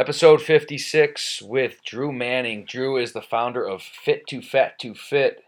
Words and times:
Episode 0.00 0.42
56 0.42 1.40
with 1.42 1.84
Drew 1.84 2.10
Manning. 2.10 2.64
Drew 2.64 2.96
is 2.96 3.12
the 3.12 3.22
founder 3.22 3.64
of 3.64 3.80
Fit 3.80 4.26
to 4.26 4.42
Fat 4.42 4.76
to 4.80 4.92
Fit. 4.92 5.44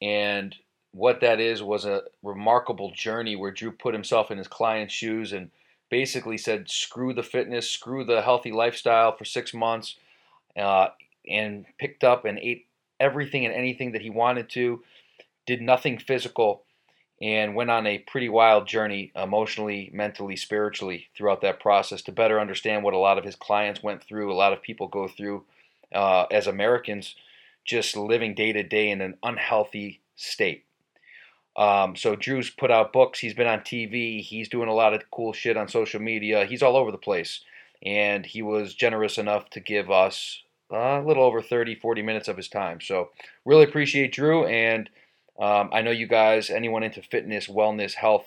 And 0.00 0.54
what 0.92 1.20
that 1.20 1.40
is 1.40 1.60
was 1.60 1.84
a 1.84 2.02
remarkable 2.22 2.92
journey 2.92 3.34
where 3.34 3.50
Drew 3.50 3.72
put 3.72 3.92
himself 3.92 4.30
in 4.30 4.38
his 4.38 4.46
client's 4.46 4.94
shoes 4.94 5.32
and 5.32 5.50
basically 5.90 6.38
said, 6.38 6.70
screw 6.70 7.12
the 7.12 7.24
fitness, 7.24 7.68
screw 7.68 8.04
the 8.04 8.22
healthy 8.22 8.52
lifestyle 8.52 9.16
for 9.16 9.24
six 9.24 9.52
months, 9.52 9.96
uh, 10.56 10.90
and 11.28 11.66
picked 11.76 12.04
up 12.04 12.24
and 12.24 12.38
ate 12.38 12.66
everything 13.00 13.44
and 13.44 13.52
anything 13.52 13.90
that 13.90 14.02
he 14.02 14.10
wanted 14.10 14.48
to, 14.50 14.84
did 15.44 15.60
nothing 15.60 15.98
physical, 15.98 16.62
and 17.20 17.54
went 17.54 17.70
on 17.70 17.86
a 17.86 17.98
pretty 17.98 18.28
wild 18.28 18.66
journey 18.66 19.10
emotionally, 19.16 19.90
mentally, 19.92 20.36
spiritually 20.36 21.08
throughout 21.16 21.40
that 21.40 21.60
process 21.60 22.02
to 22.02 22.12
better 22.12 22.38
understand 22.38 22.84
what 22.84 22.94
a 22.94 22.98
lot 22.98 23.18
of 23.18 23.24
his 23.24 23.34
clients 23.34 23.82
went 23.82 24.02
through, 24.02 24.32
a 24.32 24.34
lot 24.34 24.52
of 24.52 24.62
people 24.62 24.86
go 24.86 25.08
through 25.08 25.44
uh, 25.92 26.26
as 26.30 26.46
Americans, 26.46 27.16
just 27.64 27.96
living 27.96 28.34
day 28.34 28.52
to 28.52 28.62
day 28.62 28.90
in 28.90 29.00
an 29.00 29.16
unhealthy 29.22 30.00
state. 30.16 30.64
Um, 31.56 31.96
so 31.96 32.14
Drew's 32.14 32.50
put 32.50 32.70
out 32.70 32.92
books. 32.92 33.18
He's 33.18 33.34
been 33.34 33.48
on 33.48 33.60
TV. 33.60 34.22
He's 34.22 34.48
doing 34.48 34.68
a 34.68 34.74
lot 34.74 34.94
of 34.94 35.10
cool 35.10 35.32
shit 35.32 35.56
on 35.56 35.66
social 35.66 36.00
media. 36.00 36.46
He's 36.46 36.62
all 36.62 36.76
over 36.76 36.92
the 36.92 36.98
place. 36.98 37.40
And 37.84 38.24
he 38.24 38.42
was 38.42 38.74
generous 38.74 39.18
enough 39.18 39.50
to 39.50 39.60
give 39.60 39.90
us 39.90 40.42
a 40.70 41.00
little 41.00 41.24
over 41.24 41.42
30, 41.42 41.74
40 41.76 42.02
minutes 42.02 42.28
of 42.28 42.36
his 42.36 42.48
time. 42.48 42.80
So 42.80 43.10
really 43.44 43.64
appreciate 43.64 44.12
Drew. 44.12 44.46
And 44.46 44.88
um, 45.38 45.70
I 45.72 45.82
know 45.82 45.92
you 45.92 46.08
guys, 46.08 46.50
anyone 46.50 46.82
into 46.82 47.00
fitness, 47.00 47.46
wellness, 47.46 47.94
health, 47.94 48.26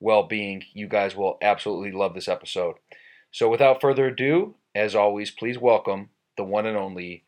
well 0.00 0.22
being, 0.22 0.62
you 0.72 0.88
guys 0.88 1.14
will 1.14 1.36
absolutely 1.42 1.92
love 1.92 2.14
this 2.14 2.28
episode. 2.28 2.76
So 3.30 3.50
without 3.50 3.80
further 3.82 4.06
ado, 4.06 4.54
as 4.74 4.94
always, 4.94 5.30
please 5.30 5.58
welcome 5.58 6.10
the 6.38 6.44
one 6.44 6.64
and 6.64 6.76
only 6.76 7.24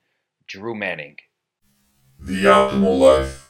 Drew 0.47 0.75
Manning. 0.75 1.17
The 2.19 2.45
Optimal 2.45 2.99
Life. 2.99 3.45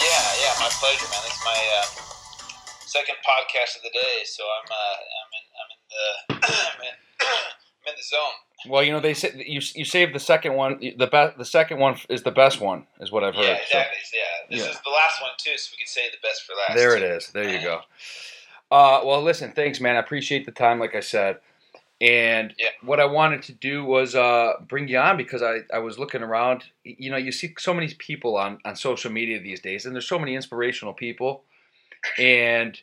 Yeah, 0.00 0.24
yeah, 0.40 0.54
my 0.58 0.68
pleasure, 0.80 1.08
man. 1.12 1.20
This 1.24 1.36
is 1.36 1.44
my 1.44 1.60
uh, 1.80 1.86
second 2.86 3.16
podcast 3.20 3.76
of 3.76 3.82
the 3.82 3.90
day, 3.92 4.24
so 4.24 4.42
I'm 4.44 4.68
uh, 4.72 4.96
I'm 5.20 5.30
in 5.36 5.44
I'm 5.56 5.70
in 5.72 5.80
the 5.90 6.35
I'm 7.20 7.92
in, 7.92 7.94
the 7.96 8.02
zone. 8.02 8.70
Well, 8.70 8.82
you 8.82 8.92
know 8.92 9.00
they 9.00 9.14
say 9.14 9.32
you 9.46 9.60
you 9.74 9.84
saved 9.84 10.14
the 10.14 10.18
second 10.20 10.54
one. 10.54 10.80
The 10.80 11.06
best 11.06 11.38
the 11.38 11.44
second 11.44 11.78
one 11.78 11.96
is 12.08 12.22
the 12.22 12.30
best 12.32 12.60
one, 12.60 12.86
is 13.00 13.12
what 13.12 13.22
I've 13.24 13.34
heard. 13.34 13.44
Yeah, 13.44 13.56
So, 13.58 13.62
exactly. 13.78 13.98
Yeah, 14.12 14.56
this 14.56 14.64
yeah. 14.64 14.70
is 14.72 14.80
the 14.82 14.90
last 14.90 15.22
one 15.22 15.30
too, 15.38 15.56
so 15.56 15.70
we 15.72 15.78
can 15.78 15.86
say 15.86 16.02
the 16.10 16.18
best 16.26 16.42
for 16.44 16.52
last. 16.54 16.76
there 16.76 16.96
it 16.96 17.00
too. 17.00 17.06
is. 17.16 17.30
There 17.32 17.48
you 17.48 17.60
go. 17.60 17.80
Uh, 18.70 19.02
well, 19.04 19.22
listen, 19.22 19.52
thanks, 19.52 19.80
man. 19.80 19.94
I 19.96 20.00
appreciate 20.00 20.46
the 20.46 20.52
time, 20.52 20.80
like 20.80 20.94
I 20.96 21.00
said. 21.00 21.38
And 22.00 22.52
Yeah. 22.58 22.68
what 22.82 22.98
I 23.00 23.04
wanted 23.06 23.42
to 23.44 23.52
do 23.52 23.84
was 23.84 24.14
uh, 24.14 24.54
bring 24.66 24.88
you 24.88 24.98
on 24.98 25.16
because 25.16 25.40
I, 25.42 25.60
I 25.72 25.78
was 25.78 25.98
looking 25.98 26.22
around. 26.22 26.64
You 26.82 27.10
know, 27.10 27.16
you 27.16 27.30
see 27.32 27.54
so 27.58 27.72
many 27.72 27.94
people 27.94 28.36
on, 28.36 28.58
on 28.64 28.74
social 28.76 29.10
media 29.12 29.40
these 29.40 29.60
days, 29.60 29.86
and 29.86 29.94
there's 29.94 30.08
so 30.08 30.18
many 30.18 30.34
inspirational 30.34 30.92
people. 30.92 31.44
And 32.18 32.78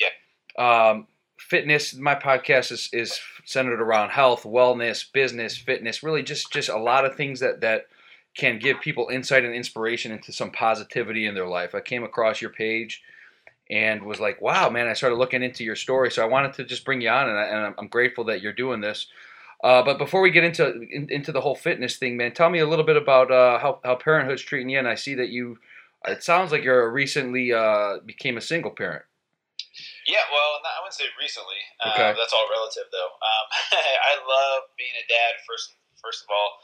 um, 0.58 1.08
fitness, 1.38 1.94
my 1.94 2.16
podcast 2.16 2.72
is, 2.72 2.89
is 2.94 3.20
centered 3.45 3.81
around 3.81 4.09
health, 4.09 4.44
wellness, 4.44 5.11
business, 5.11 5.58
fitness, 5.58 6.03
really 6.03 6.23
just, 6.23 6.52
just 6.52 6.69
a 6.69 6.77
lot 6.77 7.05
of 7.05 7.16
things 7.16 7.39
that, 7.39 7.61
that 7.61 7.88
can 8.36 8.58
give 8.58 8.80
people 8.81 9.09
insight 9.11 9.45
and 9.45 9.53
inspiration 9.53 10.11
into 10.11 10.31
some 10.31 10.52
positivity 10.52 11.25
in 11.25 11.36
their 11.36 11.47
life. 11.47 11.75
I 11.75 11.81
came 11.81 12.03
across 12.03 12.41
your 12.41 12.52
page 12.52 13.02
and 13.69 14.03
was 14.03 14.19
like, 14.19 14.41
wow, 14.41 14.69
man, 14.69 14.88
I 14.88 14.94
started 14.94 15.17
looking 15.17 15.44
into 15.44 15.64
your 15.64 15.75
story. 15.75 16.11
So 16.11 16.23
I 16.23 16.27
wanted 16.27 16.53
to 16.53 16.66
just 16.66 16.86
bring 16.86 17.02
you 17.02 17.09
on, 17.09 17.30
and, 17.30 17.38
I, 17.38 17.73
I'm 17.77 17.88
grateful 17.88 18.23
that 18.25 18.41
you're 18.41 18.53
doing 18.53 18.81
this. 18.81 19.08
Uh, 19.64 19.82
but 19.82 19.98
before 19.98 20.21
we 20.21 20.30
get 20.30 20.43
into 20.43 20.82
in, 20.92 21.08
into 21.09 21.32
the 21.32 21.39
whole 21.39 21.55
fitness 21.55 21.95
thing, 21.95 22.17
man, 22.17 22.33
tell 22.33 22.49
me 22.49 22.59
a 22.59 22.67
little 22.67 22.83
bit 22.83 22.98
about 22.98 23.32
uh, 23.32 23.59
how, 23.59 23.80
how 23.83 23.95
parenthood's 23.95 24.42
treating 24.42 24.70
you. 24.70 24.77
And 24.77 24.87
I 24.87 24.95
see 24.95 25.15
that 25.15 25.30
you, 25.30 25.58
it 26.05 26.21
sounds 26.21 26.52
like 26.52 26.64
you're 26.64 26.92
recently 26.92 27.53
uh, 27.53 27.99
became 28.05 28.36
a 28.36 28.42
single 28.42 28.71
parent. 28.71 29.03
Yeah, 30.05 30.25
well, 30.31 30.59
no, 30.64 30.69
I 30.69 30.80
wouldn't 30.83 30.97
say 30.97 31.08
recently. 31.15 31.61
Uh, 31.80 31.91
Okay. 31.95 32.11
That's 32.17 32.33
all 32.36 32.47
relative, 32.52 32.91
though. 32.91 33.14
Um, 33.19 33.45
I 34.09 34.19
love 34.19 34.67
being 34.75 34.93
a 34.99 35.05
dad. 35.08 35.39
First, 35.47 35.75
first 36.02 36.23
of 36.25 36.30
all, 36.31 36.59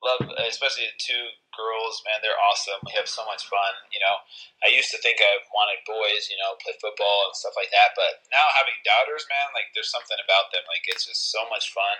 love 0.00 0.22
especially 0.46 0.86
the 0.88 0.98
two 0.98 1.24
girls. 1.52 2.00
Man, 2.06 2.22
they're 2.22 2.38
awesome. 2.38 2.78
We 2.86 2.94
have 2.94 3.10
so 3.10 3.26
much 3.26 3.44
fun. 3.50 3.74
You 3.90 3.98
know, 4.00 4.16
I 4.62 4.70
used 4.70 4.94
to 4.94 5.00
think 5.02 5.18
I 5.18 5.42
wanted 5.50 5.82
boys. 5.84 6.30
You 6.30 6.38
know, 6.38 6.54
play 6.62 6.74
football 6.78 7.28
and 7.28 7.34
stuff 7.36 7.58
like 7.58 7.70
that. 7.74 7.98
But 7.98 8.22
now 8.30 8.46
having 8.54 8.78
daughters, 8.86 9.26
man, 9.26 9.50
like 9.52 9.74
there's 9.74 9.90
something 9.90 10.18
about 10.22 10.54
them. 10.54 10.62
Like 10.70 10.86
it's 10.86 11.04
just 11.06 11.34
so 11.34 11.44
much 11.50 11.74
fun. 11.74 11.98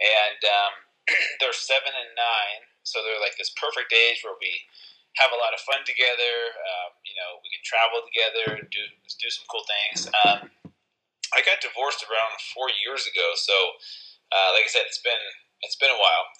And 0.00 0.40
um, 0.46 0.72
they're 1.40 1.56
seven 1.56 1.92
and 1.96 2.12
nine, 2.14 2.68
so 2.84 3.00
they're 3.00 3.20
like 3.20 3.36
this 3.40 3.52
perfect 3.56 3.90
age 3.92 4.20
where 4.22 4.36
we 4.38 4.52
have 5.18 5.34
a 5.34 5.40
lot 5.40 5.56
of 5.56 5.60
fun 5.66 5.82
together. 5.82 6.34
Um, 6.54 6.90
you 7.02 7.16
know, 7.18 7.42
we 7.42 7.50
can 7.50 7.62
travel 7.66 8.04
together, 8.06 8.62
do 8.70 8.82
do 9.18 9.28
some 9.30 9.46
cool 9.50 9.66
things. 9.66 10.06
Um, 10.22 10.50
I 11.34 11.42
got 11.46 11.62
divorced 11.62 12.02
around 12.06 12.38
four 12.54 12.70
years 12.82 13.06
ago, 13.06 13.34
so 13.34 13.54
uh, 14.30 14.54
like 14.54 14.66
I 14.66 14.70
said, 14.70 14.86
it's 14.86 15.02
been 15.02 15.24
it's 15.62 15.78
been 15.78 15.92
a 15.92 16.00
while. 16.00 16.26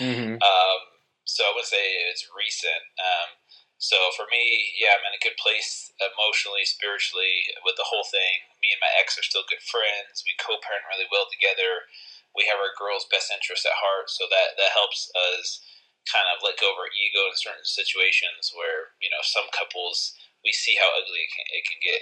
Mm-hmm. 0.00 0.40
um, 0.40 0.80
so 1.28 1.44
I 1.44 1.52
would 1.52 1.68
say 1.68 2.08
it's 2.08 2.24
recent. 2.32 2.80
Um, 2.96 3.36
so 3.76 3.96
for 4.16 4.24
me, 4.32 4.72
yeah, 4.76 4.96
I'm 4.96 5.04
in 5.08 5.16
a 5.16 5.24
good 5.24 5.36
place 5.36 5.92
emotionally, 6.00 6.64
spiritually 6.64 7.48
with 7.64 7.76
the 7.76 7.84
whole 7.84 8.04
thing. 8.08 8.48
Me 8.64 8.72
and 8.72 8.80
my 8.80 8.88
ex 8.96 9.20
are 9.20 9.24
still 9.24 9.44
good 9.44 9.60
friends. 9.60 10.24
We 10.24 10.36
co-parent 10.40 10.88
really 10.88 11.08
well 11.12 11.28
together. 11.28 11.88
We 12.32 12.48
have 12.48 12.60
our 12.60 12.72
girls' 12.76 13.08
best 13.12 13.28
interests 13.28 13.68
at 13.68 13.76
heart, 13.76 14.08
so 14.08 14.24
that 14.28 14.56
that 14.56 14.72
helps 14.72 15.12
us 15.12 15.60
kind 16.08 16.24
of 16.34 16.42
let 16.44 16.58
go 16.60 16.70
of 16.72 16.78
our 16.78 16.88
ego 16.96 17.26
in 17.28 17.36
certain 17.36 17.64
situations 17.64 18.52
where 18.56 18.94
you 19.02 19.10
know 19.10 19.22
some 19.22 19.44
couples 19.56 20.14
we 20.44 20.52
see 20.52 20.76
how 20.80 20.88
ugly 20.96 21.20
it 21.20 21.30
can, 21.36 21.46
it 21.52 21.64
can 21.68 21.78
get. 21.82 22.00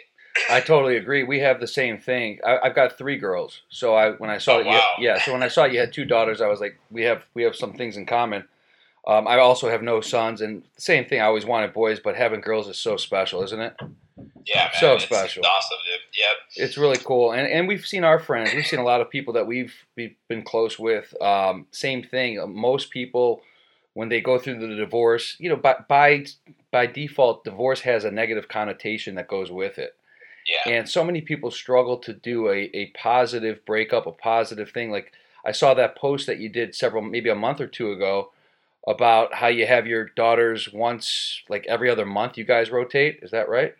I 0.50 0.60
totally 0.60 0.96
agree. 0.96 1.24
We 1.24 1.40
have 1.40 1.58
the 1.58 1.66
same 1.66 1.98
thing. 1.98 2.38
I, 2.46 2.58
I've 2.62 2.74
got 2.74 2.96
three 2.96 3.16
girls, 3.18 3.62
so 3.70 3.94
I 3.94 4.12
when 4.12 4.30
I 4.30 4.38
saw 4.38 4.56
Oh, 4.56 4.60
you, 4.60 4.66
wow. 4.66 4.92
yeah, 4.98 5.20
so 5.22 5.32
when 5.32 5.42
I 5.42 5.48
saw 5.48 5.64
you 5.64 5.80
had 5.80 5.92
two 5.92 6.04
daughters, 6.04 6.40
I 6.40 6.46
was 6.48 6.60
like, 6.60 6.78
we 6.90 7.02
have 7.02 7.24
we 7.34 7.42
have 7.42 7.56
some 7.56 7.72
things 7.74 7.96
in 7.96 8.06
common. 8.06 8.44
Um, 9.06 9.26
I 9.26 9.38
also 9.38 9.68
have 9.70 9.82
no 9.82 10.00
sons, 10.00 10.40
and 10.40 10.62
same 10.76 11.06
thing. 11.06 11.20
I 11.20 11.24
always 11.24 11.46
wanted 11.46 11.72
boys, 11.72 11.98
but 11.98 12.14
having 12.14 12.40
girls 12.40 12.68
is 12.68 12.76
so 12.78 12.96
special, 12.96 13.42
isn't 13.42 13.58
it? 13.60 13.74
Yeah, 14.44 14.64
man, 14.64 14.70
So 14.78 14.98
special. 14.98 15.40
It's 15.40 15.48
awesome, 15.48 15.78
dude. 15.86 16.00
Yep. 16.18 16.66
It's 16.68 16.78
really 16.78 16.98
cool, 16.98 17.32
and 17.32 17.48
and 17.48 17.66
we've 17.66 17.86
seen 17.86 18.04
our 18.04 18.18
friends. 18.18 18.52
We've 18.54 18.66
seen 18.66 18.80
a 18.80 18.84
lot 18.84 19.00
of 19.00 19.10
people 19.10 19.32
that 19.34 19.46
we've 19.46 19.74
we've 19.96 20.14
been 20.28 20.42
close 20.42 20.78
with. 20.78 21.14
Um, 21.22 21.66
same 21.72 22.02
thing. 22.02 22.40
Most 22.54 22.90
people, 22.90 23.40
when 23.98 24.10
they 24.10 24.20
go 24.20 24.38
through 24.38 24.60
the 24.60 24.76
divorce, 24.76 25.34
you 25.40 25.48
know, 25.48 25.56
by 25.56 25.74
by 25.88 26.24
by 26.70 26.86
default, 26.86 27.42
divorce 27.42 27.80
has 27.80 28.04
a 28.04 28.12
negative 28.12 28.46
connotation 28.46 29.16
that 29.16 29.26
goes 29.26 29.50
with 29.50 29.76
it. 29.76 29.96
Yeah. 30.46 30.72
And 30.72 30.88
so 30.88 31.02
many 31.02 31.20
people 31.20 31.50
struggle 31.50 31.98
to 31.98 32.12
do 32.12 32.48
a, 32.48 32.70
a 32.72 32.92
positive 32.96 33.66
breakup, 33.66 34.06
a 34.06 34.12
positive 34.12 34.70
thing. 34.70 34.92
Like 34.92 35.10
I 35.44 35.50
saw 35.50 35.74
that 35.74 35.96
post 35.96 36.28
that 36.28 36.38
you 36.38 36.48
did 36.48 36.76
several, 36.76 37.02
maybe 37.02 37.28
a 37.28 37.34
month 37.34 37.60
or 37.60 37.66
two 37.66 37.90
ago, 37.90 38.30
about 38.86 39.34
how 39.34 39.48
you 39.48 39.66
have 39.66 39.88
your 39.88 40.04
daughters 40.14 40.72
once, 40.72 41.42
like 41.48 41.66
every 41.66 41.90
other 41.90 42.06
month. 42.06 42.38
You 42.38 42.44
guys 42.44 42.70
rotate. 42.70 43.18
Is 43.22 43.32
that 43.32 43.48
right? 43.48 43.74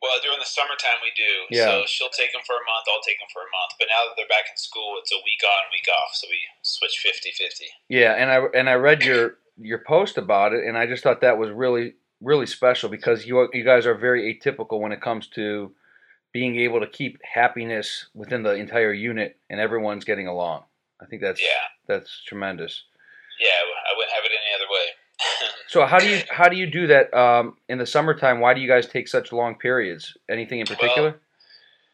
Well, 0.00 0.16
during 0.24 0.38
the 0.38 0.48
summertime 0.48 1.04
we 1.04 1.12
do. 1.12 1.54
Yeah. 1.54 1.68
So 1.68 1.84
she'll 1.86 2.16
take 2.16 2.32
them 2.32 2.40
for 2.46 2.56
a 2.56 2.64
month, 2.64 2.88
I'll 2.88 3.04
take 3.04 3.20
them 3.20 3.28
for 3.28 3.44
a 3.44 3.52
month. 3.52 3.76
But 3.78 3.92
now 3.92 4.08
that 4.08 4.16
they're 4.16 4.32
back 4.32 4.48
in 4.48 4.56
school, 4.56 4.96
it's 4.96 5.12
a 5.12 5.20
week 5.20 5.44
on, 5.44 5.68
week 5.68 5.84
off. 5.92 6.16
So 6.16 6.26
we 6.32 6.40
switch 6.64 7.04
50-50. 7.04 7.68
Yeah, 7.92 8.16
and 8.16 8.32
I 8.32 8.38
and 8.56 8.70
I 8.70 8.80
read 8.80 9.04
your 9.04 9.36
your 9.60 9.78
post 9.86 10.18
about 10.18 10.52
it, 10.52 10.64
and 10.66 10.76
I 10.76 10.86
just 10.86 11.02
thought 11.02 11.20
that 11.20 11.38
was 11.38 11.50
really 11.50 11.94
really 12.20 12.46
special 12.46 12.88
because 12.88 13.26
you 13.26 13.48
you 13.52 13.64
guys 13.64 13.86
are 13.86 13.94
very 13.94 14.34
atypical 14.34 14.80
when 14.80 14.92
it 14.92 15.00
comes 15.00 15.26
to 15.28 15.72
being 16.32 16.56
able 16.60 16.80
to 16.80 16.86
keep 16.86 17.18
happiness 17.22 18.06
within 18.14 18.42
the 18.42 18.52
entire 18.54 18.92
unit, 18.92 19.38
and 19.48 19.58
everyone's 19.60 20.04
getting 20.04 20.26
along. 20.28 20.62
I 21.00 21.06
think 21.06 21.22
that's 21.22 21.40
Yeah. 21.40 21.48
that's 21.86 22.22
tremendous. 22.26 22.84
Yeah, 23.40 23.48
I 23.48 23.96
wouldn't 23.96 24.12
have 24.12 24.24
it 24.24 24.32
any 24.32 24.54
other 24.54 24.70
way. 24.70 24.86
So 25.70 25.86
how 25.86 25.98
do 25.98 26.08
you 26.08 26.20
how 26.28 26.48
do 26.48 26.56
you 26.56 26.66
do 26.66 26.88
that 26.88 27.14
um, 27.14 27.54
in 27.68 27.78
the 27.78 27.86
summertime? 27.86 28.40
Why 28.40 28.54
do 28.54 28.60
you 28.60 28.66
guys 28.66 28.88
take 28.88 29.06
such 29.06 29.30
long 29.32 29.54
periods? 29.54 30.16
Anything 30.28 30.58
in 30.58 30.66
particular? 30.66 31.20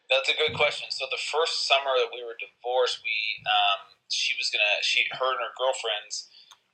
That's 0.09 0.31
a 0.31 0.37
good 0.39 0.57
question. 0.57 0.87
So 0.91 1.05
the 1.11 1.21
first 1.21 1.69
summer 1.69 1.93
that 2.01 2.09
we 2.09 2.25
were 2.25 2.37
divorced, 2.41 3.01
we 3.05 3.13
um, 3.45 3.93
she 4.09 4.33
was 4.41 4.49
gonna 4.49 4.81
she 4.81 5.05
her 5.13 5.29
and 5.29 5.41
her 5.45 5.53
girlfriends, 5.61 6.31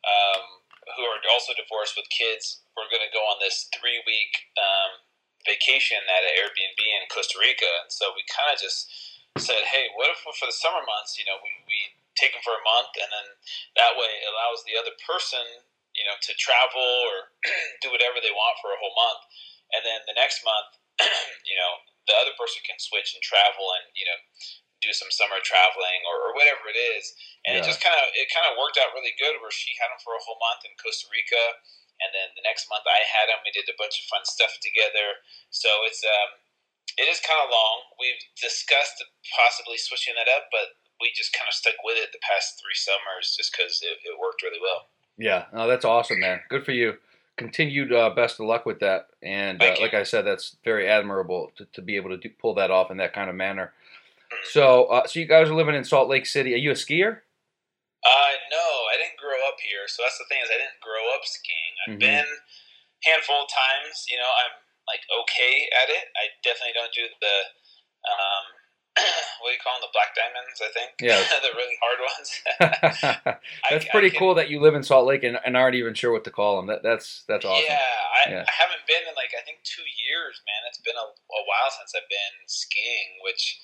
um, 0.07 0.62
who 0.97 1.05
are 1.09 1.21
also 1.33 1.57
divorced 1.57 1.97
with 1.97 2.09
kids, 2.13 2.63
were 2.77 2.89
gonna 2.89 3.13
go 3.13 3.25
on 3.29 3.41
this 3.41 3.69
three 3.73 4.01
week 4.05 4.33
um, 4.57 5.03
vacation 5.45 6.01
at 6.07 6.27
an 6.27 6.35
Airbnb 6.39 6.81
in 6.81 7.09
Costa 7.11 7.39
Rica, 7.41 7.69
and 7.83 7.91
so 7.91 8.13
we 8.15 8.23
kind 8.29 8.53
of 8.53 8.59
just 8.61 8.89
said, 9.41 9.65
hey, 9.65 9.89
what 9.97 10.13
if 10.13 10.21
for 10.21 10.47
the 10.47 10.55
summer 10.55 10.85
months, 10.85 11.17
you 11.17 11.25
know, 11.25 11.41
we, 11.41 11.51
we 11.65 11.79
take 12.15 12.37
them 12.37 12.45
for 12.45 12.53
a 12.53 12.69
month, 12.69 12.93
and 13.01 13.09
then 13.09 13.29
that 13.81 13.97
way 13.97 14.11
it 14.21 14.29
allows 14.29 14.61
the 14.69 14.77
other 14.77 14.93
person, 15.09 15.65
you 15.97 16.05
know, 16.05 16.17
to 16.21 16.33
travel 16.37 16.89
or 17.09 17.33
do 17.83 17.89
whatever 17.89 18.21
they 18.21 18.33
want 18.33 18.61
for 18.61 18.77
a 18.77 18.81
whole 18.81 18.95
month. 18.95 19.25
and 19.73 19.83
then 19.83 20.05
the 20.05 20.17
next 20.17 20.45
month, 20.45 20.77
you 21.49 21.57
know, 21.57 21.73
the 22.07 22.15
other 22.19 22.35
person 22.35 22.63
can 22.67 22.79
switch 22.83 23.15
and 23.15 23.23
travel 23.23 23.71
and 23.79 23.87
you 23.95 24.07
know 24.07 24.19
do 24.83 24.93
some 24.93 25.09
summer 25.15 25.39
traveling 25.41 26.03
or, 26.11 26.19
or 26.29 26.31
whatever 26.35 26.67
it 26.69 26.77
is. 26.77 27.15
And 27.47 27.55
Yeah. 27.55 27.63
it 27.63 27.71
just 27.71 27.81
kind 27.81 27.95
of 27.97 28.11
it 28.13 28.29
kind 28.35 28.51
of 28.51 28.59
worked 28.59 28.77
out 28.77 28.93
really 28.93 29.15
good 29.17 29.39
where 29.39 29.55
she 29.55 29.73
had 29.79 29.95
him 29.95 30.03
for 30.03 30.19
a 30.19 30.23
whole 30.23 30.39
month 30.43 30.67
in 30.67 30.75
Costa 30.77 31.07
Rica, 31.09 31.63
and 32.03 32.11
then 32.11 32.35
the 32.35 32.43
next 32.43 32.67
month 32.67 32.85
I 32.85 33.07
had 33.07 33.31
him. 33.31 33.41
We 33.47 33.55
did 33.55 33.71
a 33.71 33.79
bunch 33.79 34.03
of 34.03 34.11
fun 34.11 34.27
stuff 34.27 34.59
together. 34.59 35.23
So 35.55 35.71
it's 35.87 36.03
um 36.03 36.43
it 36.99 37.09
is 37.09 37.23
kind 37.25 37.41
of 37.41 37.49
long. 37.49 37.97
We've 37.97 38.21
discussed 38.37 39.01
possibly 39.33 39.79
switching 39.79 40.15
that 40.19 40.29
up, 40.29 40.53
but 40.53 40.77
we 41.01 41.11
just 41.15 41.33
kind 41.33 41.49
of 41.49 41.55
stuck 41.55 41.79
with 41.85 41.97
it 41.97 42.13
the 42.13 42.21
past 42.23 42.61
three 42.61 42.77
summers 42.77 43.35
just 43.37 43.51
because 43.55 43.81
it, 43.83 43.99
it 44.05 44.19
worked 44.21 44.43
really 44.43 44.61
well. 44.61 44.87
Yeah, 45.19 45.47
no, 45.53 45.67
that's 45.67 45.85
awesome, 45.85 46.21
man. 46.21 46.41
Good 46.49 46.65
for 46.65 46.73
you. 46.73 46.95
Continued 47.37 47.93
uh, 47.93 48.11
best 48.11 48.39
of 48.41 48.47
luck 48.47 48.67
with 48.67 48.81
that. 48.81 49.09
And 49.23 49.63
uh, 49.63 49.75
like 49.81 49.95
I 49.95 50.03
said, 50.03 50.27
that's 50.27 50.57
very 50.65 50.89
admirable 50.89 51.51
to, 51.57 51.65
to 51.73 51.83
be 51.83 51.97
able 51.97 52.11
to 52.11 52.19
do, 52.19 52.29
pull 52.29 52.55
that 52.55 52.71
off 52.71 52.91
in 52.91 52.99
that 52.99 53.15
kind 53.15 53.31
of 53.31 53.37
manner. 53.37 53.73
So, 54.51 54.85
uh, 54.87 55.07
so 55.07 55.21
you 55.21 55.27
guys 55.27 55.49
are 55.49 55.55
living 55.55 55.75
in 55.75 55.85
Salt 55.85 56.09
Lake 56.09 56.27
City. 56.27 56.55
Are 56.55 56.59
you 56.59 56.71
a 56.71 56.75
skier? 56.75 57.23
Uh, 58.03 58.33
no, 58.51 58.67
I 58.91 58.99
didn't 58.99 59.19
grow 59.19 59.39
up 59.47 59.63
here, 59.63 59.87
so 59.87 60.03
that's 60.03 60.19
the 60.19 60.27
thing 60.29 60.43
is 60.43 60.51
I 60.51 60.59
didn't 60.59 60.83
grow 60.83 61.15
up 61.15 61.23
skiing. 61.25 61.75
I've 61.87 61.95
Mhm. 61.97 62.01
been 62.03 62.31
handful 63.05 63.47
of 63.47 63.49
times. 63.49 64.07
You 64.11 64.19
know, 64.19 64.27
I'm 64.27 64.59
like 64.91 65.07
okay 65.23 65.69
at 65.83 65.89
it. 65.91 66.11
I 66.19 66.35
definitely 66.43 66.75
don't 66.75 66.93
do 66.93 67.07
the 67.21 67.37
um, 68.03 68.45
what 69.41 69.49
do 69.49 69.55
you 69.55 69.63
call 69.63 69.79
them? 69.79 69.87
The 69.87 69.95
black 69.95 70.13
diamonds, 70.19 70.59
I 70.61 70.71
think. 70.75 70.91
Yeah. 70.99 71.23
the 71.47 71.55
really 71.55 71.79
hard 71.79 72.01
ones. 72.03 72.29
that's 73.71 73.87
I 73.87 73.91
pretty 73.95 74.11
can- 74.11 74.19
cool 74.19 74.35
that 74.35 74.51
you 74.51 74.59
live 74.61 74.75
in 74.75 74.83
Salt 74.83 75.07
Lake 75.07 75.23
and, 75.23 75.39
and 75.47 75.57
aren't 75.57 75.77
even 75.79 75.95
sure 75.95 76.11
what 76.11 76.25
to 76.25 76.31
call 76.35 76.57
them. 76.59 76.67
That, 76.67 76.83
that's 76.83 77.23
that's 77.31 77.45
awesome. 77.47 77.65
Yeah, 77.71 77.79
I, 77.79 78.31
Yeah. 78.35 78.45
I 78.47 78.53
haven't 78.53 78.83
been 78.91 79.07
in 79.07 79.15
like 79.15 79.31
I 79.39 79.43
think 79.47 79.63
two 79.63 79.87
years, 79.87 80.43
man. 80.45 80.67
It's 80.69 80.83
been 80.83 80.99
a, 80.99 81.07
a 81.07 81.43
while 81.47 81.71
since 81.79 81.95
I've 81.95 82.11
been 82.11 82.37
skiing, 82.51 83.23
which 83.23 83.63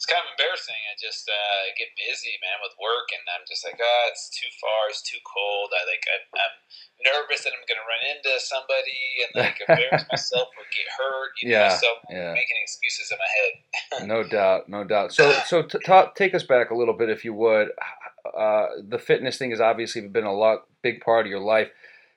it's 0.00 0.08
kind 0.08 0.24
of 0.24 0.32
embarrassing. 0.32 0.80
I 0.88 0.96
just 0.96 1.28
uh, 1.28 1.76
get 1.76 1.92
busy, 1.92 2.32
man, 2.40 2.56
with 2.64 2.72
work, 2.80 3.12
and 3.12 3.20
I'm 3.36 3.44
just 3.44 3.68
like, 3.68 3.76
ah, 3.76 4.04
it's 4.08 4.32
too 4.32 4.48
far, 4.56 4.88
it's 4.88 5.04
too 5.04 5.20
cold. 5.28 5.76
I 5.76 5.84
like, 5.84 6.00
I, 6.08 6.16
I'm 6.40 6.56
nervous 7.04 7.44
that 7.44 7.52
I'm 7.52 7.60
gonna 7.68 7.84
run 7.84 8.00
into 8.08 8.32
somebody 8.40 8.96
and 9.28 9.44
like 9.44 9.60
embarrass 9.68 10.08
myself 10.08 10.48
or 10.56 10.64
get 10.72 10.88
hurt. 10.88 11.36
You 11.44 11.52
Yeah, 11.52 11.68
know, 11.68 11.84
so 11.84 11.88
I'm 12.08 12.16
yeah. 12.16 12.32
making 12.32 12.56
excuses 12.64 13.12
in 13.12 13.20
my 13.20 13.28
head. 13.28 14.08
No 14.08 14.24
doubt, 14.24 14.72
no 14.72 14.84
doubt. 14.84 15.12
So, 15.12 15.36
so 15.44 15.68
t- 15.68 15.84
ta 15.84 16.08
take 16.16 16.32
us 16.34 16.44
back 16.44 16.70
a 16.70 16.74
little 16.74 16.96
bit, 16.96 17.10
if 17.10 17.20
you 17.22 17.34
would. 17.34 17.68
Uh, 18.24 18.66
the 18.80 18.98
fitness 18.98 19.36
thing 19.36 19.50
has 19.50 19.60
obviously 19.60 20.00
been 20.08 20.24
a 20.24 20.32
lot 20.32 20.64
big 20.80 21.02
part 21.02 21.26
of 21.26 21.30
your 21.30 21.44
life. 21.44 21.68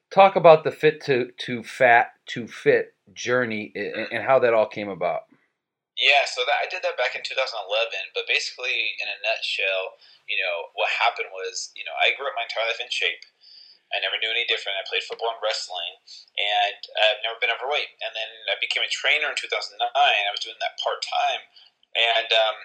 Talk 0.10 0.38
about 0.38 0.64
the 0.64 0.72
fit 0.72 1.04
to 1.06 1.32
to 1.40 1.64
fat 1.64 2.16
to 2.28 2.48
fit 2.48 2.94
journey 3.14 3.74
and, 3.76 4.08
and 4.10 4.24
how 4.24 4.40
that 4.40 4.54
all 4.54 4.68
came 4.68 4.88
about. 4.88 5.24
Yeah, 6.04 6.28
so 6.28 6.44
that 6.44 6.60
I 6.60 6.68
did 6.68 6.84
that 6.84 7.00
back 7.00 7.16
in 7.16 7.24
2011. 7.24 7.48
But 8.12 8.28
basically, 8.28 9.00
in 9.00 9.08
a 9.08 9.16
nutshell, 9.24 9.96
you 10.28 10.36
know, 10.36 10.68
what 10.76 10.92
happened 11.00 11.32
was, 11.32 11.72
you 11.80 11.88
know, 11.88 11.96
I 11.96 12.12
grew 12.20 12.28
up 12.28 12.36
my 12.36 12.44
entire 12.44 12.68
life 12.68 12.84
in 12.84 12.92
shape. 12.92 13.24
I 13.96 14.04
never 14.04 14.20
knew 14.20 14.28
any 14.28 14.44
different. 14.44 14.76
I 14.76 14.84
played 14.84 15.08
football 15.08 15.32
and 15.32 15.40
wrestling, 15.40 15.96
and 16.36 16.82
I've 17.00 17.24
never 17.24 17.40
been 17.40 17.56
overweight. 17.56 17.96
And 18.04 18.12
then 18.12 18.32
I 18.52 18.60
became 18.60 18.84
a 18.84 18.92
trainer 18.92 19.32
in 19.32 19.40
2009. 19.40 19.80
I 19.80 20.34
was 20.34 20.44
doing 20.44 20.60
that 20.60 20.76
part 20.84 21.00
time, 21.08 21.48
and 21.96 22.30
um, 22.36 22.58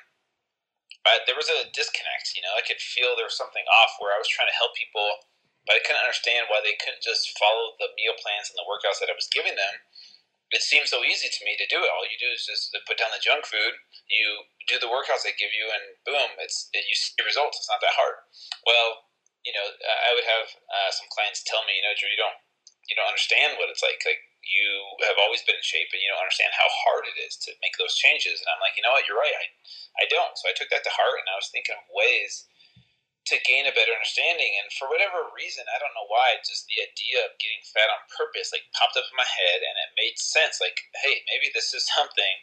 I, 1.07 1.23
there 1.31 1.39
was 1.39 1.53
a 1.53 1.71
disconnect. 1.71 2.35
You 2.35 2.43
know, 2.43 2.59
I 2.59 2.65
could 2.67 2.83
feel 2.83 3.15
there 3.15 3.29
was 3.29 3.39
something 3.39 3.63
off 3.71 4.03
where 4.03 4.11
I 4.11 4.19
was 4.19 4.27
trying 4.27 4.51
to 4.51 4.57
help 4.59 4.75
people, 4.75 5.31
but 5.63 5.79
I 5.79 5.85
couldn't 5.87 6.03
understand 6.03 6.51
why 6.51 6.59
they 6.59 6.75
couldn't 6.81 7.07
just 7.07 7.39
follow 7.39 7.79
the 7.79 7.95
meal 7.95 8.19
plans 8.19 8.51
and 8.51 8.59
the 8.59 8.67
workouts 8.67 8.99
that 8.99 9.13
I 9.13 9.15
was 9.15 9.31
giving 9.31 9.55
them 9.55 9.79
it 10.51 10.65
seems 10.65 10.89
so 10.89 11.05
easy 11.05 11.29
to 11.29 11.45
me 11.45 11.57
to 11.61 11.69
do 11.69 11.85
it. 11.85 11.93
All 11.93 12.09
you 12.09 12.17
do 12.17 12.33
is 12.33 12.49
just 12.49 12.73
put 12.89 12.97
down 12.97 13.13
the 13.13 13.21
junk 13.21 13.45
food, 13.45 13.77
you 14.09 14.49
do 14.65 14.81
the 14.81 14.89
workouts 14.89 15.25
they 15.25 15.37
give 15.37 15.53
you, 15.53 15.69
and 15.69 15.85
boom, 16.09 16.41
it's 16.41 16.73
it, 16.73 16.89
you 16.89 16.97
see 16.97 17.13
results. 17.21 17.61
It's 17.61 17.69
not 17.69 17.85
that 17.85 17.97
hard. 17.97 18.25
Well, 18.65 19.09
you 19.45 19.53
know, 19.53 19.65
I 19.65 20.17
would 20.17 20.29
have 20.29 20.49
uh, 20.73 20.91
some 20.93 21.09
clients 21.13 21.45
tell 21.45 21.65
me, 21.69 21.77
you 21.77 21.85
know, 21.85 21.93
Drew, 21.97 22.09
you 22.09 22.21
don't 22.21 22.39
you 22.89 22.97
don't 22.97 23.09
understand 23.09 23.61
what 23.61 23.69
it's 23.69 23.85
like. 23.85 24.01
Like 24.09 24.25
you 24.41 24.69
have 25.05 25.21
always 25.21 25.45
been 25.45 25.61
in 25.61 25.65
shape, 25.65 25.93
and 25.93 26.01
you 26.01 26.09
don't 26.09 26.25
understand 26.25 26.57
how 26.57 26.69
hard 26.89 27.05
it 27.05 27.21
is 27.21 27.37
to 27.45 27.53
make 27.61 27.77
those 27.77 27.97
changes. 28.01 28.41
And 28.41 28.49
I'm 28.49 28.63
like, 28.65 28.77
you 28.81 28.85
know 28.85 28.97
what, 28.97 29.05
you're 29.05 29.21
right. 29.21 29.37
I 29.37 29.47
I 30.01 30.05
don't. 30.09 30.33
So 30.41 30.49
I 30.49 30.57
took 30.57 30.73
that 30.73 30.85
to 30.89 30.93
heart, 30.97 31.21
and 31.21 31.29
I 31.29 31.37
was 31.37 31.53
thinking 31.53 31.77
of 31.77 31.85
ways 31.93 32.49
to 33.29 33.37
gain 33.45 33.69
a 33.69 33.77
better 33.77 33.93
understanding. 33.93 34.57
And 34.57 34.73
for 34.73 34.89
whatever 34.89 35.29
reason, 35.37 35.69
I 35.69 35.77
don't 35.77 35.93
know 35.93 36.09
why, 36.09 36.41
just 36.41 36.65
the 36.65 36.81
idea 36.81 37.25
of 37.29 37.37
getting 37.37 37.61
fat 37.65 37.93
on 37.93 38.09
purpose 38.09 38.51
like 38.51 38.69
popped 38.73 38.97
up 38.97 39.09
in 39.09 39.17
my 39.17 39.29
head 39.29 39.61
and 39.61 39.77
it 39.77 40.01
made 40.01 40.17
sense. 40.17 40.61
Like, 40.61 40.89
hey, 41.05 41.25
maybe 41.29 41.53
this 41.53 41.77
is 41.77 41.85
something 41.97 42.35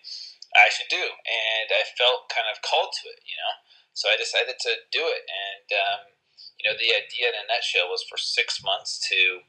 I 0.54 0.70
should 0.70 0.90
do. 0.90 1.02
And 1.02 1.68
I 1.74 1.84
felt 1.98 2.30
kind 2.30 2.48
of 2.48 2.62
called 2.62 2.94
to 3.02 3.10
it, 3.10 3.26
you 3.26 3.36
know? 3.36 3.54
So 3.98 4.12
I 4.12 4.20
decided 4.20 4.62
to 4.62 4.86
do 4.94 5.04
it. 5.10 5.24
And, 5.26 5.68
um, 5.74 6.02
you 6.62 6.70
know, 6.70 6.78
the 6.78 6.94
idea 6.94 7.34
in 7.34 7.38
a 7.38 7.50
nutshell 7.50 7.90
was 7.90 8.06
for 8.06 8.20
six 8.20 8.62
months 8.62 9.02
to 9.10 9.44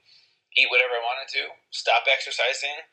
eat 0.56 0.72
whatever 0.72 0.96
I 0.96 1.04
wanted 1.04 1.28
to, 1.36 1.52
stop 1.70 2.08
exercising. 2.08 2.88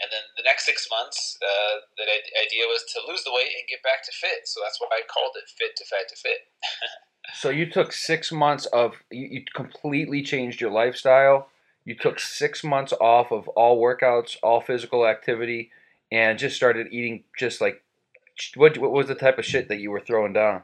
And 0.00 0.08
then 0.08 0.24
the 0.38 0.46
next 0.46 0.64
six 0.64 0.88
months, 0.88 1.36
uh, 1.44 1.84
the 1.98 2.08
idea 2.40 2.64
was 2.64 2.88
to 2.96 3.04
lose 3.04 3.20
the 3.26 3.34
weight 3.34 3.52
and 3.52 3.68
get 3.68 3.84
back 3.84 4.00
to 4.08 4.12
fit. 4.16 4.48
So 4.48 4.64
that's 4.64 4.80
why 4.80 4.88
I 4.96 5.04
called 5.04 5.36
it 5.36 5.50
Fit 5.52 5.76
to 5.76 5.84
Fat 5.84 6.08
to 6.08 6.16
Fit. 6.16 6.48
So 7.34 7.50
you 7.50 7.70
took 7.70 7.92
six 7.92 8.32
months 8.32 8.66
of 8.66 8.94
you, 9.10 9.26
you 9.26 9.44
completely 9.54 10.22
changed 10.22 10.60
your 10.60 10.70
lifestyle. 10.70 11.48
You 11.84 11.94
took 11.94 12.20
six 12.20 12.62
months 12.62 12.92
off 13.00 13.32
of 13.32 13.48
all 13.48 13.80
workouts, 13.80 14.36
all 14.42 14.60
physical 14.60 15.06
activity, 15.06 15.70
and 16.12 16.38
just 16.38 16.56
started 16.56 16.88
eating 16.90 17.24
just 17.38 17.60
like 17.60 17.82
what 18.56 18.78
what 18.78 18.92
was 18.92 19.06
the 19.06 19.14
type 19.14 19.38
of 19.38 19.44
shit 19.44 19.68
that 19.68 19.80
you 19.80 19.90
were 19.90 20.00
throwing 20.00 20.32
down? 20.32 20.62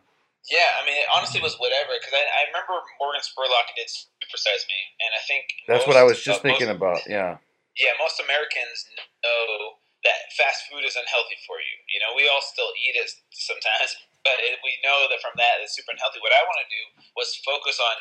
Yeah, 0.50 0.78
I 0.78 0.86
mean, 0.86 0.94
it 0.94 1.10
honestly 1.10 1.42
was 1.42 1.58
whatever. 1.58 1.90
Because 1.98 2.14
I, 2.14 2.22
I 2.22 2.40
remember 2.54 2.78
Morgan 3.02 3.22
Spurlock 3.22 3.74
did 3.74 3.90
Supersize 3.90 4.62
Me, 4.70 4.78
and 5.02 5.10
I 5.10 5.22
think 5.26 5.44
That's 5.66 5.82
most- 5.82 5.88
what 5.88 5.96
I 5.96 6.04
was 6.06 6.22
just 6.22 6.40
uh, 6.40 6.42
thinking 6.42 6.70
most, 6.70 6.76
about. 6.76 7.00
Yeah. 7.10 7.38
Yeah, 7.76 7.92
most 8.00 8.22
Americans 8.24 8.88
know 9.20 9.76
that 10.06 10.32
fast 10.32 10.70
food 10.70 10.86
is 10.86 10.96
unhealthy 10.96 11.36
for 11.44 11.60
you. 11.60 11.76
You 11.92 12.00
know, 12.00 12.16
we 12.16 12.24
all 12.30 12.40
still 12.40 12.72
eat 12.78 12.96
it 12.96 13.10
sometimes, 13.34 14.00
but 14.26 14.42
it, 14.42 14.58
we 14.66 14.74
know 14.82 15.06
that 15.06 15.22
from 15.22 15.38
that 15.38 15.62
it's 15.62 15.78
super 15.78 15.94
unhealthy. 15.94 16.18
What 16.18 16.34
I 16.34 16.42
want 16.42 16.58
to 16.66 16.68
do 16.68 16.82
was 17.14 17.38
focus 17.46 17.78
on 17.78 17.94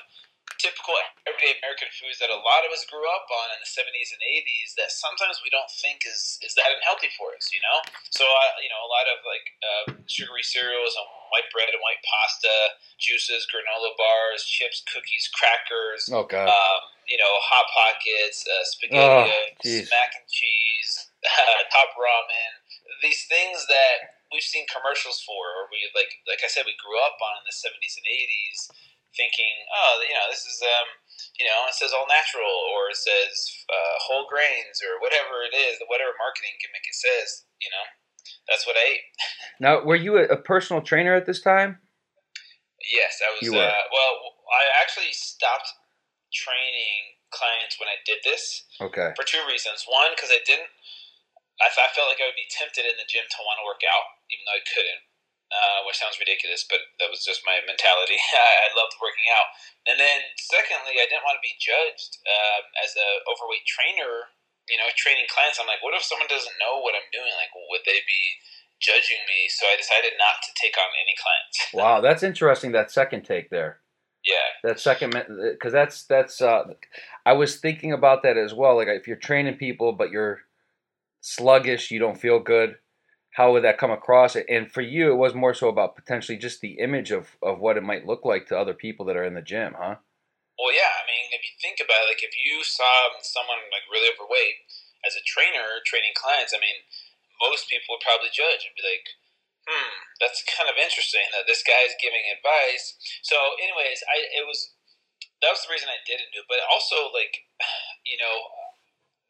typical 0.58 0.96
everyday 1.28 1.58
American 1.62 1.92
foods 2.00 2.18
that 2.24 2.32
a 2.32 2.40
lot 2.40 2.64
of 2.64 2.72
us 2.72 2.88
grew 2.88 3.04
up 3.12 3.28
on 3.28 3.48
in 3.54 3.60
the 3.60 3.68
70s 3.70 4.10
and 4.16 4.22
80s 4.24 4.74
that 4.80 4.90
sometimes 4.90 5.44
we 5.44 5.52
don't 5.52 5.68
think 5.84 6.08
is, 6.08 6.40
is 6.42 6.56
that 6.56 6.72
unhealthy 6.80 7.12
for 7.20 7.36
us, 7.36 7.52
you 7.52 7.60
know? 7.60 7.78
So, 8.10 8.24
uh, 8.24 8.52
you 8.64 8.72
know, 8.72 8.80
a 8.80 8.90
lot 8.90 9.06
of 9.12 9.18
like 9.28 9.46
uh, 9.62 9.86
sugary 10.08 10.42
cereals 10.48 10.96
and 10.96 11.06
white 11.36 11.50
bread 11.52 11.70
and 11.70 11.82
white 11.84 12.00
pasta, 12.08 12.80
juices, 12.98 13.44
granola 13.52 13.92
bars, 14.00 14.48
chips, 14.48 14.80
cookies, 14.88 15.28
crackers, 15.36 16.08
Oh 16.08 16.24
god. 16.24 16.48
um, 16.48 16.82
you 17.12 17.20
know, 17.20 17.34
hot 17.44 17.68
pockets, 17.76 18.48
uh, 18.48 18.56
Oh, 18.56 18.72
spaghetti, 18.80 19.36
jeez. 19.60 19.92
mac 19.92 20.16
and 20.16 20.28
cheese, 20.32 21.12
top 21.74 21.92
ramen. 22.00 22.52
These 23.04 23.28
things 23.28 23.60
that 23.68 24.15
we've 24.36 24.46
seen 24.46 24.68
commercials 24.68 25.24
for, 25.24 25.40
or 25.56 25.72
we 25.72 25.88
like, 25.96 26.12
like 26.28 26.44
I 26.44 26.52
said, 26.52 26.68
we 26.68 26.76
grew 26.76 27.00
up 27.00 27.16
on 27.24 27.40
in 27.40 27.48
the 27.48 27.56
seventies 27.56 27.96
and 27.96 28.04
eighties, 28.06 28.60
thinking, 29.16 29.56
oh, 29.72 30.04
you 30.04 30.12
know, 30.12 30.28
this 30.28 30.44
is, 30.44 30.60
um, 30.60 30.88
you 31.40 31.48
know, 31.48 31.64
it 31.72 31.80
says 31.80 31.96
all 31.96 32.06
natural, 32.12 32.52
or 32.76 32.92
it 32.92 33.00
says 33.00 33.32
uh, 33.72 33.96
whole 34.04 34.28
grains, 34.28 34.84
or 34.84 35.00
whatever 35.00 35.48
it 35.48 35.56
is, 35.56 35.80
whatever 35.88 36.12
marketing 36.20 36.60
gimmick 36.60 36.84
it 36.84 37.00
says. 37.00 37.48
You 37.64 37.72
know, 37.72 37.86
that's 38.52 38.68
what 38.68 38.76
I 38.76 39.00
ate. 39.00 39.08
Now, 39.56 39.80
were 39.88 39.96
you 39.96 40.20
a, 40.20 40.28
a 40.28 40.36
personal 40.36 40.84
trainer 40.84 41.16
at 41.16 41.24
this 41.24 41.40
time? 41.40 41.80
Yes, 42.92 43.24
I 43.24 43.32
was. 43.32 43.40
You 43.40 43.56
were. 43.56 43.64
Uh, 43.64 43.88
well, 43.88 44.14
I 44.52 44.68
actually 44.84 45.16
stopped 45.16 45.72
training 46.36 47.16
clients 47.32 47.80
when 47.80 47.92
I 47.92 48.00
did 48.04 48.20
this. 48.24 48.68
Okay. 48.80 49.12
for 49.16 49.24
two 49.28 49.44
reasons. 49.48 49.88
One, 49.88 50.12
because 50.16 50.32
I 50.32 50.44
didn't, 50.44 50.72
I, 51.60 51.68
I 51.68 51.88
felt 51.96 52.12
like 52.12 52.20
I 52.20 52.28
would 52.32 52.40
be 52.40 52.48
tempted 52.52 52.84
in 52.84 52.96
the 53.00 53.08
gym 53.08 53.24
to 53.24 53.40
want 53.44 53.64
to 53.64 53.66
work 53.68 53.84
out, 53.84 54.06
even 54.30 54.44
though 54.46 54.58
I 54.58 54.66
couldn't, 54.66 55.04
uh, 55.54 55.80
which 55.86 56.02
sounds 56.02 56.18
ridiculous, 56.18 56.66
but 56.66 56.82
that 56.98 57.12
was 57.12 57.22
just 57.22 57.46
my 57.46 57.62
mentality. 57.64 58.18
I, 58.34 58.74
loved 58.74 58.98
working 59.00 59.30
out. 59.32 59.50
And 59.88 59.96
then, 60.02 60.20
secondly, 60.36 61.00
I 61.00 61.08
didn't 61.08 61.24
want 61.24 61.40
to 61.40 61.46
be 61.46 61.56
judged 61.62 62.20
um, 62.28 62.64
as 62.82 62.92
an 62.98 63.24
overweight 63.30 63.64
trainer. 63.70 64.34
You 64.66 64.82
know, 64.82 64.90
training 64.98 65.30
clients. 65.30 65.62
I'm 65.62 65.70
like, 65.70 65.86
what 65.86 65.94
if 65.94 66.02
someone 66.02 66.26
doesn't 66.26 66.58
know 66.58 66.82
what 66.82 66.98
I'm 66.98 67.06
doing? 67.14 67.30
Like, 67.38 67.54
would 67.54 67.86
they 67.86 68.02
be 68.10 68.42
judging 68.82 69.22
me? 69.30 69.46
So 69.48 69.70
I 69.70 69.78
decided 69.78 70.18
not 70.18 70.42
to 70.42 70.52
take 70.58 70.74
on 70.76 70.90
any 70.98 71.16
clients. 71.16 71.58
Wow, 71.78 72.02
that's 72.02 72.26
interesting. 72.26 72.74
That 72.74 72.90
second 72.90 73.24
take 73.24 73.54
there. 73.54 73.86
Yeah. 74.26 74.50
That 74.66 74.80
second, 74.80 75.14
because 75.54 75.72
that's 75.72 76.06
that's. 76.10 76.42
Uh, 76.42 76.74
I 77.26 77.34
was 77.34 77.58
thinking 77.58 77.94
about 77.94 78.24
that 78.24 78.38
as 78.38 78.54
well. 78.54 78.76
Like 78.76 78.88
if 78.90 79.08
you're 79.08 79.18
training 79.18 79.62
people, 79.62 79.94
but 79.94 80.10
you're 80.10 80.42
sluggish, 81.22 81.92
you 81.92 82.00
don't 82.00 82.20
feel 82.20 82.40
good. 82.40 82.78
How 83.36 83.52
would 83.52 83.64
that 83.68 83.78
come 83.78 83.92
across? 83.92 84.36
And 84.36 84.72
for 84.72 84.80
you, 84.80 85.12
it 85.12 85.20
was 85.20 85.36
more 85.36 85.54
so 85.54 85.68
about 85.68 86.00
potentially 86.00 86.40
just 86.40 86.64
the 86.64 86.80
image 86.80 87.12
of, 87.12 87.36
of 87.44 87.60
what 87.60 87.76
it 87.76 87.84
might 87.84 88.08
look 88.08 88.24
like 88.24 88.48
to 88.48 88.58
other 88.58 88.74
people 88.74 89.04
that 89.08 89.20
are 89.20 89.28
in 89.28 89.36
the 89.36 89.44
gym, 89.44 89.76
huh? 89.76 90.00
Well, 90.56 90.72
yeah. 90.72 90.96
I 90.96 91.04
mean, 91.04 91.36
if 91.36 91.44
you 91.44 91.52
think 91.60 91.84
about 91.84 92.08
it, 92.08 92.16
like 92.16 92.24
if 92.24 92.32
you 92.32 92.64
saw 92.64 93.12
someone 93.20 93.60
like 93.76 93.92
really 93.92 94.08
overweight, 94.08 94.64
as 95.04 95.14
a 95.14 95.28
trainer 95.28 95.84
training 95.86 96.16
clients, 96.16 96.56
I 96.56 96.64
mean, 96.64 96.88
most 97.44 97.68
people 97.68 97.94
would 97.94 98.08
probably 98.08 98.32
judge 98.32 98.64
and 98.64 98.74
be 98.74 98.88
like, 98.88 99.06
hmm, 99.68 99.94
that's 100.24 100.48
kind 100.48 100.72
of 100.72 100.80
interesting 100.80 101.28
that 101.36 101.46
this 101.46 101.62
guy 101.62 101.84
is 101.86 102.00
giving 102.00 102.24
advice. 102.32 102.96
So, 103.22 103.36
anyways, 103.60 104.00
I 104.08 104.32
it 104.32 104.48
was 104.48 104.74
that 105.44 105.54
was 105.54 105.68
the 105.68 105.74
reason 105.76 105.92
I 105.92 106.02
didn't 106.08 106.32
do 106.32 106.42
it. 106.42 106.50
But 106.50 106.64
also, 106.72 107.12
like, 107.12 107.46
you 108.10 108.18
know, 108.18 108.36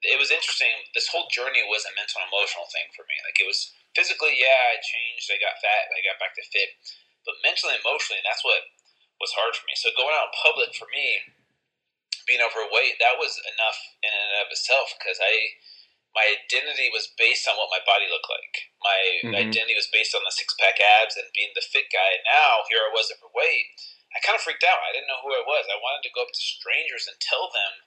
it 0.05 0.21
was 0.21 0.31
interesting. 0.31 0.71
This 0.93 1.09
whole 1.09 1.27
journey 1.27 1.65
was 1.65 1.83
a 1.83 1.95
mental 1.97 2.21
and 2.21 2.29
emotional 2.29 2.69
thing 2.69 2.88
for 2.93 3.03
me. 3.09 3.17
Like, 3.25 3.41
it 3.41 3.50
was 3.50 3.74
physically, 3.96 4.36
yeah, 4.36 4.75
I 4.75 4.78
changed. 4.84 5.32
I 5.32 5.40
got 5.40 5.58
fat. 5.64 5.90
I 5.90 6.04
got 6.04 6.20
back 6.20 6.36
to 6.36 6.46
fit. 6.52 6.75
But 7.24 7.42
mentally, 7.42 7.80
emotionally, 7.80 8.22
that's 8.22 8.46
what 8.46 8.70
was 9.18 9.34
hard 9.34 9.56
for 9.56 9.66
me. 9.66 9.74
So 9.80 9.96
going 9.96 10.14
out 10.14 10.30
in 10.30 10.44
public 10.44 10.75
for 10.75 10.86
me 10.92 11.24
being 12.28 12.44
overweight, 12.44 13.00
that 13.00 13.18
was 13.18 13.40
enough 13.42 13.80
in 14.04 14.12
and 14.12 14.46
of 14.46 14.52
itself 14.52 14.94
because 15.00 15.18
I 15.18 15.58
my 16.16 16.32
identity 16.32 16.88
was 16.88 17.12
based 17.20 17.44
on 17.44 17.60
what 17.60 17.68
my 17.68 17.84
body 17.84 18.08
looked 18.08 18.32
like. 18.32 18.72
My 18.80 19.02
mm-hmm. 19.20 19.36
identity 19.36 19.75
was 19.75 19.92
based 19.92 20.16
on 20.16 20.24
the 20.24 20.32
six 20.32 20.56
pack 20.56 20.80
abs 20.80 21.20
and 21.20 21.28
being 21.36 21.52
the 21.52 21.66
fit 21.66 21.92
guy. 21.92 22.24
Now 22.24 22.64
here 22.72 22.80
I 22.88 22.96
was 22.96 23.12
overweight. 23.12 23.75
I 24.16 24.24
kind 24.24 24.40
of 24.40 24.44
freaked 24.44 24.64
out. 24.64 24.80
I 24.80 24.96
didn't 24.96 25.12
know 25.12 25.20
who 25.20 25.36
I 25.36 25.44
was. 25.44 25.68
I 25.68 25.75
wanted 25.75 26.08
to 26.08 26.16
go 26.16 26.24
up 26.24 26.32
to 26.32 26.40
strangers 26.40 27.04
and 27.04 27.20
tell 27.20 27.52
them, 27.52 27.84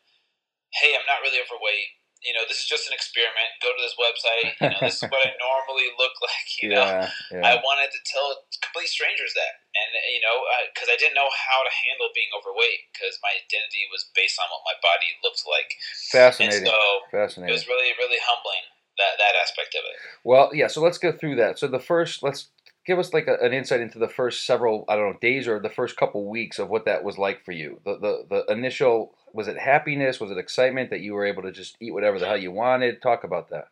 "Hey, 0.77 0.93
I'm 0.93 1.09
not 1.09 1.25
really 1.25 1.41
overweight 1.41 1.98
you 2.23 2.35
know, 2.35 2.43
this 2.51 2.59
is 2.59 2.69
just 2.69 2.91
an 2.91 2.95
experiment. 2.95 3.47
Go 3.63 3.71
to 3.71 3.81
this 3.83 3.95
website. 3.95 4.59
You 4.59 4.75
know, 4.75 4.81
this 4.83 4.99
is 4.99 5.07
what 5.07 5.23
I 5.23 5.33
normally 5.49 5.89
look 5.95 6.15
like. 6.29 6.49
You 6.59 6.75
know, 6.75 6.87
yeah, 6.87 7.11
yeah. 7.31 7.47
I 7.47 7.55
wanted 7.63 7.95
to 7.95 8.01
tell 8.03 8.43
complete 8.59 8.91
strangers 8.91 9.35
that, 9.39 9.63
and 9.79 9.91
you 10.11 10.21
know, 10.23 10.37
because 10.75 10.91
uh, 10.91 10.95
I 10.95 10.99
didn't 10.99 11.15
know 11.15 11.31
how 11.31 11.63
to 11.63 11.73
handle 11.73 12.11
being 12.15 12.31
overweight 12.35 12.91
because 12.91 13.23
my 13.23 13.31
identity 13.39 13.87
was 13.95 14.11
based 14.19 14.39
on 14.43 14.51
what 14.51 14.67
my 14.67 14.77
body 14.83 15.15
looked 15.23 15.47
like. 15.47 15.79
Fascinating. 16.11 16.67
And 16.67 16.75
so 16.75 16.81
Fascinating. 17.15 17.51
It 17.51 17.55
was 17.55 17.71
really, 17.71 17.95
really 17.97 18.19
humbling 18.19 18.67
that 18.99 19.15
that 19.23 19.35
aspect 19.39 19.79
of 19.79 19.87
it. 19.87 19.97
Well, 20.27 20.51
yeah. 20.53 20.67
So 20.67 20.83
let's 20.83 20.99
go 20.99 21.13
through 21.13 21.37
that. 21.37 21.59
So 21.59 21.67
the 21.71 21.79
first, 21.79 22.23
let's 22.23 22.51
give 22.89 22.99
us 22.99 23.13
like 23.13 23.29
a, 23.29 23.37
an 23.45 23.53
insight 23.53 23.85
into 23.85 24.01
the 24.01 24.09
first 24.09 24.49
several, 24.49 24.89
I 24.89 24.97
don't 24.97 25.13
know, 25.13 25.19
days 25.21 25.47
or 25.47 25.61
the 25.61 25.69
first 25.69 26.01
couple 26.01 26.25
weeks 26.25 26.59
of 26.59 26.73
what 26.73 26.89
that 26.89 27.05
was 27.05 27.21
like 27.21 27.45
for 27.45 27.53
you. 27.53 27.85
The 27.85 28.01
the 28.01 28.13
the 28.33 28.41
initial 28.49 29.13
was 29.37 29.47
it 29.47 29.61
happiness? 29.61 30.19
Was 30.19 30.33
it 30.33 30.41
excitement 30.41 30.89
that 30.89 31.05
you 31.05 31.13
were 31.13 31.29
able 31.29 31.45
to 31.45 31.53
just 31.53 31.77
eat 31.85 31.93
whatever 31.93 32.19
the 32.19 32.25
hell 32.25 32.41
you 32.41 32.51
wanted? 32.51 33.05
Talk 33.05 33.29
about 33.29 33.53
that. 33.53 33.69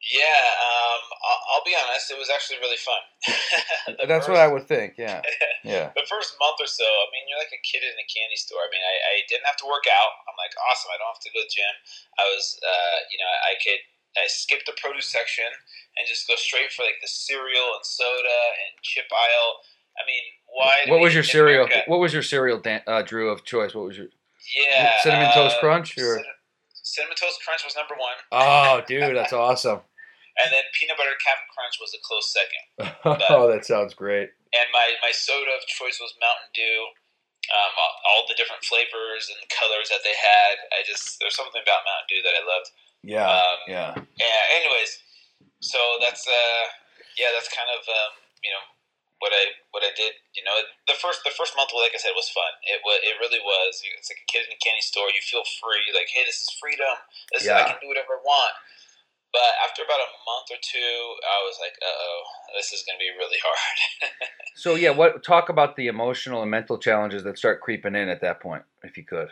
Yeah, 0.00 0.44
um, 0.60 1.02
I'll, 1.24 1.42
I'll, 1.56 1.66
be 1.66 1.72
honest. 1.72 2.12
It 2.12 2.20
was 2.20 2.28
actually 2.30 2.60
really 2.60 2.78
fun. 2.78 3.02
That's 4.08 4.28
first, 4.28 4.32
what 4.32 4.40
I 4.40 4.48
would 4.48 4.68
think. 4.68 4.94
Yeah, 4.96 5.20
yeah. 5.64 5.92
the 5.92 6.06
first 6.08 6.36
month 6.40 6.60
or 6.60 6.68
so, 6.68 6.84
I 6.84 7.08
mean, 7.12 7.26
you're 7.28 7.40
like 7.40 7.52
a 7.52 7.60
kid 7.64 7.80
in 7.80 7.96
a 7.96 8.06
candy 8.06 8.36
store. 8.36 8.60
I 8.60 8.70
mean, 8.72 8.84
I, 8.84 8.94
I 9.12 9.14
didn't 9.28 9.48
have 9.48 9.60
to 9.64 9.68
work 9.68 9.88
out. 9.88 10.12
I'm 10.28 10.36
like, 10.36 10.52
awesome. 10.68 10.92
I 10.94 11.00
don't 11.00 11.12
have 11.12 11.24
to 11.24 11.32
go 11.32 11.42
to 11.42 11.48
the 11.48 11.52
gym. 11.52 11.74
I 12.16 12.24
was, 12.28 12.44
uh, 12.64 12.98
you 13.12 13.18
know, 13.20 13.28
I 13.28 13.56
could. 13.60 13.82
I 14.16 14.24
skipped 14.32 14.64
the 14.64 14.72
produce 14.80 15.12
section 15.12 15.44
and 15.96 16.06
just 16.06 16.28
go 16.28 16.34
straight 16.36 16.72
for 16.72 16.82
like 16.82 17.00
the 17.02 17.08
cereal 17.08 17.74
and 17.74 17.84
soda 17.84 18.40
and 18.64 18.82
chip 18.82 19.06
aisle. 19.12 19.52
I 19.96 20.04
mean, 20.06 20.24
why? 20.46 20.92
What 20.92 21.00
was 21.00 21.14
your 21.14 21.24
cereal? 21.24 21.64
America? 21.64 21.90
What 21.90 22.00
was 22.00 22.12
your 22.12 22.22
cereal, 22.22 22.60
Dan, 22.60 22.82
uh, 22.86 23.02
Drew 23.02 23.30
of 23.30 23.44
choice? 23.44 23.74
What 23.74 23.86
was 23.86 23.96
your 23.96 24.08
yeah, 24.54 25.00
cinnamon 25.02 25.32
toast 25.34 25.56
uh, 25.56 25.60
crunch 25.60 25.98
or 25.98 26.22
cinnamon 26.86 27.18
toast 27.18 27.42
crunch 27.42 27.66
was 27.66 27.74
number 27.74 27.98
one. 27.98 28.16
Oh, 28.30 28.80
dude, 28.86 29.16
that's 29.16 29.32
awesome. 29.36 29.82
And 30.36 30.52
then 30.52 30.64
peanut 30.76 31.00
butter 31.00 31.16
Captain 31.16 31.48
Crunch 31.48 31.80
was 31.80 31.96
a 31.96 32.00
close 32.04 32.28
second. 32.28 32.64
oh, 33.32 33.48
that 33.48 33.64
sounds 33.64 33.96
great. 33.96 34.28
And 34.52 34.68
my, 34.68 34.92
my 35.00 35.08
soda 35.10 35.48
of 35.56 35.64
choice 35.64 35.96
was 35.96 36.12
Mountain 36.20 36.52
Dew. 36.52 36.92
Um, 37.46 37.72
all 38.10 38.26
the 38.26 38.34
different 38.34 38.66
flavors 38.66 39.30
and 39.30 39.38
colors 39.54 39.86
that 39.88 40.02
they 40.02 40.12
had. 40.18 40.66
I 40.74 40.82
just 40.82 41.22
there's 41.22 41.38
something 41.38 41.62
about 41.62 41.86
Mountain 41.86 42.08
Dew 42.10 42.20
that 42.26 42.34
I 42.34 42.42
loved. 42.42 42.68
Yeah. 43.06 43.30
Um, 43.30 43.58
yeah. 43.70 43.90
Yeah. 44.18 44.42
Anyways, 44.50 44.98
so 45.60 45.78
that's 46.00 46.26
uh 46.26 46.64
yeah 47.16 47.32
that's 47.34 47.48
kind 47.48 47.68
of 47.72 47.82
um, 47.86 48.12
you 48.44 48.52
know 48.52 48.64
what 49.20 49.32
I 49.32 49.56
what 49.72 49.80
I 49.80 49.92
did. 49.96 50.12
You 50.36 50.44
know, 50.44 50.56
the 50.88 50.96
first 51.00 51.24
the 51.24 51.32
first 51.32 51.56
month, 51.56 51.72
like 51.72 51.96
I 51.96 52.00
said, 52.00 52.12
was 52.12 52.28
fun. 52.28 52.52
It 52.68 52.80
was 52.84 53.00
it 53.04 53.16
really 53.20 53.40
was. 53.40 53.80
It's 53.96 54.12
like 54.12 54.20
a 54.20 54.28
kid 54.28 54.44
in 54.48 54.52
a 54.52 54.60
candy 54.60 54.84
store. 54.84 55.08
You 55.08 55.22
feel 55.24 55.44
free. 55.60 55.88
Like, 55.96 56.08
hey, 56.12 56.24
this 56.28 56.44
is 56.44 56.50
freedom. 56.60 56.96
This 57.32 57.48
yeah. 57.48 57.64
is, 57.64 57.64
I 57.64 57.68
can 57.72 57.80
do 57.80 57.88
whatever 57.88 58.20
I 58.20 58.22
want. 58.24 58.54
But 59.32 59.52
after 59.68 59.82
about 59.84 60.00
a 60.00 60.10
month 60.24 60.48
or 60.48 60.60
two, 60.62 60.96
I 61.20 61.44
was 61.44 61.60
like, 61.60 61.76
oh, 61.84 62.22
this 62.56 62.72
is 62.72 62.84
going 62.88 62.96
to 62.96 63.04
be 63.04 63.12
really 63.20 63.36
hard. 63.44 63.76
so 64.56 64.76
yeah, 64.76 64.90
what 64.90 65.22
talk 65.24 65.48
about 65.48 65.76
the 65.76 65.88
emotional 65.88 66.40
and 66.40 66.50
mental 66.50 66.78
challenges 66.78 67.24
that 67.24 67.36
start 67.36 67.60
creeping 67.60 67.96
in 67.96 68.08
at 68.08 68.22
that 68.22 68.40
point, 68.40 68.62
if 68.82 68.96
you 68.96 69.04
could. 69.04 69.28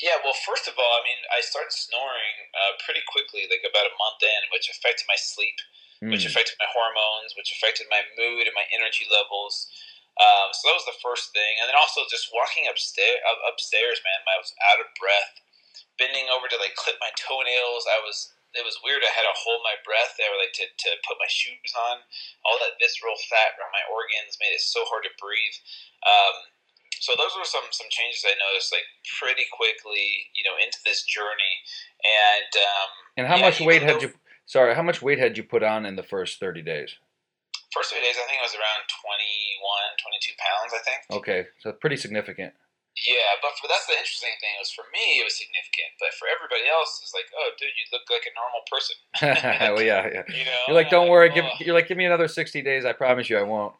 Yeah, 0.00 0.16
well, 0.24 0.32
first 0.32 0.64
of 0.66 0.80
all, 0.80 0.94
I 0.96 1.04
mean, 1.04 1.20
I 1.28 1.44
started 1.44 1.74
snoring 1.74 2.48
uh, 2.56 2.80
pretty 2.80 3.04
quickly, 3.04 3.44
like 3.44 3.60
about 3.60 3.84
a 3.84 3.98
month 4.00 4.24
in, 4.24 4.48
which 4.48 4.72
affected 4.72 5.04
my 5.04 5.20
sleep 5.20 5.60
mm. 6.02 6.10
which 6.10 6.26
affected 6.26 6.58
my 6.58 6.66
hormones, 6.66 7.38
which 7.38 7.54
affected 7.54 7.86
my 7.86 8.02
mood 8.18 8.50
and 8.50 8.58
my 8.58 8.66
energy 8.74 9.06
levels. 9.06 9.70
Um, 10.18 10.52
so 10.52 10.68
that 10.68 10.76
was 10.76 10.90
the 10.90 11.00
first 11.00 11.32
thing, 11.32 11.56
and 11.62 11.70
then 11.70 11.78
also 11.78 12.04
just 12.10 12.34
walking 12.34 12.68
upstairs, 12.68 13.22
upstairs, 13.48 14.02
man, 14.04 14.20
I 14.28 14.36
was 14.36 14.52
out 14.60 14.82
of 14.82 14.92
breath, 14.98 15.40
bending 15.96 16.28
over 16.28 16.50
to 16.50 16.60
like 16.60 16.76
clip 16.76 17.00
my 17.00 17.14
toenails. 17.16 17.88
I 17.88 18.02
was 18.02 18.34
it 18.52 18.68
was 18.68 18.76
weird. 18.84 19.00
I 19.00 19.16
had 19.16 19.24
to 19.24 19.32
hold 19.32 19.64
my 19.64 19.80
breath 19.80 20.20
there, 20.20 20.36
like 20.36 20.52
to, 20.60 20.68
to 20.68 20.90
put 21.08 21.16
my 21.16 21.30
shoes 21.32 21.72
on. 21.72 22.04
All 22.44 22.60
that 22.60 22.76
visceral 22.76 23.16
fat 23.32 23.56
around 23.56 23.72
my 23.72 23.88
organs 23.88 24.36
made 24.36 24.52
it 24.52 24.60
so 24.60 24.84
hard 24.92 25.08
to 25.08 25.16
breathe. 25.16 25.56
Um, 26.04 26.52
so 27.00 27.16
those 27.16 27.32
were 27.38 27.48
some 27.48 27.64
some 27.70 27.88
changes 27.88 28.26
I 28.26 28.36
noticed 28.36 28.72
like 28.74 28.88
pretty 29.18 29.48
quickly, 29.48 30.28
you 30.36 30.44
know, 30.44 30.58
into 30.60 30.78
this 30.84 31.02
journey. 31.06 31.54
And 32.02 32.52
um, 32.58 32.90
and 33.16 33.24
how 33.26 33.36
yeah, 33.36 33.48
much 33.48 33.60
weight 33.60 33.82
had 33.82 34.02
you 34.02 34.12
Sorry, 34.46 34.74
how 34.74 34.82
much 34.82 35.00
weight 35.00 35.18
had 35.18 35.38
you 35.38 35.44
put 35.44 35.62
on 35.62 35.86
in 35.86 35.96
the 35.96 36.02
first 36.02 36.40
30 36.40 36.60
days? 36.60 36.98
First 37.72 37.94
30 37.94 38.04
days, 38.04 38.20
I 38.20 38.26
think 38.28 38.36
it 38.36 38.44
was 38.44 38.52
around 38.52 38.84
21, 38.84 39.96
22 39.96 40.36
pounds, 40.36 40.70
I 40.76 40.82
think. 40.84 41.00
Okay, 41.08 41.40
so 41.64 41.72
pretty 41.72 41.96
significant. 41.96 42.52
Yeah, 42.92 43.40
but 43.40 43.56
for 43.56 43.72
that's 43.72 43.88
the 43.88 43.96
interesting 43.96 44.36
thing 44.44 44.52
was 44.60 44.68
for 44.68 44.84
me 44.92 45.16
it 45.16 45.24
was 45.24 45.40
significant, 45.40 45.96
but 45.96 46.12
for 46.20 46.28
everybody 46.28 46.68
else 46.68 47.00
it's 47.00 47.16
like, 47.16 47.24
oh, 47.32 47.56
dude, 47.56 47.72
you 47.72 47.88
look 47.88 48.04
like 48.12 48.28
a 48.28 48.36
normal 48.36 48.60
person. 48.68 48.96
well, 49.72 49.80
yeah, 49.80 50.20
yeah. 50.20 50.28
You 50.36 50.44
know, 50.44 50.60
you're 50.68 50.76
like, 50.76 50.92
don't 50.92 51.08
worry, 51.08 51.32
give, 51.32 51.48
you're 51.64 51.72
like, 51.72 51.88
give 51.88 51.96
me 51.96 52.04
another 52.04 52.28
sixty 52.28 52.60
days. 52.60 52.84
I 52.84 52.92
promise 52.92 53.30
you, 53.32 53.38
I 53.38 53.48
won't. 53.48 53.72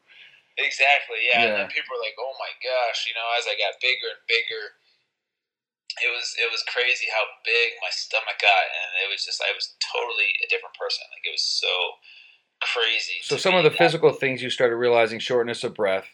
Exactly. 0.59 1.25
Yeah. 1.25 1.32
yeah. 1.32 1.44
And 1.44 1.52
then 1.64 1.68
people 1.73 1.97
were 1.97 2.02
like, 2.04 2.16
oh 2.21 2.35
my 2.37 2.52
gosh, 2.61 3.09
you 3.09 3.14
know, 3.16 3.25
as 3.38 3.49
I 3.49 3.56
got 3.56 3.80
bigger 3.80 4.12
and 4.12 4.25
bigger, 4.28 4.76
it 6.00 6.09
was 6.09 6.35
it 6.40 6.49
was 6.50 6.64
crazy 6.64 7.06
how 7.12 7.25
big 7.44 7.76
my 7.82 7.90
stomach 7.90 8.40
got, 8.40 8.64
and 8.73 8.88
it 9.04 9.12
was 9.12 9.25
just 9.25 9.42
I 9.42 9.52
was 9.52 9.76
totally 9.76 10.32
a 10.40 10.49
different 10.49 10.75
person. 10.78 11.04
Like 11.12 11.26
it 11.28 11.35
was 11.37 11.44
so 11.44 11.68
crazy. 12.64 13.21
So 13.21 13.37
some 13.37 13.54
of 13.54 13.64
the 13.64 13.71
physical 13.71 14.12
things 14.12 14.42
you 14.42 14.49
started 14.49 14.76
realizing: 14.76 15.18
shortness 15.18 15.64
of 15.64 15.75
breath, 15.75 16.09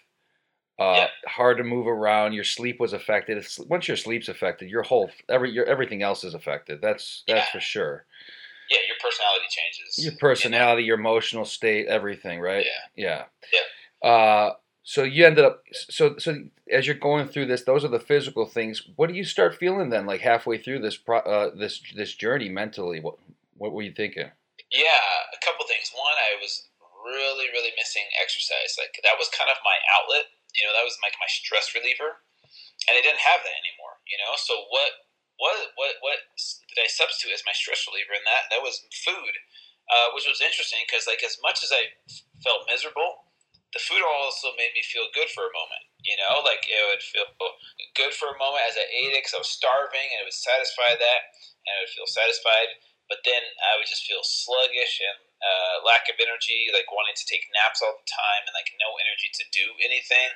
uh, 0.78 1.06
hard 1.26 1.58
to 1.58 1.64
move 1.64 1.86
around. 1.86 2.32
Your 2.32 2.44
sleep 2.44 2.80
was 2.80 2.92
affected. 2.92 3.44
Once 3.68 3.86
your 3.86 3.96
sleep's 3.96 4.28
affected, 4.28 4.68
your 4.68 4.82
whole 4.82 5.10
every 5.28 5.52
your 5.52 5.66
everything 5.66 6.02
else 6.02 6.24
is 6.24 6.34
affected. 6.34 6.80
That's 6.82 7.22
that's 7.26 7.46
yeah. 7.46 7.52
for 7.52 7.60
sure. 7.60 8.06
Yeah, 8.70 8.78
your 8.86 8.96
personality 9.00 9.46
changes. 9.48 10.04
Your 10.04 10.14
personality, 10.20 10.82
you 10.82 10.86
know? 10.86 10.96
your 10.96 10.98
emotional 10.98 11.44
state, 11.46 11.86
everything, 11.86 12.40
right? 12.40 12.66
Yeah. 12.66 13.06
Yeah. 13.06 13.24
Yeah. 13.52 13.60
Uh, 14.02 14.50
so 14.82 15.02
you 15.02 15.26
ended 15.26 15.44
up 15.44 15.62
so 15.72 16.16
so 16.16 16.48
as 16.72 16.86
you're 16.86 16.96
going 16.96 17.28
through 17.28 17.46
this 17.46 17.64
those 17.64 17.84
are 17.84 17.92
the 17.92 18.00
physical 18.00 18.46
things. 18.46 18.82
What 18.96 19.08
do 19.08 19.14
you 19.14 19.24
start 19.24 19.56
feeling 19.56 19.90
then 19.90 20.06
like 20.06 20.20
halfway 20.20 20.56
through 20.56 20.80
this 20.80 20.96
pro, 20.96 21.18
uh, 21.18 21.50
this 21.54 21.82
this 21.94 22.14
journey 22.14 22.48
mentally? 22.48 23.00
What 23.00 23.16
what 23.56 23.72
were 23.72 23.82
you 23.82 23.92
thinking? 23.92 24.30
Yeah 24.72 25.04
a 25.34 25.40
couple 25.44 25.66
things. 25.66 25.92
One 25.92 26.16
i 26.16 26.40
was 26.40 26.68
really 27.04 27.52
really 27.52 27.74
missing 27.76 28.06
exercise. 28.22 28.80
Like 28.80 28.96
that 29.04 29.20
was 29.20 29.28
kind 29.34 29.50
of 29.50 29.60
my 29.60 29.76
outlet. 29.98 30.30
You 30.56 30.64
know 30.64 30.72
that 30.72 30.88
was 30.88 30.96
like 31.04 31.14
my 31.20 31.28
stress 31.28 31.74
reliever. 31.74 32.24
And 32.88 32.96
i 32.96 33.02
didn't 33.04 33.20
have 33.20 33.44
that 33.44 33.60
anymore 33.60 33.88
you 34.08 34.16
know? 34.16 34.32
So 34.40 34.56
what 34.72 35.04
what 35.36 35.54
what 35.76 36.00
what 36.00 36.18
did 36.72 36.80
i 36.80 36.88
substitute 36.88 37.36
as 37.36 37.44
my 37.44 37.52
stress 37.52 37.84
reliever 37.84 38.16
and 38.16 38.24
that? 38.24 38.48
That 38.50 38.64
was 38.64 38.88
food 39.04 39.34
uh, 39.88 40.12
which 40.12 40.28
was 40.28 40.40
interesting 40.40 40.80
because 40.84 41.04
like 41.08 41.20
as 41.24 41.36
much 41.44 41.60
as 41.60 41.70
i 41.72 41.92
felt 42.40 42.68
miserable 42.68 43.27
the 43.76 43.82
food 43.84 44.00
also 44.00 44.56
made 44.56 44.72
me 44.72 44.80
feel 44.80 45.12
good 45.12 45.28
for 45.32 45.44
a 45.44 45.56
moment. 45.56 45.84
You 46.00 46.16
know, 46.16 46.40
like 46.40 46.64
it 46.64 46.82
would 46.88 47.04
feel 47.04 47.28
good 47.92 48.14
for 48.16 48.32
a 48.32 48.40
moment 48.40 48.64
as 48.64 48.78
I 48.78 48.86
ate 48.88 49.12
it 49.12 49.20
because 49.26 49.36
I 49.36 49.42
was 49.44 49.52
starving 49.52 50.08
and 50.14 50.24
it 50.24 50.26
would 50.28 50.36
satisfy 50.36 50.96
that, 50.96 51.20
and 51.66 51.72
I 51.76 51.78
would 51.84 51.92
feel 51.92 52.08
satisfied. 52.08 52.80
But 53.08 53.24
then 53.24 53.40
I 53.40 53.80
would 53.80 53.88
just 53.88 54.04
feel 54.04 54.20
sluggish 54.20 55.00
and 55.00 55.28
uh, 55.40 55.80
lack 55.80 56.10
of 56.12 56.20
energy, 56.20 56.68
like 56.76 56.92
wanting 56.92 57.16
to 57.16 57.28
take 57.28 57.48
naps 57.56 57.80
all 57.80 57.96
the 57.96 58.04
time 58.04 58.44
and 58.44 58.52
like 58.52 58.68
no 58.76 59.00
energy 59.00 59.32
to 59.32 59.44
do 59.48 59.66
anything. 59.80 60.28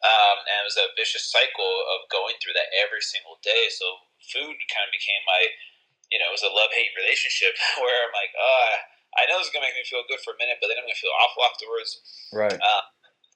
Um, 0.00 0.40
and 0.48 0.64
it 0.64 0.68
was 0.68 0.80
a 0.80 0.94
vicious 0.96 1.28
cycle 1.28 1.74
of 1.92 2.08
going 2.08 2.40
through 2.40 2.56
that 2.56 2.72
every 2.72 3.04
single 3.04 3.36
day. 3.44 3.68
So 3.68 4.08
food 4.24 4.56
kind 4.72 4.86
of 4.88 4.92
became 4.94 5.20
my, 5.28 5.52
you 6.08 6.16
know, 6.16 6.32
it 6.32 6.36
was 6.36 6.46
a 6.46 6.52
love 6.52 6.72
hate 6.72 6.96
relationship 6.96 7.56
where 7.82 8.08
I'm 8.08 8.14
like, 8.16 8.32
oh, 8.36 8.93
I 9.18 9.26
know 9.30 9.38
this 9.38 9.48
is 9.48 9.54
gonna 9.54 9.66
make 9.66 9.78
me 9.78 9.86
feel 9.86 10.02
good 10.10 10.20
for 10.22 10.34
a 10.34 10.38
minute, 10.38 10.58
but 10.58 10.68
then 10.68 10.78
I'm 10.78 10.86
gonna 10.86 10.98
feel 10.98 11.14
awful 11.22 11.42
afterwards. 11.46 12.02
Right. 12.34 12.58
Uh, 12.58 12.84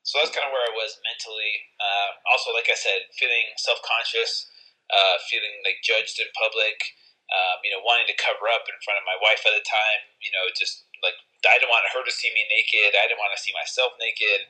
so 0.09 0.17
that's 0.19 0.33
kind 0.33 0.49
of 0.49 0.53
where 0.57 0.65
I 0.65 0.73
was 0.73 0.97
mentally. 1.05 1.69
Uh, 1.77 2.17
also, 2.33 2.51
like 2.57 2.73
I 2.73 2.79
said, 2.79 3.05
feeling 3.21 3.53
self 3.61 3.77
conscious, 3.85 4.49
uh, 4.89 5.21
feeling 5.29 5.61
like 5.69 5.85
judged 5.85 6.17
in 6.17 6.29
public, 6.33 6.81
um, 7.29 7.61
you 7.61 7.69
know, 7.69 7.85
wanting 7.85 8.09
to 8.09 8.17
cover 8.17 8.49
up 8.49 8.65
in 8.67 8.77
front 8.81 8.97
of 8.97 9.05
my 9.05 9.21
wife 9.21 9.45
at 9.45 9.53
the 9.53 9.65
time. 9.69 10.01
You 10.25 10.33
know, 10.33 10.49
just 10.57 10.89
like 11.05 11.21
I 11.45 11.61
didn't 11.61 11.69
want 11.69 11.85
her 11.93 12.03
to 12.03 12.15
see 12.15 12.33
me 12.33 12.49
naked. 12.49 12.97
I 12.97 13.05
didn't 13.05 13.21
want 13.21 13.37
to 13.37 13.43
see 13.43 13.53
myself 13.53 13.95
naked. 14.01 14.49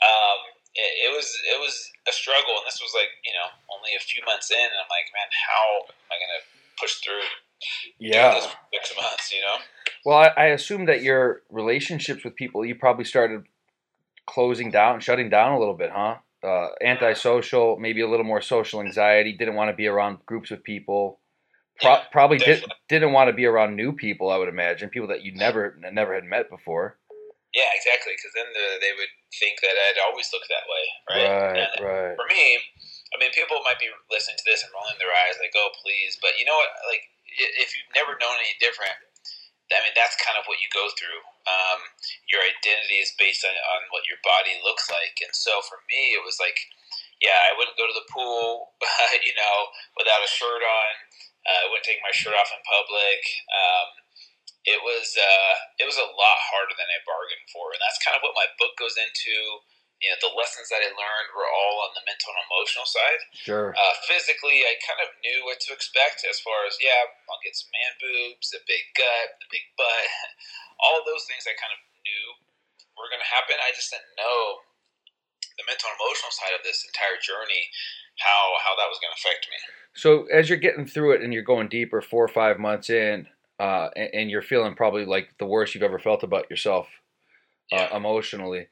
Um, 0.00 0.38
it, 0.72 0.92
it 1.04 1.10
was 1.12 1.36
it 1.44 1.58
was 1.60 1.74
a 2.08 2.14
struggle, 2.14 2.56
and 2.56 2.66
this 2.66 2.80
was 2.80 2.96
like 2.96 3.12
you 3.28 3.34
know 3.36 3.48
only 3.68 3.92
a 3.92 4.02
few 4.02 4.24
months 4.24 4.48
in, 4.48 4.62
and 4.62 4.78
I'm 4.80 4.90
like, 4.90 5.12
man, 5.12 5.28
how 5.30 5.84
am 5.84 6.08
I 6.08 6.16
gonna 6.16 6.42
push 6.80 7.04
through? 7.04 7.28
Yeah. 7.98 8.40
Six 8.72 8.94
months, 8.96 9.32
you 9.32 9.40
know. 9.40 9.56
Well, 10.04 10.18
I, 10.18 10.28
I 10.36 10.44
assume 10.46 10.86
that 10.86 11.02
your 11.02 11.42
relationships 11.50 12.24
with 12.24 12.34
people, 12.36 12.64
you 12.64 12.74
probably 12.74 13.04
started 13.04 13.44
closing 14.26 14.70
down, 14.70 15.00
shutting 15.00 15.28
down 15.30 15.52
a 15.52 15.58
little 15.58 15.74
bit, 15.74 15.90
huh? 15.92 16.16
Uh, 16.44 16.68
antisocial, 16.84 17.76
maybe 17.80 18.00
a 18.00 18.08
little 18.08 18.24
more 18.24 18.40
social 18.40 18.80
anxiety. 18.80 19.32
Didn't 19.36 19.56
want 19.56 19.70
to 19.70 19.76
be 19.76 19.88
around 19.88 20.24
groups 20.24 20.50
of 20.52 20.62
people. 20.62 21.18
Pro- 21.80 21.98
Yeah, 21.98 22.02
probably 22.12 22.38
did, 22.38 22.62
didn't 22.88 23.12
want 23.12 23.26
to 23.28 23.34
be 23.34 23.46
around 23.46 23.74
new 23.74 23.92
people. 23.92 24.30
I 24.30 24.36
would 24.38 24.48
imagine 24.48 24.88
people 24.88 25.08
that 25.08 25.22
you 25.24 25.34
never 25.34 25.74
never 25.92 26.14
had 26.14 26.24
met 26.24 26.48
before. 26.48 26.98
Yeah, 27.54 27.70
exactly. 27.74 28.14
Because 28.14 28.30
then 28.38 28.46
the, 28.54 28.78
they 28.78 28.92
would 28.94 29.10
think 29.34 29.58
that 29.66 29.74
I'd 29.74 29.98
always 30.06 30.30
look 30.30 30.46
that 30.46 30.66
way, 30.70 30.84
right? 31.10 31.26
Right, 31.26 31.74
right. 31.82 32.14
for 32.14 32.26
me, 32.30 32.60
I 33.10 33.18
mean, 33.18 33.32
people 33.32 33.58
might 33.64 33.80
be 33.80 33.88
listening 34.12 34.36
to 34.38 34.46
this 34.46 34.62
and 34.62 34.70
rolling 34.70 35.00
their 35.00 35.10
eyes, 35.10 35.40
like, 35.40 35.54
"Oh, 35.56 35.72
please!" 35.82 36.18
But 36.20 36.38
you 36.38 36.44
know 36.44 36.54
what? 36.54 36.70
Like, 36.86 37.02
if 37.36 37.76
you've 37.76 37.92
never 37.94 38.16
known 38.16 38.36
any 38.40 38.56
different, 38.58 38.96
I 39.68 39.84
mean, 39.84 39.92
that's 39.92 40.16
kind 40.16 40.40
of 40.40 40.48
what 40.48 40.64
you 40.64 40.68
go 40.72 40.88
through. 40.96 41.20
Um, 41.44 41.80
your 42.24 42.40
identity 42.40 43.04
is 43.04 43.12
based 43.20 43.44
on, 43.44 43.52
on 43.52 43.92
what 43.92 44.08
your 44.08 44.16
body 44.24 44.56
looks 44.64 44.88
like, 44.88 45.20
and 45.20 45.32
so 45.36 45.60
for 45.68 45.84
me, 45.92 46.16
it 46.16 46.24
was 46.24 46.40
like, 46.40 46.56
yeah, 47.20 47.36
I 47.50 47.56
wouldn't 47.58 47.76
go 47.76 47.84
to 47.84 47.96
the 47.98 48.08
pool, 48.08 48.72
you 49.26 49.34
know, 49.36 49.56
without 49.98 50.24
a 50.24 50.30
shirt 50.30 50.62
on. 50.64 50.92
Uh, 51.44 51.58
I 51.64 51.68
wouldn't 51.68 51.84
take 51.84 52.00
my 52.04 52.12
shirt 52.12 52.36
off 52.36 52.52
in 52.52 52.60
public. 52.64 53.20
Um, 53.48 53.88
it 54.68 54.80
was 54.84 55.16
uh, 55.16 55.54
it 55.80 55.86
was 55.88 55.96
a 55.96 56.12
lot 56.12 56.38
harder 56.52 56.76
than 56.76 56.88
I 56.88 57.00
bargained 57.08 57.48
for, 57.48 57.72
and 57.72 57.80
that's 57.80 58.00
kind 58.04 58.16
of 58.16 58.24
what 58.24 58.36
my 58.36 58.48
book 58.60 58.76
goes 58.76 59.00
into. 59.00 59.64
You 59.98 60.14
know, 60.14 60.18
the 60.22 60.34
lessons 60.38 60.70
that 60.70 60.78
I 60.78 60.94
learned 60.94 61.28
were 61.34 61.48
all 61.50 61.82
on 61.82 61.90
the 61.98 62.06
mental 62.06 62.30
and 62.30 62.42
emotional 62.46 62.86
side. 62.86 63.20
Sure. 63.34 63.74
Uh, 63.74 63.94
physically, 64.06 64.62
I 64.62 64.78
kind 64.86 65.02
of 65.02 65.10
knew 65.26 65.42
what 65.42 65.58
to 65.66 65.74
expect 65.74 66.22
as 66.22 66.38
far 66.38 66.66
as 66.70 66.78
yeah, 66.78 67.02
I'll 67.26 67.42
get 67.42 67.58
some 67.58 67.70
man 67.74 67.92
boobs, 67.98 68.54
a 68.54 68.62
big 68.62 68.86
gut, 68.94 69.42
a 69.42 69.46
big 69.50 69.66
butt, 69.74 70.06
all 70.86 71.02
those 71.02 71.26
things 71.26 71.50
I 71.50 71.58
kind 71.58 71.74
of 71.74 71.82
knew 72.06 72.24
were 72.94 73.10
going 73.10 73.22
to 73.22 73.26
happen. 73.34 73.58
I 73.58 73.74
just 73.74 73.90
didn't 73.90 74.14
know 74.14 74.62
the 75.58 75.66
mental 75.66 75.90
and 75.90 75.98
emotional 75.98 76.30
side 76.30 76.54
of 76.54 76.62
this 76.62 76.86
entire 76.86 77.18
journey, 77.18 77.66
how 78.22 78.54
how 78.62 78.78
that 78.78 78.86
was 78.86 79.02
going 79.02 79.10
to 79.10 79.18
affect 79.18 79.50
me. 79.50 79.58
So 79.98 80.30
as 80.30 80.46
you're 80.46 80.62
getting 80.62 80.86
through 80.86 81.18
it 81.18 81.22
and 81.26 81.34
you're 81.34 81.42
going 81.42 81.66
deeper, 81.66 81.98
four 81.98 82.22
or 82.22 82.30
five 82.30 82.62
months 82.62 82.86
in, 82.90 83.26
uh, 83.58 83.90
and, 83.98 84.10
and 84.14 84.26
you're 84.30 84.46
feeling 84.46 84.74
probably 84.78 85.04
like 85.04 85.34
the 85.42 85.46
worst 85.46 85.74
you've 85.74 85.82
ever 85.82 85.98
felt 85.98 86.22
about 86.22 86.46
yourself 86.50 86.86
uh, 87.72 87.76
Yeah. 87.90 87.96
emotionally. 87.96 88.68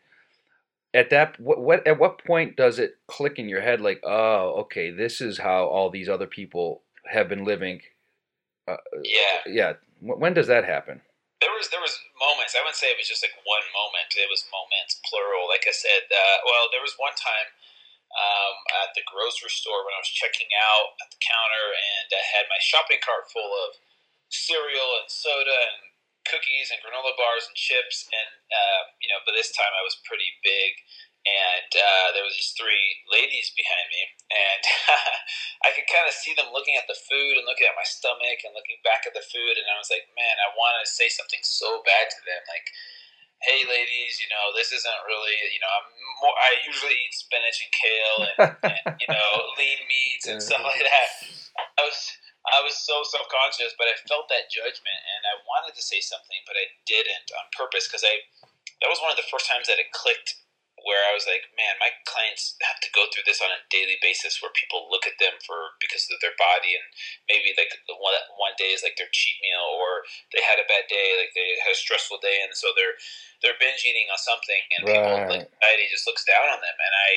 At 0.96 1.10
that, 1.10 1.38
what, 1.38 1.60
what 1.60 1.86
at 1.86 1.98
what 1.98 2.24
point 2.24 2.56
does 2.56 2.78
it 2.78 2.96
click 3.06 3.38
in 3.38 3.48
your 3.48 3.60
head? 3.60 3.80
Like, 3.80 4.00
oh, 4.02 4.60
okay, 4.64 4.90
this 4.90 5.20
is 5.20 5.38
how 5.38 5.66
all 5.66 5.90
these 5.90 6.08
other 6.08 6.26
people 6.26 6.82
have 7.12 7.28
been 7.28 7.44
living. 7.44 7.82
Uh, 8.66 8.76
Yeah. 9.02 9.40
yeah. 9.46 9.72
When 10.00 10.34
does 10.34 10.46
that 10.46 10.64
happen? 10.64 11.02
there 11.40 11.52
was 11.52 11.68
there 11.68 11.84
was 11.84 12.00
moments. 12.16 12.56
I 12.56 12.64
wouldn't 12.64 12.80
say 12.80 12.88
it 12.88 12.96
was 13.00 13.08
just 13.12 13.20
like 13.20 13.36
one 13.44 13.66
moment. 13.76 14.08
It 14.16 14.30
was 14.32 14.48
moments, 14.48 14.96
plural. 15.04 15.46
Like 15.52 15.68
I 15.68 15.74
said, 15.76 16.08
uh, 16.08 16.38
well, 16.48 16.72
there 16.72 16.80
was 16.80 16.96
one 16.96 17.12
time 17.12 17.48
um, 18.16 18.56
at 18.82 18.96
the 18.96 19.04
grocery 19.04 19.52
store 19.52 19.84
when 19.84 19.92
I 19.92 20.00
was 20.00 20.08
checking 20.10 20.48
out 20.56 20.96
at 21.04 21.12
the 21.12 21.20
counter, 21.20 21.66
and 21.76 22.08
I 22.08 22.24
had 22.40 22.48
my 22.48 22.60
shopping 22.64 23.04
cart 23.04 23.28
full 23.28 23.52
of 23.68 23.76
cereal 24.32 24.96
and 24.98 25.06
soda 25.12 25.60
and 25.76 25.85
cookies 26.28 26.70
and 26.74 26.82
granola 26.82 27.14
bars 27.14 27.46
and 27.46 27.56
chips, 27.56 28.06
and 28.10 28.30
uh, 28.50 28.82
you 29.00 29.08
know, 29.08 29.22
but 29.24 29.34
this 29.34 29.54
time 29.54 29.72
I 29.74 29.86
was 29.86 29.98
pretty 30.04 30.36
big. 30.42 30.82
And 31.26 31.70
uh, 31.74 32.14
there 32.14 32.22
was 32.22 32.38
these 32.38 32.54
three 32.54 33.02
ladies 33.10 33.50
behind 33.58 33.90
me, 33.90 34.14
and 34.30 34.62
I 35.66 35.74
could 35.74 35.90
kind 35.90 36.06
of 36.06 36.14
see 36.14 36.38
them 36.38 36.54
looking 36.54 36.78
at 36.78 36.86
the 36.86 36.94
food 36.94 37.34
and 37.34 37.42
looking 37.42 37.66
at 37.66 37.74
my 37.74 37.82
stomach 37.82 38.46
and 38.46 38.54
looking 38.54 38.78
back 38.86 39.10
at 39.10 39.10
the 39.10 39.26
food, 39.26 39.58
and 39.58 39.66
I 39.66 39.74
was 39.74 39.90
like, 39.90 40.06
man, 40.14 40.38
I 40.38 40.54
wanted 40.54 40.86
to 40.86 40.90
say 40.94 41.10
something 41.10 41.42
so 41.42 41.82
bad 41.82 42.14
to 42.14 42.20
them, 42.22 42.46
like, 42.46 42.70
hey, 43.42 43.66
ladies, 43.68 44.22
you 44.22 44.30
know, 44.30 44.54
this 44.54 44.72
isn't 44.72 45.00
really, 45.04 45.36
you 45.52 45.60
know, 45.60 45.72
I'm 45.74 45.88
more, 46.22 46.36
I 46.38 46.50
usually 46.64 46.94
eat 46.94 47.14
spinach 47.14 47.58
and 47.58 47.72
kale 47.74 48.18
and, 48.22 48.38
and 48.62 48.94
you 49.02 49.08
know, 49.10 49.30
lean 49.58 49.80
meats 49.90 50.30
and 50.30 50.40
stuff 50.40 50.64
like 50.64 50.80
that. 50.80 51.10
I 51.76 51.80
was, 51.84 51.98
I 52.52 52.62
was 52.62 52.78
so 52.78 53.02
self 53.06 53.26
conscious, 53.32 53.74
but 53.78 53.90
I 53.90 53.96
felt 54.06 54.30
that 54.30 54.52
judgment, 54.52 55.00
and 55.02 55.22
I 55.26 55.42
wanted 55.46 55.74
to 55.74 55.84
say 55.84 55.98
something, 56.02 56.40
but 56.46 56.54
I 56.58 56.70
didn't 56.86 57.30
on 57.34 57.46
purpose 57.56 57.88
because 57.90 58.06
I, 58.06 58.22
that 58.82 58.90
was 58.92 59.02
one 59.02 59.10
of 59.10 59.18
the 59.18 59.26
first 59.30 59.48
times 59.50 59.66
that 59.66 59.80
it 59.82 59.90
clicked 59.94 60.38
where 60.86 61.02
I 61.08 61.16
was 61.16 61.26
like, 61.26 61.50
man, 61.58 61.74
my 61.82 61.90
clients 62.06 62.54
have 62.62 62.78
to 62.84 62.92
go 62.94 63.10
through 63.10 63.26
this 63.26 63.42
on 63.42 63.50
a 63.50 63.64
daily 63.72 63.98
basis 63.98 64.38
where 64.38 64.54
people 64.54 64.86
look 64.92 65.08
at 65.08 65.18
them 65.18 65.34
for 65.42 65.74
because 65.82 66.06
of 66.12 66.20
their 66.22 66.36
body 66.38 66.78
and 66.78 66.86
maybe 67.26 67.56
like 67.58 67.72
the 67.90 67.98
one 67.98 68.14
one 68.38 68.54
day 68.60 68.70
is 68.76 68.86
like 68.86 68.94
their 69.00 69.10
cheat 69.10 69.40
meal 69.42 69.66
or 69.82 70.06
they 70.30 70.44
had 70.44 70.62
a 70.62 70.68
bad 70.70 70.86
day, 70.86 71.18
like 71.18 71.34
they 71.34 71.58
had 71.64 71.74
a 71.74 71.78
stressful 71.78 72.22
day 72.22 72.38
and 72.44 72.54
so 72.54 72.70
they're 72.76 72.94
they're 73.42 73.58
binge 73.58 73.82
eating 73.82 74.06
on 74.12 74.20
something 74.20 74.62
and 74.78 74.86
people 74.86 75.26
like 75.26 75.42
Right. 75.42 75.50
society 75.58 75.86
just 75.90 76.06
looks 76.06 76.22
down 76.28 76.46
on 76.46 76.60
them 76.62 76.78
and 76.78 76.94
I 76.94 77.10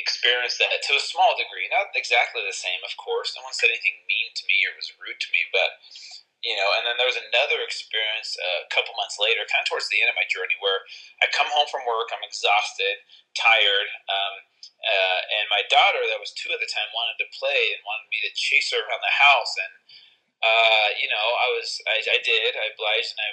experienced 0.00 0.56
that 0.58 0.72
to 0.72 0.96
a 0.96 1.02
small 1.02 1.36
degree, 1.36 1.68
not 1.68 1.92
exactly 1.92 2.40
the 2.40 2.56
same, 2.56 2.80
of 2.80 2.96
course. 2.96 3.36
No 3.36 3.44
one 3.44 3.52
said 3.52 3.68
anything 3.68 4.00
mean 4.08 4.32
to 4.32 4.48
me 4.48 4.64
or 4.64 4.74
was 4.74 4.96
rude 4.96 5.20
to 5.20 5.32
me, 5.36 5.44
but 5.52 5.76
you 6.40 6.56
know, 6.56 6.72
and 6.72 6.88
then 6.88 6.96
there 6.96 7.08
was 7.08 7.20
another 7.20 7.60
experience 7.60 8.32
uh, 8.40 8.64
a 8.64 8.70
couple 8.72 8.96
months 8.96 9.20
later, 9.20 9.44
kind 9.44 9.60
of 9.60 9.68
towards 9.68 9.92
the 9.92 10.00
end 10.00 10.08
of 10.08 10.16
my 10.16 10.24
journey, 10.24 10.56
where 10.64 10.88
I 11.20 11.28
come 11.36 11.52
home 11.52 11.68
from 11.68 11.84
work, 11.84 12.08
I'm 12.16 12.24
exhausted, 12.24 13.04
tired, 13.36 13.88
um, 14.08 14.34
uh, 14.80 15.20
and 15.36 15.52
my 15.52 15.60
daughter, 15.68 16.00
that 16.08 16.16
was 16.16 16.32
two 16.32 16.48
at 16.48 16.56
the 16.56 16.72
time, 16.72 16.88
wanted 16.96 17.20
to 17.20 17.28
play 17.36 17.76
and 17.76 17.84
wanted 17.84 18.08
me 18.08 18.24
to 18.24 18.32
chase 18.32 18.72
her 18.72 18.80
around 18.80 19.04
the 19.04 19.20
house, 19.20 19.52
and 19.60 19.72
uh, 20.40 20.88
you 20.96 21.12
know, 21.12 21.26
I 21.36 21.52
was, 21.52 21.76
I, 21.84 22.00
I 22.00 22.18
did, 22.24 22.56
I 22.56 22.72
obliged, 22.72 23.12
and 23.12 23.20
I 23.20 23.30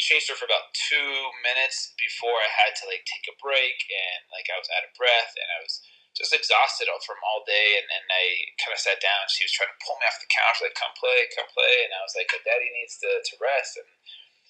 chased 0.00 0.32
her 0.32 0.38
for 0.38 0.48
about 0.48 0.72
two 0.72 1.12
minutes 1.44 1.92
before 2.00 2.40
I 2.40 2.48
had 2.48 2.72
to 2.80 2.88
like 2.88 3.04
take 3.04 3.28
a 3.28 3.36
break, 3.36 3.84
and 3.92 4.24
like 4.32 4.48
I 4.48 4.56
was 4.56 4.72
out 4.72 4.88
of 4.88 4.96
breath, 4.96 5.36
and 5.36 5.48
I 5.52 5.60
was 5.60 5.84
just 6.16 6.32
exhausted 6.34 6.88
all- 6.88 7.02
from 7.04 7.20
all 7.22 7.44
day. 7.44 7.78
And, 7.78 7.86
and 7.88 8.04
I 8.10 8.52
kind 8.60 8.74
of 8.74 8.80
sat 8.80 9.00
down. 9.00 9.28
She 9.30 9.44
was 9.44 9.54
trying 9.54 9.70
to 9.70 9.80
pull 9.82 9.96
me 10.00 10.06
off 10.08 10.20
the 10.20 10.30
couch, 10.30 10.60
like, 10.60 10.74
come 10.78 10.92
play, 10.98 11.28
come 11.34 11.48
play. 11.52 11.86
And 11.86 11.92
I 11.94 12.02
was 12.02 12.14
like, 12.16 12.30
daddy 12.44 12.70
needs 12.74 12.98
to, 13.02 13.10
to 13.22 13.32
rest. 13.42 13.78
And 13.78 13.88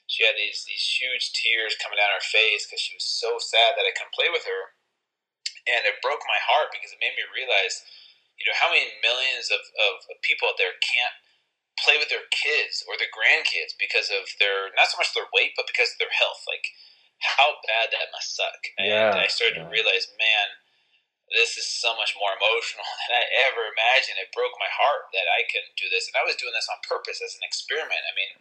she 0.08 0.24
had 0.24 0.36
these, 0.40 0.64
these 0.64 0.84
huge 0.98 1.36
tears 1.36 1.76
coming 1.76 2.00
down 2.00 2.14
her 2.16 2.24
face 2.24 2.64
because 2.64 2.80
she 2.80 2.96
was 2.96 3.04
so 3.04 3.36
sad 3.36 3.76
that 3.76 3.84
I 3.84 3.92
couldn't 3.92 4.16
play 4.16 4.32
with 4.32 4.48
her. 4.48 4.72
And 5.68 5.84
it 5.84 6.00
broke 6.00 6.24
my 6.24 6.40
heart 6.48 6.72
because 6.72 6.96
it 6.96 7.02
made 7.02 7.12
me 7.12 7.28
realize, 7.28 7.84
you 8.40 8.48
know, 8.48 8.56
how 8.56 8.72
many 8.72 8.88
millions 9.04 9.52
of, 9.52 9.60
of, 9.60 10.08
of 10.08 10.16
people 10.24 10.48
out 10.48 10.56
there 10.56 10.72
can't 10.80 11.12
play 11.76 12.00
with 12.00 12.08
their 12.08 12.24
kids 12.32 12.80
or 12.88 12.96
their 12.96 13.12
grandkids 13.12 13.76
because 13.76 14.08
of 14.08 14.24
their, 14.40 14.72
not 14.80 14.88
so 14.88 14.96
much 14.96 15.12
their 15.12 15.28
weight, 15.36 15.52
but 15.60 15.68
because 15.68 15.92
of 15.92 16.00
their 16.00 16.14
health. 16.16 16.40
Like, 16.48 16.64
how 17.20 17.60
bad 17.68 17.90
that 17.92 18.14
must 18.14 18.32
suck. 18.32 18.62
And 18.80 18.88
Yeah, 18.88 19.12
I 19.12 19.28
started 19.28 19.60
yeah. 19.60 19.66
to 19.66 19.74
realize, 19.74 20.08
man, 20.16 20.46
this 21.34 21.56
is 21.60 21.66
so 21.68 21.92
much 21.98 22.16
more 22.16 22.32
emotional 22.36 22.86
than 23.04 23.12
I 23.20 23.24
ever 23.48 23.68
imagined. 23.68 24.16
It 24.20 24.32
broke 24.32 24.56
my 24.56 24.70
heart 24.70 25.12
that 25.12 25.28
I 25.28 25.44
couldn't 25.48 25.76
do 25.76 25.88
this. 25.92 26.08
And 26.08 26.16
I 26.16 26.24
was 26.24 26.36
doing 26.40 26.54
this 26.56 26.68
on 26.72 26.80
purpose 26.84 27.20
as 27.20 27.36
an 27.36 27.44
experiment. 27.44 28.00
I 28.08 28.14
mean, 28.16 28.32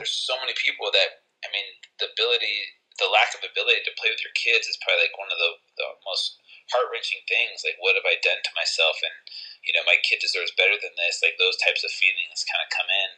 there's 0.00 0.12
so 0.14 0.36
many 0.40 0.56
people 0.56 0.88
that, 0.92 1.24
I 1.44 1.48
mean, 1.52 1.66
the 2.00 2.08
ability, 2.12 2.80
the 2.96 3.08
lack 3.12 3.36
of 3.36 3.44
ability 3.44 3.84
to 3.84 3.98
play 4.00 4.08
with 4.08 4.24
your 4.24 4.32
kids 4.32 4.64
is 4.68 4.80
probably 4.80 5.04
like 5.08 5.16
one 5.20 5.28
of 5.32 5.36
the, 5.40 5.52
the 5.76 5.88
most 6.08 6.40
heart 6.72 6.88
wrenching 6.88 7.20
things. 7.28 7.60
Like, 7.66 7.76
what 7.84 7.96
have 8.00 8.08
I 8.08 8.16
done 8.24 8.40
to 8.40 8.52
myself? 8.56 8.96
And, 9.04 9.16
you 9.66 9.76
know, 9.76 9.84
my 9.84 10.00
kid 10.00 10.24
deserves 10.24 10.56
better 10.56 10.76
than 10.80 10.96
this. 10.96 11.20
Like, 11.20 11.36
those 11.36 11.60
types 11.60 11.84
of 11.84 11.92
feelings 11.92 12.48
kind 12.48 12.62
of 12.64 12.72
come 12.72 12.88
in, 12.88 13.10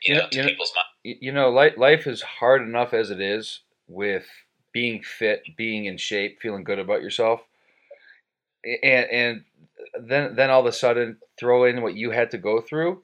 You 0.00 0.08
you, 0.08 0.12
know- 0.16 0.24
know, 0.24 0.32
to 0.32 0.36
you 0.36 0.42
know- 0.44 0.50
people's 0.56 0.72
minds. 0.72 0.94
You 1.02 1.32
know, 1.32 1.48
life, 1.52 1.76
life 1.76 2.04
is 2.08 2.20
hard 2.40 2.60
enough 2.64 2.92
as 2.92 3.10
it 3.12 3.20
is 3.20 3.60
with 3.88 4.24
being 4.72 5.02
fit, 5.02 5.42
being 5.56 5.84
in 5.86 5.96
shape, 5.96 6.40
feeling 6.40 6.62
good 6.64 6.78
about 6.78 7.02
yourself. 7.02 7.40
And 8.64 9.10
and 9.10 9.44
then 10.00 10.36
then 10.36 10.50
all 10.50 10.60
of 10.60 10.66
a 10.66 10.72
sudden 10.72 11.18
throw 11.38 11.64
in 11.64 11.82
what 11.82 11.94
you 11.94 12.10
had 12.10 12.30
to 12.32 12.38
go 12.38 12.60
through. 12.60 13.02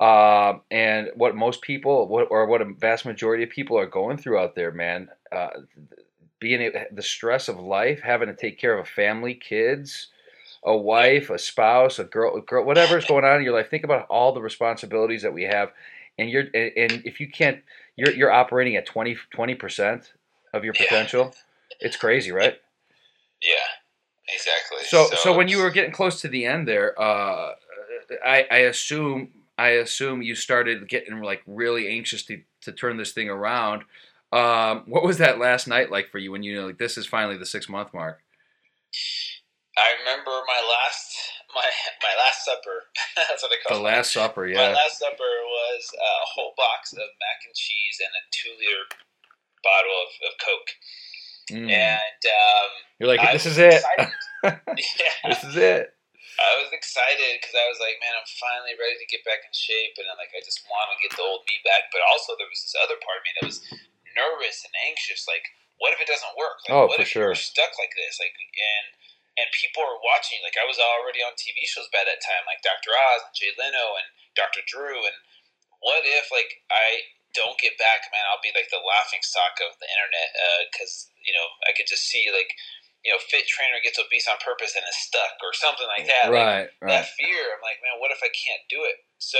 Um, 0.00 0.62
and 0.70 1.08
what 1.16 1.34
most 1.34 1.60
people, 1.62 2.06
what 2.06 2.28
or 2.30 2.46
what 2.46 2.62
a 2.62 2.66
vast 2.66 3.04
majority 3.04 3.42
of 3.42 3.50
people 3.50 3.76
are 3.78 3.86
going 3.86 4.16
through 4.16 4.38
out 4.38 4.54
there, 4.54 4.70
man, 4.70 5.08
uh, 5.32 5.48
being 6.38 6.72
the 6.92 7.02
stress 7.02 7.48
of 7.48 7.58
life, 7.58 8.00
having 8.00 8.28
to 8.28 8.34
take 8.34 8.58
care 8.58 8.78
of 8.78 8.86
a 8.86 8.88
family, 8.88 9.34
kids, 9.34 10.08
a 10.64 10.76
wife, 10.76 11.30
a 11.30 11.38
spouse, 11.38 11.98
a 11.98 12.04
girl, 12.04 12.36
a 12.36 12.40
girl, 12.42 12.64
whatever's 12.64 13.06
going 13.06 13.24
on 13.24 13.38
in 13.38 13.42
your 13.44 13.54
life. 13.54 13.70
Think 13.70 13.84
about 13.84 14.06
all 14.08 14.32
the 14.32 14.40
responsibilities 14.40 15.22
that 15.22 15.32
we 15.32 15.44
have, 15.44 15.72
and 16.18 16.30
you're 16.30 16.44
and, 16.54 17.02
if 17.04 17.20
you 17.20 17.28
can't, 17.28 17.60
you're 17.96 18.12
you're 18.12 18.32
operating 18.32 18.76
at 18.76 18.86
20 18.86 19.16
percent 19.56 20.12
of 20.54 20.64
your 20.64 20.74
Yeah. 20.74 20.84
potential. 20.86 21.34
It's 21.80 21.96
crazy, 21.96 22.32
right? 22.32 22.54
Yeah, 23.42 23.54
exactly. 24.32 24.84
So, 24.84 25.08
so 25.22 25.36
when 25.36 25.48
you 25.48 25.58
were 25.58 25.70
getting 25.70 25.92
close 25.92 26.20
to 26.22 26.28
the 26.28 26.44
end 26.44 26.66
there, 26.66 27.00
uh, 27.00 27.52
I, 28.24 28.46
I 28.50 28.58
assume 28.58 29.30
I 29.58 29.70
assume 29.70 30.22
you 30.22 30.34
started 30.34 30.88
getting 30.88 31.20
like 31.20 31.42
really 31.46 31.88
anxious 31.88 32.22
to, 32.26 32.42
to 32.62 32.72
turn 32.72 32.96
this 32.96 33.12
thing 33.12 33.28
around. 33.28 33.82
Um, 34.32 34.84
what 34.86 35.02
was 35.02 35.18
that 35.18 35.38
last 35.38 35.66
night 35.66 35.90
like 35.90 36.10
for 36.10 36.18
you 36.18 36.32
when 36.32 36.42
you 36.42 36.54
know 36.54 36.66
like 36.66 36.78
this 36.78 36.96
is 36.96 37.06
finally 37.06 37.36
the 37.36 37.46
six 37.46 37.68
month 37.68 37.92
mark? 37.92 38.20
I 39.76 39.98
remember 40.00 40.30
my 40.46 40.62
last 40.62 41.16
my 41.54 41.66
my 42.02 42.14
last 42.22 42.44
supper. 42.44 42.86
That's 43.16 43.42
what 43.42 43.52
I 43.52 43.58
call 43.66 43.78
it. 43.78 43.80
The 43.80 43.88
it. 43.88 43.90
Last 43.90 44.12
Supper, 44.12 44.46
Yeah, 44.46 44.68
My 44.68 44.72
last 44.74 44.98
supper 44.98 45.34
was 45.42 45.82
a 45.94 46.12
whole 46.34 46.54
box 46.56 46.92
of 46.92 47.08
mac 47.18 47.40
and 47.46 47.54
cheese 47.54 47.98
and 47.98 48.12
a 48.14 48.22
two 48.30 48.52
liter 48.58 48.84
bottle 49.64 49.96
of, 50.06 50.10
of 50.28 50.32
Coke. 50.38 50.70
Mm. 51.50 51.68
And 51.70 52.20
um, 52.28 52.70
You're 53.00 53.08
like, 53.10 53.24
this 53.32 53.46
is 53.46 53.58
it. 53.58 53.80
yeah, 54.44 55.18
this 55.28 55.42
is 55.44 55.56
it. 55.56 55.94
I 56.38 56.54
was 56.62 56.70
excited 56.70 57.34
because 57.42 57.58
I 57.58 57.66
was 57.66 57.82
like, 57.82 57.98
man, 57.98 58.14
I'm 58.14 58.28
finally 58.38 58.78
ready 58.78 58.94
to 59.02 59.10
get 59.10 59.26
back 59.26 59.42
in 59.42 59.50
shape, 59.50 59.98
and 59.98 60.06
I'm 60.06 60.14
like, 60.22 60.30
I 60.30 60.42
just 60.46 60.62
want 60.70 60.86
to 60.94 61.02
get 61.02 61.10
the 61.18 61.26
old 61.26 61.42
me 61.50 61.58
back. 61.66 61.90
But 61.90 62.06
also, 62.06 62.38
there 62.38 62.46
was 62.46 62.62
this 62.62 62.78
other 62.78 62.94
part 63.02 63.18
of 63.18 63.24
me 63.26 63.32
that 63.38 63.46
was 63.50 63.58
nervous 64.14 64.62
and 64.62 64.70
anxious. 64.86 65.26
Like, 65.26 65.42
what 65.82 65.90
if 65.90 65.98
it 65.98 66.06
doesn't 66.06 66.38
work? 66.38 66.62
Like, 66.62 66.74
Oh, 66.78 66.86
what 66.86 67.02
for 67.02 67.06
if 67.06 67.10
sure. 67.10 67.34
you're 67.34 67.38
stuck 67.38 67.74
like 67.82 67.90
this? 67.98 68.22
Like, 68.22 68.38
and 68.38 68.86
and 69.42 69.46
people 69.50 69.82
are 69.82 69.98
watching. 70.06 70.38
Like, 70.46 70.54
I 70.54 70.66
was 70.70 70.78
already 70.78 71.26
on 71.26 71.34
TV 71.34 71.66
shows 71.66 71.90
by 71.90 72.06
that 72.06 72.22
time, 72.22 72.46
like 72.46 72.62
Dr. 72.62 72.94
Oz 72.94 73.26
and 73.26 73.34
Jay 73.34 73.50
Leno 73.58 73.98
and 73.98 74.06
Dr. 74.38 74.62
Drew. 74.62 75.02
And 75.02 75.18
what 75.82 76.06
if 76.06 76.30
like 76.30 76.62
I 76.70 77.10
don't 77.34 77.58
get 77.58 77.74
back, 77.82 78.06
man? 78.14 78.22
I'll 78.30 78.42
be 78.46 78.54
like 78.54 78.70
the 78.70 78.78
laughing 78.82 79.26
stock 79.26 79.58
of 79.66 79.74
the 79.82 79.90
internet 79.90 80.28
because 80.70 81.10
you 81.28 81.36
know 81.36 81.44
I 81.68 81.76
could 81.76 81.84
just 81.84 82.08
see 82.08 82.32
like 82.32 82.48
you 83.04 83.12
know 83.12 83.20
fit 83.20 83.44
trainer 83.44 83.78
gets 83.84 84.00
obese 84.00 84.26
on 84.26 84.40
purpose 84.40 84.72
and 84.72 84.82
is 84.88 84.96
stuck 84.96 85.36
or 85.44 85.52
something 85.52 85.86
like 85.92 86.08
that. 86.08 86.32
Like, 86.32 86.40
Right, 86.40 86.68
right. 86.80 86.90
that 87.04 87.12
fear. 87.14 87.52
I'm 87.52 87.62
like, 87.62 87.84
man, 87.84 88.00
what 88.00 88.10
if 88.10 88.24
I 88.24 88.32
can't 88.32 88.64
do 88.72 88.88
it? 88.88 89.04
So 89.20 89.38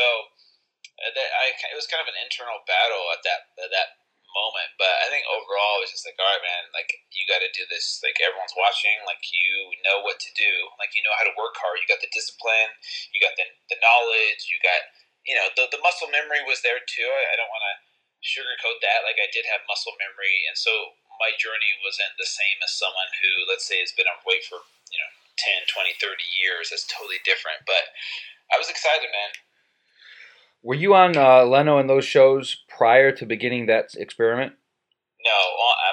uh, 1.01 1.11
that 1.17 1.31
I 1.33 1.57
it 1.73 1.79
was 1.79 1.89
kind 1.89 2.05
of 2.05 2.11
an 2.13 2.21
internal 2.21 2.61
battle 2.69 3.09
at 3.17 3.25
that 3.25 3.41
at 3.65 3.73
that 3.73 3.99
moment. 4.37 4.71
But 4.77 4.93
I 5.03 5.09
think 5.09 5.25
overall, 5.27 5.81
it 5.81 5.89
was 5.89 5.95
just 5.97 6.05
like, 6.05 6.19
all 6.21 6.29
right, 6.29 6.45
man, 6.45 6.71
like 6.77 6.93
you 7.17 7.25
got 7.27 7.41
to 7.43 7.51
do 7.51 7.65
this. 7.73 7.99
Like 8.05 8.21
everyone's 8.21 8.55
watching. 8.55 9.01
Like 9.09 9.25
you 9.33 9.73
know 9.83 10.05
what 10.05 10.21
to 10.23 10.31
do. 10.37 10.53
Like 10.77 10.93
you 10.95 11.03
know 11.03 11.15
how 11.17 11.27
to 11.27 11.35
work 11.35 11.57
hard. 11.59 11.81
You 11.81 11.89
got 11.89 12.05
the 12.05 12.13
discipline. 12.13 12.71
You 13.11 13.19
got 13.25 13.35
the 13.41 13.49
the 13.73 13.81
knowledge. 13.81 14.47
You 14.47 14.61
got 14.63 14.81
you 15.27 15.35
know 15.35 15.49
the 15.57 15.67
the 15.73 15.83
muscle 15.83 16.11
memory 16.13 16.45
was 16.47 16.63
there 16.63 16.79
too. 16.85 17.09
I, 17.09 17.35
I 17.35 17.39
don't 17.41 17.51
want 17.51 17.65
to 17.67 17.75
sugarcoat 18.23 18.83
that. 18.83 19.07
Like 19.07 19.19
I 19.19 19.31
did 19.31 19.47
have 19.51 19.67
muscle 19.71 19.95
memory, 19.99 20.47
and 20.47 20.59
so 20.59 20.95
my 21.19 21.35
journey 21.37 21.75
wasn't 21.83 22.15
the 22.17 22.29
same 22.29 22.59
as 22.63 22.75
someone 22.75 23.11
who, 23.21 23.45
let's 23.51 23.67
say, 23.67 23.83
has 23.83 23.93
been 23.93 24.09
overweight 24.09 24.47
for 24.47 24.63
you 24.91 24.99
know 24.99 25.13
10, 25.39 25.69
20, 25.71 25.99
30 25.99 26.23
years. 26.39 26.71
That's 26.71 26.87
totally 26.87 27.21
different. 27.27 27.67
But 27.67 27.93
I 28.51 28.57
was 28.57 28.71
excited, 28.71 29.11
man. 29.11 29.35
Were 30.63 30.79
you 30.79 30.95
on 30.95 31.17
uh, 31.17 31.47
Leno 31.47 31.79
and 31.79 31.89
those 31.89 32.05
shows 32.05 32.65
prior 32.67 33.13
to 33.15 33.27
beginning 33.27 33.67
that 33.67 33.95
experiment? 33.95 34.59
No, 35.25 35.39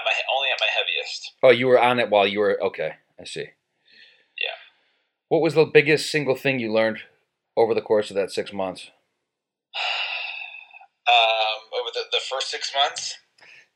my, 0.06 0.14
only 0.36 0.50
at 0.50 0.60
my 0.60 0.68
heaviest. 0.74 1.34
Oh, 1.44 1.50
you 1.50 1.68
were 1.68 1.82
on 1.82 2.00
it 2.00 2.10
while 2.10 2.28
you 2.28 2.40
were 2.40 2.62
okay. 2.62 2.94
I 3.20 3.26
see. 3.26 3.50
Yeah. 4.42 4.58
What 5.30 5.42
was 5.42 5.56
the 5.56 5.66
biggest 5.66 6.12
single 6.12 6.36
thing 6.36 6.60
you 6.60 6.72
learned 6.72 7.00
over 7.58 7.74
the 7.74 7.82
course 7.82 8.10
of 8.10 8.16
that 8.16 8.32
six 8.32 8.54
months? 8.54 8.92
Um, 11.08 11.70
over 11.80 11.92
the, 11.94 12.02
the 12.12 12.24
first 12.28 12.50
six 12.50 12.74
months, 12.74 13.14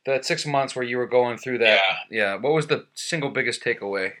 That 0.06 0.24
six 0.24 0.46
months 0.46 0.74
where 0.74 0.84
you 0.84 0.96
were 0.96 1.06
going 1.06 1.36
through 1.38 1.58
that. 1.58 1.80
Yeah. 2.10 2.18
Yeah. 2.22 2.34
What 2.36 2.54
was 2.54 2.68
the 2.68 2.86
single 2.94 3.30
biggest 3.30 3.62
takeaway? 3.62 4.12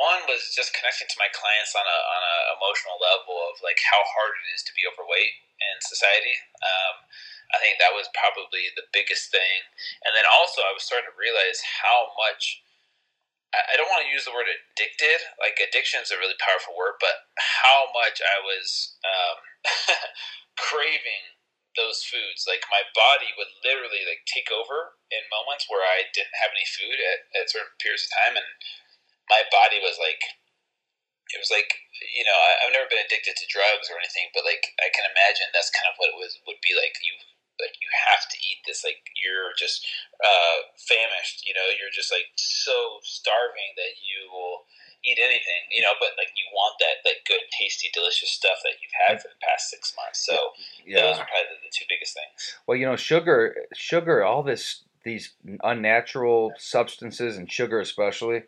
one 0.00 0.24
was 0.24 0.56
just 0.56 0.72
connecting 0.72 1.12
to 1.12 1.20
my 1.20 1.28
clients 1.28 1.76
on 1.76 1.84
a 1.84 1.98
on 2.16 2.22
a 2.24 2.36
emotional 2.56 2.96
level 2.96 3.36
of 3.52 3.60
like 3.60 3.76
how 3.84 4.00
hard 4.00 4.32
it 4.40 4.48
is 4.56 4.64
to 4.64 4.72
be 4.72 4.88
overweight 4.88 5.36
in 5.60 5.76
society. 5.84 6.32
Um, 6.64 7.04
I 7.52 7.60
think 7.60 7.76
that 7.76 7.92
was 7.92 8.08
probably 8.16 8.72
the 8.72 8.88
biggest 8.96 9.28
thing, 9.28 9.68
and 10.08 10.16
then 10.16 10.24
also 10.24 10.64
I 10.64 10.72
was 10.72 10.88
starting 10.88 11.12
to 11.12 11.20
realize 11.20 11.60
how 11.84 12.16
much. 12.16 12.64
I 13.52 13.60
I 13.60 13.76
don't 13.76 13.92
want 13.92 14.08
to 14.08 14.14
use 14.14 14.24
the 14.24 14.32
word 14.32 14.48
addicted. 14.48 15.20
Like 15.36 15.60
addiction 15.60 16.00
is 16.00 16.14
a 16.14 16.20
really 16.22 16.38
powerful 16.40 16.72
word, 16.72 16.96
but 16.96 17.28
how 17.36 17.92
much 17.92 18.24
I 18.24 18.40
was 18.40 18.96
um, 19.04 19.36
craving 20.56 21.36
those 21.78 22.02
foods. 22.02 22.46
Like 22.46 22.66
my 22.70 22.82
body 22.94 23.30
would 23.38 23.50
literally 23.62 24.02
like 24.06 24.26
take 24.26 24.50
over 24.50 24.98
in 25.10 25.22
moments 25.30 25.66
where 25.70 25.82
I 25.82 26.10
didn't 26.10 26.40
have 26.40 26.54
any 26.54 26.66
food 26.66 26.98
at, 26.98 27.30
at 27.36 27.52
certain 27.52 27.74
periods 27.78 28.06
of 28.06 28.14
time, 28.14 28.34
and 28.38 28.48
my 29.30 29.46
body 29.50 29.78
was 29.78 29.98
like 29.98 30.22
it 31.30 31.38
was 31.38 31.52
like 31.52 31.70
you 32.14 32.26
know 32.26 32.34
I, 32.34 32.66
I've 32.66 32.74
never 32.74 32.90
been 32.90 33.02
addicted 33.02 33.38
to 33.38 33.52
drugs 33.52 33.86
or 33.90 33.98
anything, 33.98 34.30
but 34.34 34.46
like 34.46 34.74
I 34.82 34.90
can 34.90 35.06
imagine 35.06 35.50
that's 35.54 35.74
kind 35.74 35.86
of 35.86 35.98
what 35.98 36.10
it 36.10 36.18
was 36.18 36.38
would 36.46 36.62
be 36.62 36.74
like. 36.74 36.98
You 37.02 37.14
like 37.60 37.76
you 37.78 37.90
have 37.92 38.24
to 38.26 38.40
eat 38.40 38.64
this. 38.64 38.82
Like 38.82 39.04
you're 39.20 39.52
just 39.54 39.84
uh, 40.18 40.72
famished. 40.80 41.44
You 41.46 41.54
know, 41.54 41.68
you're 41.76 41.92
just 41.92 42.10
like 42.10 42.32
so 42.34 42.98
starving 43.04 43.76
that 43.76 44.00
you 44.00 44.32
will 44.32 44.64
eat 45.04 45.18
anything. 45.18 45.62
You 45.70 45.82
know, 45.82 45.92
but 45.98 46.10
like 46.18 46.32
you 46.36 46.44
want 46.52 46.76
that 46.80 47.04
that 47.04 47.24
good, 47.26 47.40
tasty, 47.58 47.90
delicious 47.92 48.30
stuff 48.30 48.58
that 48.64 48.80
you've 48.80 48.92
had 49.08 49.20
for 49.20 49.28
the 49.28 49.40
past 49.46 49.70
six 49.70 49.94
months. 49.96 50.24
So 50.24 50.52
yeah. 50.86 51.02
those 51.02 51.18
are 51.18 51.26
probably 51.26 51.48
the, 51.50 51.68
the 51.68 51.72
two 51.72 51.84
biggest 51.88 52.14
things. 52.14 52.56
Well, 52.66 52.76
you 52.76 52.86
know, 52.86 52.96
sugar, 52.96 53.54
sugar, 53.74 54.24
all 54.24 54.42
this, 54.42 54.84
these 55.04 55.34
unnatural 55.62 56.52
substances 56.58 57.36
and 57.36 57.50
sugar 57.50 57.80
especially, 57.80 58.42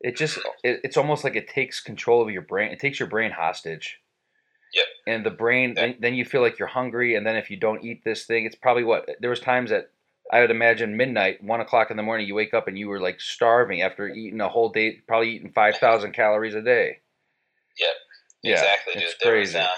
it 0.00 0.16
just, 0.16 0.38
it, 0.62 0.80
it's 0.84 0.96
almost 0.96 1.24
like 1.24 1.36
it 1.36 1.48
takes 1.48 1.80
control 1.80 2.22
of 2.22 2.30
your 2.30 2.42
brain. 2.42 2.70
It 2.72 2.78
takes 2.78 3.00
your 3.00 3.08
brain 3.08 3.30
hostage. 3.30 4.00
Yep. 4.74 4.84
And 5.06 5.24
the 5.24 5.30
brain, 5.30 5.74
then, 5.74 5.96
then 6.00 6.14
you 6.14 6.24
feel 6.24 6.42
like 6.42 6.58
you're 6.58 6.68
hungry, 6.68 7.14
and 7.14 7.24
then 7.24 7.36
if 7.36 7.48
you 7.48 7.56
don't 7.56 7.84
eat 7.84 8.02
this 8.04 8.24
thing, 8.24 8.44
it's 8.44 8.56
probably 8.56 8.82
what 8.82 9.08
there 9.20 9.30
was 9.30 9.38
times 9.38 9.70
that 9.70 9.90
I 10.34 10.40
would 10.40 10.50
imagine 10.50 10.96
midnight, 10.96 11.44
one 11.44 11.60
o'clock 11.60 11.92
in 11.92 11.96
the 11.96 12.02
morning, 12.02 12.26
you 12.26 12.34
wake 12.34 12.54
up 12.54 12.66
and 12.66 12.76
you 12.76 12.88
were 12.88 12.98
like 12.98 13.20
starving 13.20 13.82
after 13.82 14.08
eating 14.08 14.40
a 14.40 14.48
whole 14.48 14.68
day, 14.68 14.98
probably 15.06 15.30
eating 15.30 15.52
five 15.52 15.76
thousand 15.76 16.12
calories 16.12 16.56
a 16.56 16.60
day. 16.60 16.98
Yep. 17.78 17.88
Yeah, 18.42 18.52
exactly, 18.54 18.94
it's. 18.96 19.14
There 19.22 19.36
was, 19.36 19.52
crazy. 19.52 19.58
um, 19.58 19.68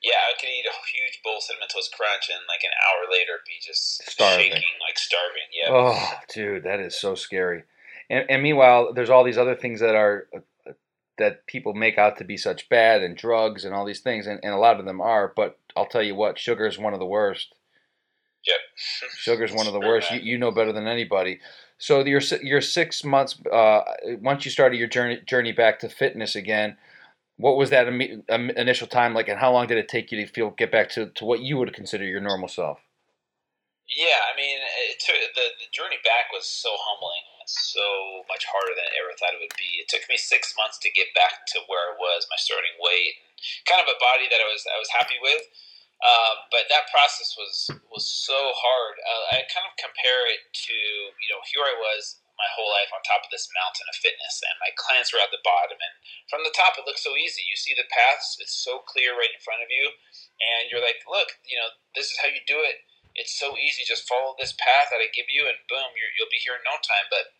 yeah, 0.00 0.12
I 0.30 0.40
could 0.40 0.46
eat 0.46 0.64
a 0.64 0.76
huge 0.96 1.20
bowl 1.24 1.38
of 1.38 1.42
cinnamon 1.42 1.66
toast 1.74 1.92
crunch, 1.92 2.30
and 2.30 2.38
like 2.48 2.60
an 2.62 2.70
hour 2.86 3.10
later, 3.10 3.32
be 3.44 3.54
just 3.60 4.08
Starving. 4.08 4.44
shaking, 4.44 4.62
like 4.86 4.96
starving. 4.96 5.48
Yeah. 5.52 5.70
Oh, 5.72 6.12
dude, 6.32 6.62
that 6.62 6.78
is 6.78 6.94
so 6.94 7.16
scary. 7.16 7.64
And, 8.08 8.30
and 8.30 8.42
meanwhile, 8.44 8.92
there's 8.94 9.10
all 9.10 9.24
these 9.24 9.38
other 9.38 9.56
things 9.56 9.80
that 9.80 9.96
are 9.96 10.28
uh, 10.36 10.72
that 11.18 11.46
people 11.48 11.74
make 11.74 11.98
out 11.98 12.18
to 12.18 12.24
be 12.24 12.36
such 12.36 12.68
bad, 12.68 13.02
and 13.02 13.16
drugs 13.16 13.64
and 13.64 13.74
all 13.74 13.84
these 13.84 14.02
things, 14.02 14.28
and, 14.28 14.38
and 14.44 14.54
a 14.54 14.58
lot 14.58 14.78
of 14.78 14.86
them 14.86 15.00
are. 15.00 15.32
But 15.34 15.58
I'll 15.76 15.86
tell 15.86 16.04
you 16.04 16.14
what, 16.14 16.38
sugar 16.38 16.66
is 16.66 16.78
one 16.78 16.94
of 16.94 17.00
the 17.00 17.06
worst. 17.06 17.56
Yep. 18.46 19.10
Sugar 19.16 19.44
is 19.44 19.52
one 19.52 19.66
of 19.66 19.72
the 19.72 19.80
worst. 19.80 20.10
You, 20.10 20.20
you 20.20 20.38
know 20.38 20.50
better 20.50 20.72
than 20.72 20.86
anybody. 20.86 21.40
So 21.78 22.04
your 22.04 22.20
your 22.42 22.60
six 22.60 23.04
months, 23.04 23.38
uh, 23.52 23.82
once 24.20 24.44
you 24.44 24.50
started 24.50 24.78
your 24.78 24.88
journey 24.88 25.20
journey 25.26 25.52
back 25.52 25.78
to 25.80 25.88
fitness 25.88 26.34
again, 26.34 26.76
what 27.36 27.56
was 27.56 27.70
that 27.70 27.86
imme- 27.86 28.24
um, 28.30 28.50
initial 28.50 28.86
time 28.86 29.12
like, 29.12 29.28
and 29.28 29.38
how 29.38 29.52
long 29.52 29.66
did 29.66 29.76
it 29.76 29.88
take 29.88 30.10
you 30.10 30.24
to 30.24 30.32
feel 30.32 30.50
get 30.50 30.72
back 30.72 30.88
to, 30.90 31.10
to 31.10 31.24
what 31.24 31.40
you 31.40 31.58
would 31.58 31.72
consider 31.74 32.04
your 32.04 32.20
normal 32.20 32.48
self? 32.48 32.80
Yeah, 33.86 34.18
I 34.26 34.34
mean, 34.34 34.58
it 34.90 34.98
took, 34.98 35.14
the 35.36 35.52
the 35.60 35.68
journey 35.70 36.00
back 36.02 36.32
was 36.32 36.48
so 36.48 36.72
humbling, 36.74 37.22
so 37.46 38.24
much 38.26 38.48
harder 38.48 38.74
than 38.74 38.88
I 38.88 38.98
ever 38.98 39.14
thought 39.14 39.36
it 39.36 39.42
would 39.44 39.54
be. 39.54 39.78
It 39.78 39.86
took 39.86 40.08
me 40.08 40.16
six 40.16 40.56
months 40.56 40.80
to 40.82 40.90
get 40.90 41.12
back 41.14 41.46
to 41.54 41.62
where 41.70 41.92
I 41.92 41.94
was, 41.94 42.26
my 42.32 42.40
starting 42.40 42.74
weight, 42.82 43.20
and 43.20 43.30
kind 43.68 43.84
of 43.84 43.92
a 43.92 44.00
body 44.00 44.26
that 44.32 44.42
I 44.42 44.48
was 44.48 44.64
I 44.64 44.80
was 44.80 44.90
happy 44.96 45.20
with. 45.20 45.44
Uh, 45.96 46.34
but 46.52 46.68
that 46.68 46.92
process 46.92 47.32
was 47.40 47.72
was 47.88 48.04
so 48.04 48.36
hard. 48.36 48.96
Uh, 49.00 49.40
I 49.40 49.48
kind 49.48 49.64
of 49.64 49.74
compare 49.80 50.28
it 50.28 50.44
to 50.68 50.76
you 50.76 51.30
know 51.32 51.40
here 51.48 51.64
I 51.64 51.76
was 51.76 52.20
my 52.36 52.48
whole 52.52 52.68
life 52.68 52.92
on 52.92 53.00
top 53.00 53.24
of 53.24 53.32
this 53.32 53.48
mountain 53.56 53.88
of 53.88 53.96
fitness, 53.96 54.44
and 54.44 54.60
my 54.60 54.68
clients 54.76 55.08
were 55.08 55.24
at 55.24 55.32
the 55.32 55.40
bottom. 55.40 55.80
And 55.80 55.94
from 56.28 56.44
the 56.44 56.52
top, 56.52 56.76
it 56.76 56.84
looks 56.84 57.00
so 57.00 57.16
easy. 57.16 57.40
You 57.48 57.56
see 57.56 57.72
the 57.72 57.88
paths; 57.88 58.36
it's 58.40 58.56
so 58.56 58.84
clear 58.84 59.16
right 59.16 59.32
in 59.32 59.40
front 59.40 59.64
of 59.64 59.72
you, 59.72 59.88
and 60.40 60.68
you're 60.68 60.84
like, 60.84 61.00
look, 61.08 61.40
you 61.48 61.56
know, 61.56 61.72
this 61.96 62.12
is 62.12 62.20
how 62.20 62.28
you 62.28 62.44
do 62.44 62.60
it 62.60 62.84
it's 63.16 63.32
so 63.32 63.56
easy. 63.56 63.82
Just 63.82 64.06
follow 64.06 64.36
this 64.36 64.52
path 64.60 64.92
that 64.92 65.00
I 65.00 65.08
give 65.16 65.26
you, 65.32 65.48
and 65.48 65.56
boom, 65.66 65.88
you're, 65.96 66.12
you'll 66.20 66.30
be 66.30 66.40
here 66.40 66.54
in 66.54 66.64
no 66.68 66.76
time. 66.84 67.08
But 67.08 67.32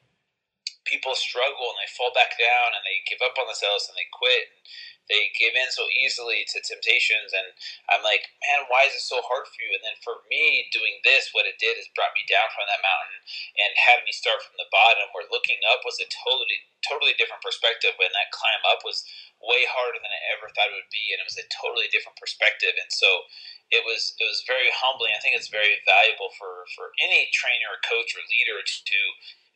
people 0.87 1.19
struggle 1.19 1.75
and 1.75 1.79
they 1.83 1.91
fall 1.93 2.15
back 2.15 2.39
down 2.39 2.73
and 2.73 2.83
they 2.87 3.05
give 3.05 3.21
up 3.21 3.37
on 3.37 3.51
themselves 3.51 3.91
and 3.91 3.99
they 3.99 4.09
quit 4.11 4.49
and 4.55 4.63
they 5.07 5.31
give 5.39 5.55
in 5.55 5.71
so 5.71 5.87
easily 5.95 6.43
to 6.51 6.59
temptations. 6.63 7.31
And 7.31 7.55
I'm 7.91 8.03
like, 8.03 8.27
man, 8.43 8.67
why 8.67 8.87
is 8.91 8.95
it 8.95 9.07
so 9.07 9.23
hard 9.23 9.47
for 9.47 9.59
you? 9.63 9.71
And 9.75 9.83
then 9.83 9.99
for 10.03 10.27
me, 10.27 10.67
doing 10.75 10.99
this, 11.07 11.31
what 11.31 11.47
it 11.47 11.63
did 11.63 11.79
is 11.79 11.91
brought 11.95 12.15
me 12.19 12.27
down 12.27 12.51
from 12.51 12.67
that 12.67 12.83
mountain 12.83 13.23
and 13.59 13.71
had 13.79 14.03
me 14.03 14.11
start 14.11 14.43
from 14.43 14.59
the 14.59 14.71
bottom. 14.71 15.07
Where 15.15 15.31
looking 15.31 15.63
up 15.71 15.87
was 15.87 16.03
a 16.03 16.11
totally, 16.11 16.67
totally 16.83 17.15
different 17.15 17.43
perspective. 17.43 17.95
When 17.99 18.11
that 18.19 18.35
climb 18.35 18.63
up 18.67 18.83
was 18.83 19.07
way 19.39 19.63
harder 19.71 20.03
than 20.03 20.11
I 20.11 20.23
ever 20.35 20.51
thought 20.51 20.75
it 20.75 20.79
would 20.79 20.91
be, 20.91 21.15
and 21.15 21.23
it 21.23 21.29
was 21.29 21.39
a 21.39 21.47
totally 21.55 21.87
different 21.95 22.19
perspective. 22.19 22.75
And 22.75 22.91
so 22.91 23.31
it 23.71 23.83
was 23.87 24.15
it 24.19 24.27
was 24.27 24.47
very 24.47 24.71
humbling. 24.71 25.15
I 25.15 25.23
think 25.23 25.39
it's 25.39 25.51
very 25.51 25.83
valuable 25.87 26.35
for 26.35 26.67
for 26.75 26.95
any 26.99 27.31
trainer 27.31 27.75
or 27.75 27.83
coach 27.83 28.15
or 28.15 28.23
leader 28.27 28.59
to, 28.63 29.01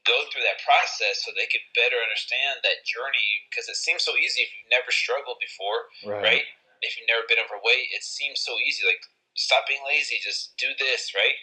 go 0.09 0.17
through 0.33 0.45
that 0.49 0.61
process 0.65 1.21
so 1.25 1.33
they 1.37 1.49
could 1.51 1.65
better 1.77 2.01
understand 2.01 2.61
that 2.65 2.85
journey 2.89 3.45
because 3.49 3.69
it 3.69 3.77
seems 3.77 4.01
so 4.01 4.17
easy 4.17 4.45
if 4.45 4.51
you've 4.53 4.73
never 4.73 4.89
struggled 4.89 5.37
before, 5.41 5.93
right? 6.25 6.49
if 6.81 6.97
you've 6.97 7.09
never 7.09 7.29
been 7.29 7.41
overweight, 7.41 7.93
it 7.93 8.05
seems 8.05 8.41
so 8.41 8.57
easy. 8.65 8.85
Like 8.89 9.01
stop 9.37 9.69
being 9.69 9.85
lazy, 9.87 10.21
just 10.21 10.57
do 10.57 10.73
this, 10.81 11.13
right? 11.13 11.37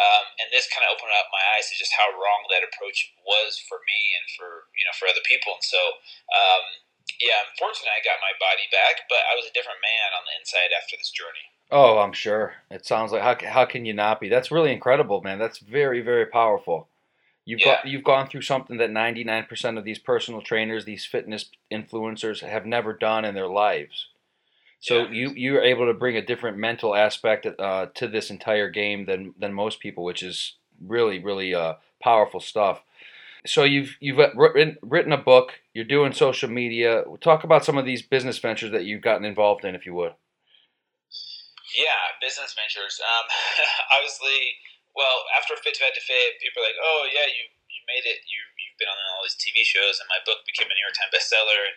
Um, 0.00 0.24
and 0.40 0.48
this 0.48 0.72
kind 0.72 0.88
of 0.88 0.96
opened 0.96 1.12
up 1.12 1.28
my 1.32 1.44
eyes 1.56 1.68
to 1.68 1.76
just 1.76 1.92
how 1.92 2.08
wrong 2.16 2.48
that 2.48 2.64
approach 2.64 3.12
was 3.28 3.60
for 3.68 3.84
me 3.84 4.00
and 4.16 4.24
for 4.36 4.68
you 4.76 4.84
know 4.88 4.94
for 4.96 5.08
other 5.08 5.24
people. 5.28 5.56
And 5.56 5.66
so, 5.66 5.80
um, 6.32 6.64
yeah, 7.20 7.44
unfortunately, 7.52 7.92
I 7.92 8.04
got 8.04 8.24
my 8.24 8.32
body 8.40 8.68
back, 8.72 9.04
but 9.08 9.20
I 9.28 9.36
was 9.36 9.48
a 9.48 9.54
different 9.56 9.80
man 9.84 10.16
on 10.16 10.24
the 10.24 10.36
inside 10.40 10.72
after 10.72 10.96
this 10.96 11.12
journey. 11.12 11.44
Oh, 11.72 12.00
I'm 12.00 12.12
sure. 12.12 12.56
It 12.68 12.84
sounds 12.84 13.12
like 13.12 13.24
how 13.24 13.36
how 13.44 13.64
can 13.64 13.84
you 13.84 13.92
not 13.92 14.20
be? 14.20 14.28
That's 14.28 14.52
really 14.52 14.72
incredible, 14.72 15.20
man. 15.20 15.40
That's 15.40 15.60
very 15.60 16.00
very 16.00 16.26
powerful. 16.26 16.88
You've 17.44 17.60
Yeah. 17.60 17.76
got 17.76 17.86
you've 17.86 18.04
gone 18.04 18.28
through 18.28 18.42
something 18.42 18.76
that 18.78 18.90
99% 18.90 19.78
of 19.78 19.84
these 19.84 19.98
personal 19.98 20.42
trainers, 20.42 20.84
these 20.84 21.04
fitness 21.06 21.50
influencers 21.72 22.40
have 22.40 22.66
never 22.66 22.92
done 22.92 23.24
in 23.24 23.34
their 23.34 23.48
lives. 23.48 24.08
So 24.80 25.04
Yeah. 25.04 25.10
you 25.10 25.30
you're 25.36 25.62
able 25.62 25.86
to 25.86 25.94
bring 25.94 26.16
a 26.16 26.24
different 26.24 26.56
mental 26.58 26.94
aspect 26.94 27.46
uh, 27.46 27.86
to 27.94 28.08
this 28.08 28.30
entire 28.30 28.70
game 28.70 29.06
than 29.06 29.34
than 29.38 29.52
most 29.54 29.80
people, 29.80 30.04
which 30.04 30.22
is 30.22 30.56
really 30.80 31.18
really 31.18 31.54
uh, 31.54 31.74
powerful 32.02 32.40
stuff. 32.40 32.82
So 33.44 33.64
you've 33.64 33.96
you've 34.00 34.18
written 34.36 34.78
written 34.82 35.12
a 35.12 35.18
book. 35.18 35.60
You're 35.74 35.84
doing 35.84 36.12
social 36.12 36.48
media. 36.48 37.04
Talk 37.20 37.42
about 37.44 37.64
some 37.64 37.76
of 37.78 37.84
these 37.84 38.02
business 38.02 38.38
ventures 38.38 38.70
that 38.72 38.84
you've 38.84 39.02
gotten 39.02 39.24
involved 39.24 39.64
in, 39.64 39.74
if 39.74 39.84
you 39.86 39.94
would. 39.94 40.14
Yeah, 41.76 41.98
business 42.20 42.54
ventures. 42.54 43.00
Um, 43.00 43.26
obviously, 43.96 44.54
well, 44.92 45.24
after 45.36 45.56
Fit 45.56 45.76
to 45.76 45.80
Fat 45.80 45.96
to 45.96 46.02
Fit, 46.04 46.40
people 46.40 46.60
are 46.60 46.68
like, 46.68 46.80
"Oh 46.80 47.08
yeah, 47.08 47.26
you 47.28 47.44
you 47.68 47.80
made 47.88 48.04
it. 48.04 48.24
You 48.28 48.40
you've 48.60 48.78
been 48.78 48.90
on 48.90 48.98
all 49.16 49.24
these 49.24 49.38
TV 49.38 49.64
shows, 49.64 50.00
and 50.00 50.08
my 50.12 50.20
book 50.24 50.44
became 50.44 50.68
a 50.68 50.74
New 50.74 50.84
York 50.84 50.96
Times 50.96 51.12
bestseller." 51.12 51.60
And 51.68 51.76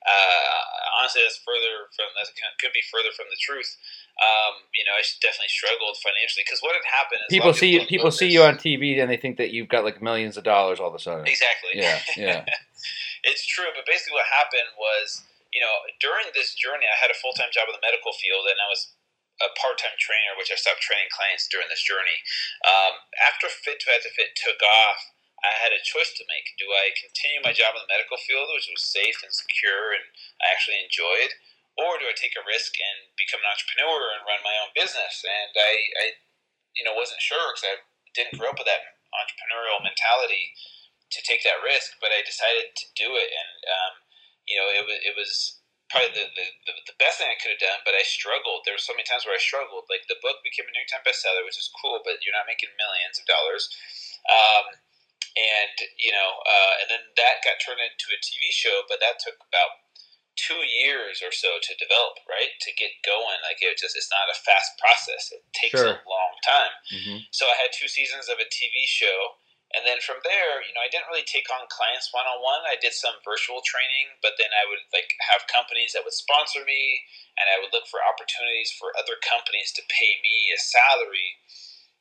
uh, 0.00 1.00
honestly, 1.00 1.20
that's 1.20 1.40
further 1.44 1.92
from 1.92 2.08
that 2.16 2.32
could 2.56 2.72
be 2.72 2.84
further 2.88 3.12
from 3.12 3.28
the 3.28 3.36
truth. 3.36 3.68
Um, 4.16 4.64
you 4.72 4.84
know, 4.88 4.96
I 4.96 5.04
definitely 5.20 5.52
struggled 5.52 5.96
financially 6.00 6.44
because 6.44 6.64
what 6.64 6.72
had 6.72 6.84
happened 6.88 7.20
is 7.24 7.32
People 7.32 7.52
see 7.52 7.72
you, 7.76 7.84
people 7.84 8.12
see 8.12 8.32
you 8.32 8.44
on 8.44 8.56
TV 8.56 8.96
and 9.00 9.08
they 9.12 9.20
think 9.20 9.36
that 9.36 9.52
you've 9.52 9.68
got 9.68 9.84
like 9.84 10.00
millions 10.00 10.40
of 10.40 10.44
dollars 10.44 10.80
all 10.80 10.88
of 10.88 10.96
a 10.96 11.02
sudden. 11.02 11.28
Exactly. 11.28 11.76
Yeah, 11.76 12.00
yeah. 12.16 12.44
it's 13.24 13.44
true, 13.44 13.68
but 13.76 13.84
basically 13.84 14.16
what 14.16 14.28
happened 14.28 14.72
was, 14.76 15.24
you 15.52 15.60
know, 15.60 15.72
during 16.00 16.32
this 16.32 16.56
journey, 16.56 16.88
I 16.88 16.96
had 16.96 17.12
a 17.12 17.16
full 17.20 17.36
time 17.36 17.52
job 17.52 17.68
in 17.68 17.76
the 17.76 17.84
medical 17.84 18.16
field, 18.16 18.48
and 18.48 18.56
I 18.56 18.68
was 18.72 18.96
a 19.40 19.50
part 19.56 19.80
time 19.80 19.96
trainer, 19.96 20.36
which 20.36 20.52
I 20.52 20.60
stopped 20.60 20.84
training 20.84 21.12
clients 21.12 21.48
during 21.48 21.68
this 21.72 21.84
journey. 21.84 22.20
Um, 22.64 23.00
after 23.16 23.48
Fit 23.48 23.80
to 23.84 23.88
to 23.90 24.10
Fit 24.12 24.36
took 24.36 24.60
off, 24.60 25.00
I 25.40 25.56
had 25.56 25.72
a 25.72 25.80
choice 25.80 26.12
to 26.20 26.28
make. 26.28 26.52
Do 26.60 26.68
I 26.68 26.92
continue 26.92 27.40
my 27.40 27.56
job 27.56 27.72
in 27.72 27.80
the 27.80 27.92
medical 27.92 28.20
field, 28.20 28.52
which 28.52 28.68
was 28.68 28.84
safe 28.84 29.24
and 29.24 29.32
secure 29.32 29.96
and 29.96 30.04
I 30.44 30.52
actually 30.52 30.80
enjoyed, 30.84 31.32
or 31.80 31.96
do 31.96 32.08
I 32.08 32.16
take 32.16 32.36
a 32.36 32.44
risk 32.44 32.76
and 32.76 33.12
become 33.16 33.40
an 33.40 33.48
entrepreneur 33.48 34.12
and 34.12 34.28
run 34.28 34.44
my 34.44 34.56
own 34.60 34.76
business? 34.76 35.24
And 35.24 35.52
I, 35.56 35.72
I 35.96 36.06
you 36.76 36.84
know, 36.84 36.92
wasn't 36.92 37.24
sure 37.24 37.52
because 37.52 37.64
I 37.64 37.74
didn't 38.12 38.36
grow 38.36 38.52
up 38.52 38.60
with 38.60 38.68
that 38.68 39.00
entrepreneurial 39.10 39.82
mentality 39.82 40.52
to 41.10 41.20
take 41.26 41.42
that 41.42 41.64
risk, 41.64 41.98
but 41.98 42.14
I 42.14 42.22
decided 42.22 42.70
to 42.70 42.86
do 42.94 43.18
it, 43.18 43.30
and 43.34 43.58
um, 43.66 43.94
you 44.46 44.54
know, 44.54 44.68
it 44.70 44.84
was 44.86 44.98
it 45.02 45.14
was 45.18 45.59
probably 45.90 46.14
the, 46.14 46.26
the, 46.38 46.46
the, 46.86 46.96
best 47.02 47.18
thing 47.18 47.26
I 47.26 47.36
could 47.42 47.50
have 47.50 47.62
done, 47.62 47.82
but 47.82 47.98
I 47.98 48.06
struggled. 48.06 48.62
There 48.62 48.74
were 48.74 48.82
so 48.82 48.94
many 48.94 49.02
times 49.04 49.26
where 49.26 49.34
I 49.34 49.42
struggled. 49.42 49.90
Like 49.90 50.06
the 50.06 50.18
book 50.22 50.38
became 50.46 50.66
a 50.66 50.72
New 50.72 50.80
York 50.80 50.90
Times 50.90 51.02
bestseller, 51.02 51.42
which 51.42 51.58
is 51.58 51.66
cool, 51.74 51.98
but 52.06 52.22
you're 52.22 52.36
not 52.36 52.46
making 52.46 52.70
millions 52.78 53.18
of 53.18 53.26
dollars. 53.26 53.66
Um, 54.30 54.78
and 55.34 55.74
you 55.98 56.10
know, 56.14 56.30
uh, 56.46 56.74
and 56.82 56.88
then 56.90 57.02
that 57.18 57.42
got 57.42 57.58
turned 57.62 57.82
into 57.82 58.10
a 58.14 58.18
TV 58.22 58.50
show, 58.54 58.86
but 58.86 59.02
that 59.02 59.18
took 59.22 59.38
about 59.42 59.80
two 60.38 60.62
years 60.64 61.20
or 61.20 61.34
so 61.34 61.58
to 61.60 61.72
develop, 61.76 62.22
right? 62.24 62.54
To 62.64 62.70
get 62.78 62.94
going. 63.04 63.38
Like 63.44 63.60
it 63.60 63.76
just 63.76 63.98
it's 63.98 64.10
not 64.10 64.30
a 64.30 64.36
fast 64.36 64.78
process. 64.78 65.34
It 65.34 65.42
takes 65.52 65.78
Sure. 65.78 66.00
a 66.00 66.08
long 66.08 66.34
time. 66.46 66.72
hmm 66.88 67.18
So 67.30 67.46
I 67.46 67.58
had 67.60 67.74
two 67.74 67.90
seasons 67.90 68.30
of 68.30 68.38
a 68.40 68.48
TV 68.48 68.86
show. 68.86 69.39
And 69.70 69.86
then 69.86 70.02
from 70.02 70.18
there, 70.26 70.58
you 70.66 70.74
know, 70.74 70.82
I 70.82 70.90
didn't 70.90 71.06
really 71.06 71.26
take 71.26 71.46
on 71.46 71.70
clients 71.70 72.10
one 72.10 72.26
on 72.26 72.42
one. 72.42 72.66
I 72.66 72.74
did 72.74 72.90
some 72.90 73.22
virtual 73.22 73.62
training, 73.62 74.18
but 74.18 74.34
then 74.34 74.50
I 74.50 74.66
would 74.66 74.82
like 74.90 75.14
have 75.30 75.46
companies 75.46 75.94
that 75.94 76.02
would 76.02 76.16
sponsor 76.16 76.66
me, 76.66 77.06
and 77.38 77.46
I 77.46 77.62
would 77.62 77.70
look 77.70 77.86
for 77.86 78.02
opportunities 78.02 78.74
for 78.74 78.90
other 78.98 79.14
companies 79.22 79.70
to 79.78 79.82
pay 79.86 80.18
me 80.26 80.50
a 80.50 80.58
salary. 80.58 81.38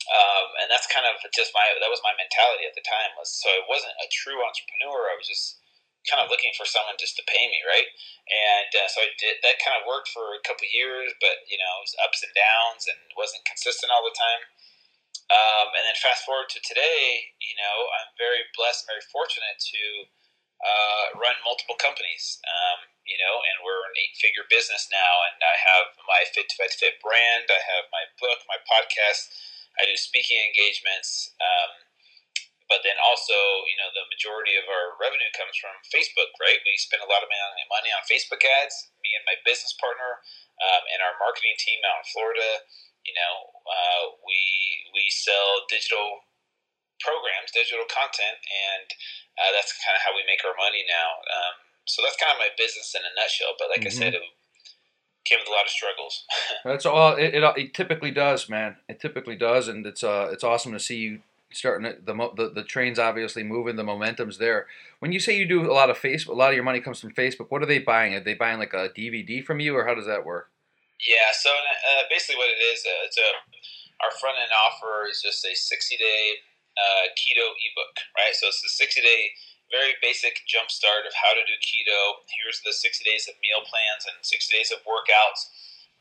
Um, 0.10 0.66
and 0.66 0.68
that's 0.74 0.90
kind 0.90 1.06
of 1.06 1.22
just 1.30 1.54
my 1.54 1.62
that 1.78 1.94
was 1.94 2.02
my 2.02 2.18
mentality 2.18 2.66
at 2.66 2.74
the 2.74 2.82
time 2.82 3.14
was 3.14 3.30
so 3.30 3.54
I 3.54 3.62
wasn't 3.70 3.94
a 4.02 4.10
true 4.10 4.42
entrepreneur. 4.42 5.14
I 5.14 5.20
was 5.20 5.30
just 5.30 5.62
kind 6.10 6.26
of 6.26 6.34
looking 6.34 6.56
for 6.58 6.66
someone 6.66 6.98
just 6.98 7.20
to 7.22 7.30
pay 7.30 7.46
me, 7.46 7.62
right? 7.70 7.86
And 8.26 8.72
uh, 8.74 8.90
so 8.90 9.06
I 9.06 9.14
did 9.22 9.38
that. 9.46 9.62
Kind 9.62 9.78
of 9.78 9.86
worked 9.86 10.10
for 10.10 10.34
a 10.34 10.42
couple 10.42 10.66
years, 10.74 11.14
but 11.22 11.46
you 11.46 11.62
know, 11.62 11.74
it 11.78 11.86
was 11.86 12.02
ups 12.02 12.26
and 12.26 12.34
downs 12.34 12.90
and 12.90 12.98
wasn't 13.14 13.46
consistent 13.46 13.94
all 13.94 14.02
the 14.02 14.16
time. 14.18 14.42
Um, 15.30 15.70
and 15.78 15.86
then 15.86 15.98
fast 16.02 16.26
forward 16.26 16.50
to 16.58 16.60
today, 16.66 17.34
you 17.38 17.54
know, 17.54 17.78
I'm 18.02 18.10
very 18.18 18.50
blessed, 18.58 18.90
very 18.90 19.06
fortunate 19.14 19.62
to 19.62 19.84
uh, 20.58 21.06
run 21.22 21.38
multiple 21.46 21.78
companies. 21.78 22.42
Um, 22.44 22.90
you 23.06 23.18
know, 23.18 23.42
and 23.42 23.62
we're 23.62 23.86
an 23.90 23.98
eight-figure 23.98 24.46
business 24.50 24.90
now, 24.90 25.14
and 25.30 25.38
I 25.42 25.56
have 25.58 25.98
my 26.06 26.26
Fit 26.30 26.50
to 26.50 26.56
Fit 26.58 26.74
to 26.74 26.78
Fit 26.78 26.96
brand. 27.02 27.50
I 27.50 27.62
have 27.62 27.90
my 27.94 28.06
book, 28.22 28.42
my 28.46 28.58
podcast. 28.66 29.34
I 29.82 29.86
do 29.86 29.98
speaking 29.98 30.38
engagements. 30.38 31.34
Um, 31.42 31.90
but 32.70 32.86
then 32.86 33.02
also, 33.02 33.34
you 33.66 33.74
know, 33.82 33.90
the 33.98 34.06
majority 34.14 34.54
of 34.54 34.70
our 34.70 34.94
revenue 35.02 35.30
comes 35.34 35.58
from 35.58 35.74
Facebook, 35.90 36.30
right? 36.38 36.62
We 36.62 36.78
spend 36.78 37.02
a 37.02 37.10
lot 37.10 37.26
of 37.26 37.34
money 37.34 37.90
on 37.90 38.06
Facebook 38.06 38.46
ads. 38.46 38.94
Me 39.02 39.10
and 39.18 39.26
my 39.26 39.42
business 39.42 39.74
partner 39.82 40.22
um, 40.62 40.86
and 40.94 41.02
our 41.02 41.18
marketing 41.18 41.58
team 41.58 41.82
out 41.82 42.06
in 42.06 42.14
Florida. 42.14 42.62
You 43.08 43.16
know, 43.16 43.36
uh, 43.66 44.04
we 44.26 44.40
we 44.94 45.10
sell 45.10 45.66
digital 45.70 46.26
programs, 47.00 47.52
digital 47.56 47.88
content, 47.88 48.38
and 48.44 48.88
uh, 49.40 49.52
that's 49.56 49.74
kind 49.80 49.96
of 49.96 50.04
how 50.04 50.14
we 50.14 50.28
make 50.28 50.44
our 50.44 50.56
money 50.56 50.84
now. 50.86 51.24
Um, 51.26 51.56
so 51.88 52.04
that's 52.04 52.20
kind 52.20 52.36
of 52.36 52.40
my 52.40 52.52
business 52.60 52.94
in 52.94 53.02
a 53.02 53.12
nutshell. 53.16 53.56
But 53.58 53.72
like 53.74 53.88
I 53.88 53.90
said, 53.90 54.14
it 54.14 54.22
came 55.26 55.40
with 55.40 55.48
a 55.48 55.52
lot 55.52 55.66
of 55.66 55.72
struggles. 55.72 56.26
That's 56.66 56.86
all. 56.86 57.16
It, 57.16 57.36
it, 57.36 57.44
it 57.58 57.74
typically 57.74 58.12
does, 58.12 58.50
man. 58.50 58.78
It 58.88 59.00
typically 59.00 59.36
does, 59.36 59.68
and 59.68 59.86
it's 59.86 60.04
uh 60.04 60.30
it's 60.32 60.44
awesome 60.44 60.72
to 60.74 60.80
see 60.80 60.98
you 60.98 61.20
starting 61.52 61.92
to, 61.92 61.98
the, 62.02 62.14
the 62.36 62.50
the 62.50 62.64
trains 62.64 63.00
obviously 63.00 63.44
moving. 63.44 63.76
The 63.76 63.84
momentum's 63.84 64.38
there. 64.38 64.68
When 65.00 65.12
you 65.12 65.20
say 65.20 65.38
you 65.38 65.48
do 65.48 65.70
a 65.70 65.74
lot 65.74 65.90
of 65.90 65.98
Facebook, 65.98 66.30
a 66.30 66.34
lot 66.34 66.50
of 66.50 66.56
your 66.56 66.64
money 66.64 66.80
comes 66.80 67.00
from 67.00 67.12
Facebook. 67.12 67.48
What 67.50 67.62
are 67.64 67.68
they 67.68 67.80
buying? 67.80 68.14
Are 68.14 68.20
they 68.20 68.34
buying 68.34 68.60
like 68.60 68.74
a 68.74 68.90
DVD 68.90 69.44
from 69.44 69.60
you, 69.60 69.76
or 69.76 69.86
how 69.86 69.96
does 69.96 70.06
that 70.06 70.26
work? 70.26 70.50
Yeah, 71.00 71.32
so 71.32 71.50
uh, 71.50 72.04
basically 72.12 72.36
what 72.36 72.52
it 72.52 72.60
is, 72.60 72.84
uh, 72.84 73.08
it's 73.08 73.18
a 73.18 73.30
our 74.00 74.12
front 74.16 74.40
end 74.40 74.52
offer 74.56 75.08
is 75.12 75.20
just 75.20 75.44
a 75.44 75.52
60 75.52 76.00
day 76.00 76.40
uh, 76.80 77.12
keto 77.20 77.52
ebook, 77.52 77.96
right? 78.16 78.32
So 78.36 78.48
it's 78.48 78.64
a 78.64 78.72
60 78.72 79.04
day 79.04 79.36
very 79.70 79.94
basic 80.02 80.42
jump 80.50 80.74
start 80.74 81.06
of 81.06 81.14
how 81.14 81.38
to 81.38 81.44
do 81.46 81.56
keto. 81.62 82.26
Here's 82.42 82.60
the 82.66 82.74
60 82.74 83.06
days 83.06 83.30
of 83.30 83.38
meal 83.38 83.62
plans 83.70 84.10
and 84.10 84.18
60 84.26 84.50
days 84.50 84.74
of 84.74 84.82
workouts. 84.82 85.46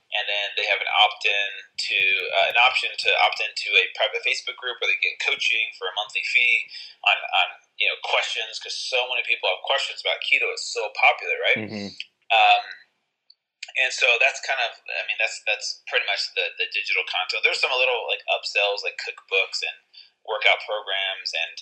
And 0.08 0.24
then 0.24 0.56
they 0.56 0.64
have 0.64 0.80
an 0.80 0.88
opt 0.88 1.28
in 1.28 1.50
to 1.68 2.00
uh, 2.32 2.46
an 2.48 2.58
option 2.64 2.88
to 2.88 3.10
opt 3.28 3.44
into 3.44 3.68
a 3.76 3.92
private 3.92 4.24
Facebook 4.24 4.56
group 4.56 4.80
where 4.80 4.88
they 4.88 4.96
get 5.04 5.20
coaching 5.20 5.68
for 5.76 5.84
a 5.84 5.92
monthly 6.00 6.24
fee 6.24 6.64
on, 7.04 7.12
on 7.12 7.48
you 7.76 7.84
know 7.92 7.98
questions 8.08 8.56
because 8.56 8.72
so 8.72 9.04
many 9.12 9.20
people 9.28 9.52
have 9.52 9.60
questions 9.68 10.00
about 10.00 10.24
keto. 10.24 10.48
It's 10.48 10.64
so 10.72 10.88
popular, 10.96 11.36
right? 11.44 11.60
Mm-hmm. 11.60 11.88
Um, 12.32 12.64
and 13.78 13.94
so 13.94 14.06
that's 14.18 14.42
kind 14.42 14.58
of, 14.58 14.74
I 14.90 15.02
mean, 15.06 15.18
that's 15.22 15.38
that's 15.46 15.82
pretty 15.86 16.04
much 16.10 16.34
the, 16.34 16.50
the 16.58 16.66
digital 16.74 17.06
content. 17.06 17.46
There's 17.46 17.62
some 17.62 17.70
little 17.70 18.06
like 18.10 18.22
upsells, 18.26 18.82
like 18.82 18.98
cookbooks 18.98 19.62
and 19.62 19.76
workout 20.26 20.58
programs 20.66 21.30
and 21.30 21.56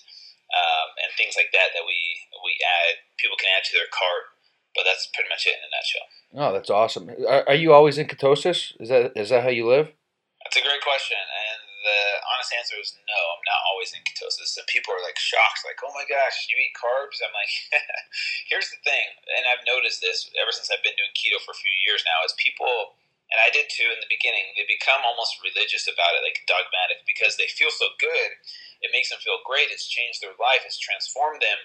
um, 0.50 0.88
and 1.04 1.10
things 1.14 1.36
like 1.36 1.52
that 1.52 1.76
that 1.76 1.84
we 1.84 1.98
we 2.40 2.56
add. 2.64 3.04
People 3.20 3.36
can 3.36 3.52
add 3.52 3.68
to 3.68 3.76
their 3.76 3.90
cart, 3.92 4.32
but 4.72 4.88
that's 4.88 5.10
pretty 5.12 5.28
much 5.28 5.44
it 5.44 5.60
in 5.60 5.66
a 5.66 5.70
nutshell. 5.70 6.08
Oh, 6.36 6.50
that's 6.56 6.72
awesome. 6.72 7.12
Are, 7.28 7.44
are 7.52 7.58
you 7.58 7.76
always 7.76 8.00
in 8.00 8.08
ketosis? 8.08 8.72
Is 8.80 8.88
that 8.88 9.12
is 9.12 9.28
that 9.28 9.44
how 9.44 9.52
you 9.52 9.68
live? 9.68 9.92
That's 10.40 10.56
a 10.56 10.64
great 10.64 10.80
question, 10.80 11.20
and 11.20 11.60
the 11.86 12.02
honest 12.34 12.50
answer 12.50 12.74
is 12.82 12.98
no. 13.06 13.20
I'm 13.38 13.46
not 13.46 13.62
always 13.70 13.94
in 13.94 14.02
ketosis, 14.02 14.58
and 14.58 14.66
people 14.66 14.90
are 14.90 15.06
like 15.06 15.16
shocked, 15.16 15.62
like, 15.62 15.78
"Oh 15.86 15.94
my 15.94 16.02
gosh, 16.02 16.50
you 16.50 16.58
eat 16.58 16.74
carbs?" 16.74 17.22
I'm 17.22 17.30
like, 17.30 17.52
here's 18.50 18.68
the 18.74 18.82
thing, 18.82 19.14
and 19.38 19.46
I've 19.46 19.62
noticed 19.62 20.02
this 20.02 20.26
ever 20.34 20.50
since 20.50 20.66
I've 20.68 20.82
been 20.82 20.98
doing 20.98 21.14
keto 21.14 21.38
for 21.38 21.54
a 21.54 21.62
few 21.62 21.72
years 21.86 22.02
now. 22.02 22.26
Is 22.26 22.34
people, 22.34 22.98
and 23.30 23.38
I 23.38 23.54
did 23.54 23.70
too 23.70 23.86
in 23.94 24.02
the 24.02 24.10
beginning, 24.10 24.54
they 24.54 24.66
become 24.66 25.06
almost 25.06 25.38
religious 25.42 25.86
about 25.86 26.18
it, 26.18 26.26
like 26.26 26.42
dogmatic, 26.50 27.06
because 27.06 27.38
they 27.38 27.50
feel 27.50 27.70
so 27.70 27.94
good. 28.02 28.38
It 28.82 28.94
makes 28.94 29.10
them 29.10 29.22
feel 29.22 29.42
great. 29.42 29.72
It's 29.72 29.88
changed 29.88 30.20
their 30.20 30.36
life. 30.36 30.62
It's 30.66 30.78
transformed 30.78 31.42
them. 31.42 31.58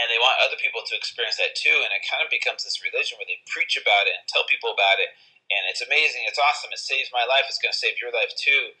And 0.00 0.08
they 0.08 0.20
want 0.20 0.40
other 0.40 0.56
people 0.56 0.80
to 0.88 0.96
experience 0.96 1.36
that 1.36 1.58
too. 1.58 1.84
And 1.84 1.92
it 1.92 2.06
kind 2.06 2.24
of 2.24 2.32
becomes 2.32 2.64
this 2.64 2.80
religion 2.80 3.20
where 3.20 3.28
they 3.28 3.44
preach 3.48 3.76
about 3.76 4.08
it 4.08 4.16
and 4.16 4.24
tell 4.28 4.48
people 4.48 4.72
about 4.72 5.02
it. 5.02 5.12
And 5.52 5.68
it's 5.68 5.84
amazing. 5.84 6.24
It's 6.24 6.40
awesome. 6.40 6.72
It 6.72 6.80
saves 6.80 7.12
my 7.12 7.28
life. 7.28 7.44
It's 7.48 7.60
going 7.60 7.74
to 7.74 7.76
save 7.76 8.00
your 8.00 8.14
life 8.14 8.32
too. 8.38 8.72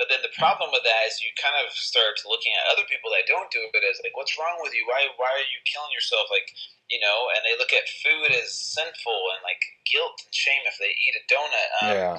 But 0.00 0.08
then 0.08 0.24
the 0.24 0.32
problem 0.32 0.72
with 0.72 0.80
that 0.88 1.04
is 1.04 1.20
you 1.20 1.28
kind 1.36 1.60
of 1.60 1.68
start 1.76 2.24
looking 2.24 2.56
at 2.56 2.72
other 2.72 2.88
people 2.88 3.12
that 3.12 3.28
don't 3.28 3.52
do 3.52 3.68
it 3.68 3.84
as 3.84 4.00
like, 4.00 4.16
what's 4.16 4.32
wrong 4.40 4.56
with 4.64 4.72
you? 4.72 4.88
Why 4.88 5.12
why 5.20 5.28
are 5.28 5.44
you 5.44 5.60
killing 5.68 5.92
yourself? 5.92 6.32
Like, 6.32 6.48
you 6.88 6.96
know, 7.04 7.28
and 7.36 7.44
they 7.44 7.52
look 7.60 7.76
at 7.76 7.84
food 8.00 8.32
as 8.32 8.48
sinful 8.48 9.20
and 9.36 9.44
like 9.44 9.60
guilt 9.84 10.16
and 10.24 10.32
shame 10.32 10.64
if 10.64 10.80
they 10.80 10.96
eat 10.96 11.20
a 11.20 11.22
donut. 11.28 11.70
Um, 11.84 11.92
yeah. 11.92 12.16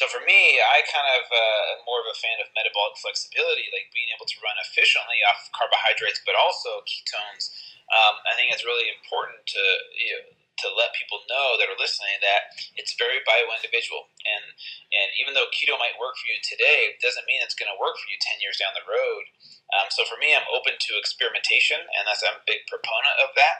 So 0.00 0.08
for 0.08 0.24
me, 0.24 0.64
I 0.64 0.80
kind 0.88 1.12
of 1.20 1.28
uh, 1.28 1.76
am 1.76 1.84
more 1.84 2.00
of 2.00 2.08
a 2.08 2.16
fan 2.16 2.40
of 2.40 2.48
metabolic 2.56 2.96
flexibility, 3.04 3.68
like 3.68 3.92
being 3.92 4.08
able 4.16 4.24
to 4.24 4.40
run 4.40 4.56
efficiently 4.64 5.20
off 5.28 5.52
carbohydrates, 5.52 6.24
but 6.24 6.32
also 6.40 6.80
ketones. 6.88 7.52
Um, 7.92 8.16
I 8.24 8.32
think 8.32 8.48
it's 8.48 8.64
really 8.64 8.88
important 8.88 9.44
to 9.44 9.62
you 9.92 10.16
know, 10.16 10.39
to 10.64 10.68
let 10.72 10.96
people 10.96 11.24
know 11.28 11.56
that 11.56 11.68
are 11.68 11.78
listening 11.80 12.20
that 12.20 12.52
it's 12.76 12.96
very 12.96 13.24
bio 13.24 13.48
individual, 13.52 14.12
and 14.24 14.44
and 14.92 15.08
even 15.20 15.32
though 15.32 15.48
keto 15.52 15.80
might 15.80 15.98
work 16.00 16.16
for 16.20 16.28
you 16.28 16.38
today, 16.40 16.92
it 16.92 17.00
doesn't 17.00 17.26
mean 17.28 17.40
it's 17.40 17.56
going 17.56 17.70
to 17.70 17.78
work 17.80 17.96
for 17.96 18.08
you 18.08 18.18
ten 18.20 18.40
years 18.44 18.60
down 18.60 18.76
the 18.76 18.86
road. 18.86 19.24
Um, 19.76 19.88
so 19.92 20.04
for 20.04 20.18
me, 20.18 20.34
I'm 20.34 20.46
open 20.50 20.76
to 20.76 20.92
experimentation, 20.98 21.80
and 21.80 22.04
that's 22.04 22.22
I'm 22.22 22.40
a 22.40 22.46
big 22.48 22.66
proponent 22.68 23.16
of 23.22 23.30
that 23.38 23.56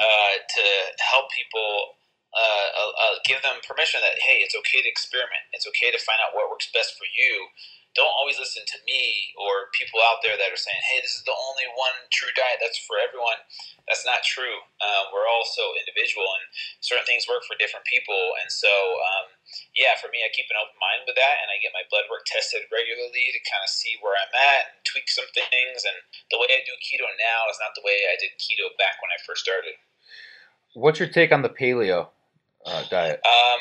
uh, 0.00 0.34
to 0.40 0.64
help 1.02 1.28
people 1.32 2.00
uh, 2.32 2.68
uh, 2.72 2.92
uh, 2.96 3.16
give 3.28 3.44
them 3.44 3.60
permission 3.60 4.00
that 4.00 4.16
hey, 4.24 4.40
it's 4.40 4.56
okay 4.56 4.80
to 4.80 4.88
experiment. 4.88 5.44
It's 5.52 5.68
okay 5.68 5.92
to 5.92 6.00
find 6.00 6.20
out 6.24 6.32
what 6.32 6.48
works 6.48 6.70
best 6.72 6.96
for 6.96 7.04
you. 7.12 7.52
Don't 7.92 8.16
always 8.16 8.40
listen 8.40 8.64
to 8.64 8.78
me 8.88 9.34
or 9.36 9.68
people 9.76 10.00
out 10.00 10.24
there 10.24 10.36
that 10.36 10.48
are 10.48 10.60
saying, 10.60 10.80
"Hey, 10.88 11.00
this 11.00 11.16
is 11.16 11.24
the 11.28 11.36
only 11.36 11.68
one 11.76 12.08
true 12.08 12.32
diet 12.32 12.58
that's 12.60 12.80
for 12.80 12.96
everyone." 12.98 13.36
That's 13.88 14.06
not 14.06 14.24
true. 14.24 14.64
Uh, 14.80 15.12
we're 15.12 15.28
all 15.28 15.44
so 15.44 15.74
individual, 15.76 16.24
and 16.24 16.44
certain 16.80 17.04
things 17.04 17.28
work 17.28 17.44
for 17.44 17.58
different 17.60 17.84
people. 17.84 18.36
And 18.40 18.48
so, 18.48 18.70
um, 18.70 19.26
yeah, 19.76 19.98
for 20.00 20.08
me, 20.08 20.24
I 20.24 20.32
keep 20.32 20.48
an 20.48 20.56
open 20.56 20.78
mind 20.80 21.04
with 21.04 21.18
that, 21.18 21.36
and 21.44 21.52
I 21.52 21.60
get 21.60 21.76
my 21.76 21.84
blood 21.90 22.08
work 22.08 22.24
tested 22.24 22.64
regularly 22.72 23.28
to 23.34 23.40
kind 23.44 23.64
of 23.64 23.68
see 23.68 23.98
where 24.00 24.16
I'm 24.16 24.32
at 24.32 24.72
and 24.72 24.80
tweak 24.88 25.10
some 25.10 25.28
things. 25.34 25.84
And 25.84 25.98
the 26.30 26.40
way 26.40 26.48
I 26.48 26.64
do 26.64 26.72
keto 26.80 27.04
now 27.18 27.50
is 27.52 27.60
not 27.60 27.76
the 27.76 27.84
way 27.84 28.08
I 28.08 28.16
did 28.16 28.38
keto 28.40 28.72
back 28.80 29.02
when 29.04 29.12
I 29.12 29.20
first 29.26 29.44
started. 29.44 29.76
What's 30.72 30.96
your 30.96 31.12
take 31.12 31.32
on 31.32 31.44
the 31.44 31.52
paleo? 31.52 32.08
uh, 32.66 32.84
diet? 32.90 33.20
Um, 33.24 33.60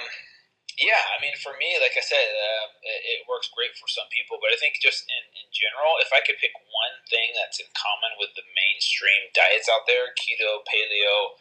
yeah, 0.81 1.13
I 1.13 1.21
mean, 1.21 1.37
for 1.37 1.53
me, 1.61 1.77
like 1.77 1.93
I 1.93 2.01
said, 2.01 2.25
uh, 2.25 2.65
it, 2.81 3.21
it, 3.21 3.29
works 3.29 3.53
great 3.53 3.77
for 3.77 3.85
some 3.85 4.09
people, 4.09 4.41
but 4.41 4.49
I 4.49 4.57
think 4.57 4.81
just 4.81 5.05
in, 5.05 5.23
in 5.37 5.47
general, 5.53 6.01
if 6.01 6.09
I 6.09 6.25
could 6.25 6.41
pick 6.41 6.57
one 6.57 6.97
thing 7.05 7.37
that's 7.37 7.61
in 7.61 7.69
common 7.77 8.17
with 8.17 8.33
the 8.33 8.41
mainstream 8.57 9.29
diets 9.37 9.69
out 9.69 9.85
there 9.85 10.09
keto, 10.17 10.65
paleo, 10.65 11.37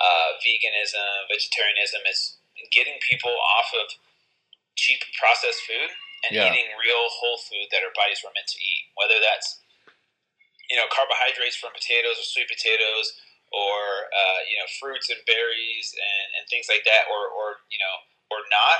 uh, 0.00 0.40
veganism, 0.40 1.28
vegetarianism 1.28 2.00
is 2.08 2.40
getting 2.72 2.96
people 3.04 3.36
off 3.36 3.76
of 3.76 3.92
cheap 4.72 5.04
processed 5.20 5.68
food 5.68 5.92
and 6.24 6.32
yeah. 6.32 6.48
eating 6.48 6.72
real 6.80 7.12
whole 7.12 7.38
food 7.44 7.68
that 7.68 7.84
our 7.84 7.92
bodies 7.92 8.24
were 8.24 8.32
meant 8.32 8.48
to 8.48 8.58
eat, 8.58 8.88
whether 8.96 9.20
that's 9.20 9.60
you 10.72 10.80
know 10.80 10.88
carbohydrates 10.88 11.60
from 11.60 11.76
potatoes 11.76 12.16
or 12.16 12.24
sweet 12.24 12.48
potatoes 12.48 13.20
or 13.52 14.08
uh, 14.12 14.40
you 14.48 14.56
know 14.56 14.68
fruits 14.80 15.12
and 15.12 15.20
berries 15.28 15.92
and, 15.92 16.40
and 16.40 16.42
things 16.48 16.72
like 16.72 16.88
that, 16.88 17.04
or 17.12 17.28
or 17.28 17.60
you 17.68 17.76
know 17.76 17.94
or 18.30 18.42
not. 18.48 18.78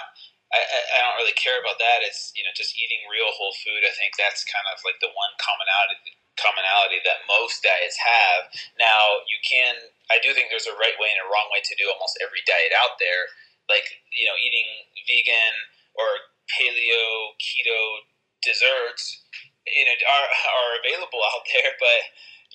I, 0.48 0.64
I 0.64 0.98
don't 1.04 1.20
really 1.20 1.36
care 1.36 1.60
about 1.60 1.76
that. 1.76 2.00
It's 2.00 2.32
you 2.32 2.40
know 2.40 2.54
just 2.56 2.72
eating 2.80 3.04
real 3.12 3.28
whole 3.36 3.52
food. 3.60 3.84
I 3.84 3.92
think 3.92 4.16
that's 4.16 4.48
kind 4.48 4.64
of 4.72 4.80
like 4.80 4.96
the 5.04 5.12
one 5.12 5.32
commonality 5.36 6.16
commonality 6.40 7.04
that 7.04 7.28
most 7.28 7.60
diets 7.60 8.00
have. 8.00 8.48
Now 8.80 9.24
you 9.28 9.38
can 9.44 9.92
I 10.08 10.16
do 10.24 10.32
think 10.32 10.48
there's 10.48 10.70
a 10.70 10.78
right 10.80 10.96
way 10.96 11.12
and 11.12 11.20
a 11.20 11.28
wrong 11.28 11.52
way 11.52 11.60
to 11.60 11.76
do 11.76 11.90
almost 11.92 12.16
every 12.24 12.40
diet 12.48 12.72
out 12.72 12.96
there. 12.96 13.28
Like 13.68 14.00
you 14.08 14.24
know 14.24 14.36
eating 14.40 14.88
vegan 15.04 15.54
or 15.92 16.32
paleo 16.48 17.36
keto 17.36 18.08
desserts 18.40 19.20
you 19.68 19.84
know 19.84 19.92
are 19.92 20.28
are 20.32 20.72
available 20.80 21.20
out 21.36 21.44
there, 21.52 21.76
but 21.76 22.00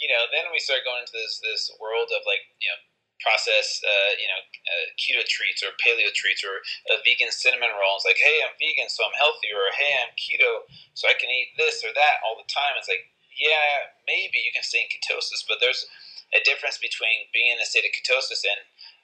you 0.02 0.10
know, 0.10 0.26
then 0.34 0.50
we 0.50 0.62
start 0.62 0.86
going 0.86 1.06
into 1.06 1.14
this 1.14 1.38
this 1.42 1.70
world 1.78 2.10
of 2.10 2.26
like 2.26 2.42
you 2.58 2.70
know 2.70 2.80
process, 3.24 3.80
uh, 3.82 4.12
you 4.20 4.28
know, 4.28 4.42
uh, 4.44 4.86
keto 5.00 5.24
treats 5.24 5.64
or 5.64 5.72
paleo 5.80 6.12
treats 6.12 6.44
or 6.44 6.60
a 6.92 7.00
vegan 7.02 7.32
cinnamon 7.32 7.72
roll. 7.74 7.96
It's 7.96 8.06
like, 8.06 8.20
hey, 8.20 8.44
I'm 8.44 8.54
vegan, 8.60 8.92
so 8.92 9.08
I'm 9.08 9.16
healthy, 9.16 9.50
or 9.56 9.72
hey, 9.72 9.94
I'm 10.04 10.14
keto, 10.20 10.68
so 10.94 11.08
I 11.08 11.16
can 11.16 11.32
eat 11.32 11.56
this 11.56 11.82
or 11.82 11.96
that 11.96 12.22
all 12.28 12.36
the 12.36 12.48
time. 12.52 12.76
It's 12.76 12.92
like, 12.92 13.08
yeah, 13.40 13.90
maybe 14.06 14.44
you 14.44 14.52
can 14.52 14.68
stay 14.68 14.86
in 14.86 14.92
ketosis, 14.92 15.42
but 15.48 15.64
there's 15.64 15.88
a 16.36 16.44
difference 16.44 16.78
between 16.78 17.32
being 17.32 17.56
in 17.56 17.64
a 17.64 17.68
state 17.68 17.88
of 17.88 17.96
ketosis 17.96 18.44
and 18.44 18.60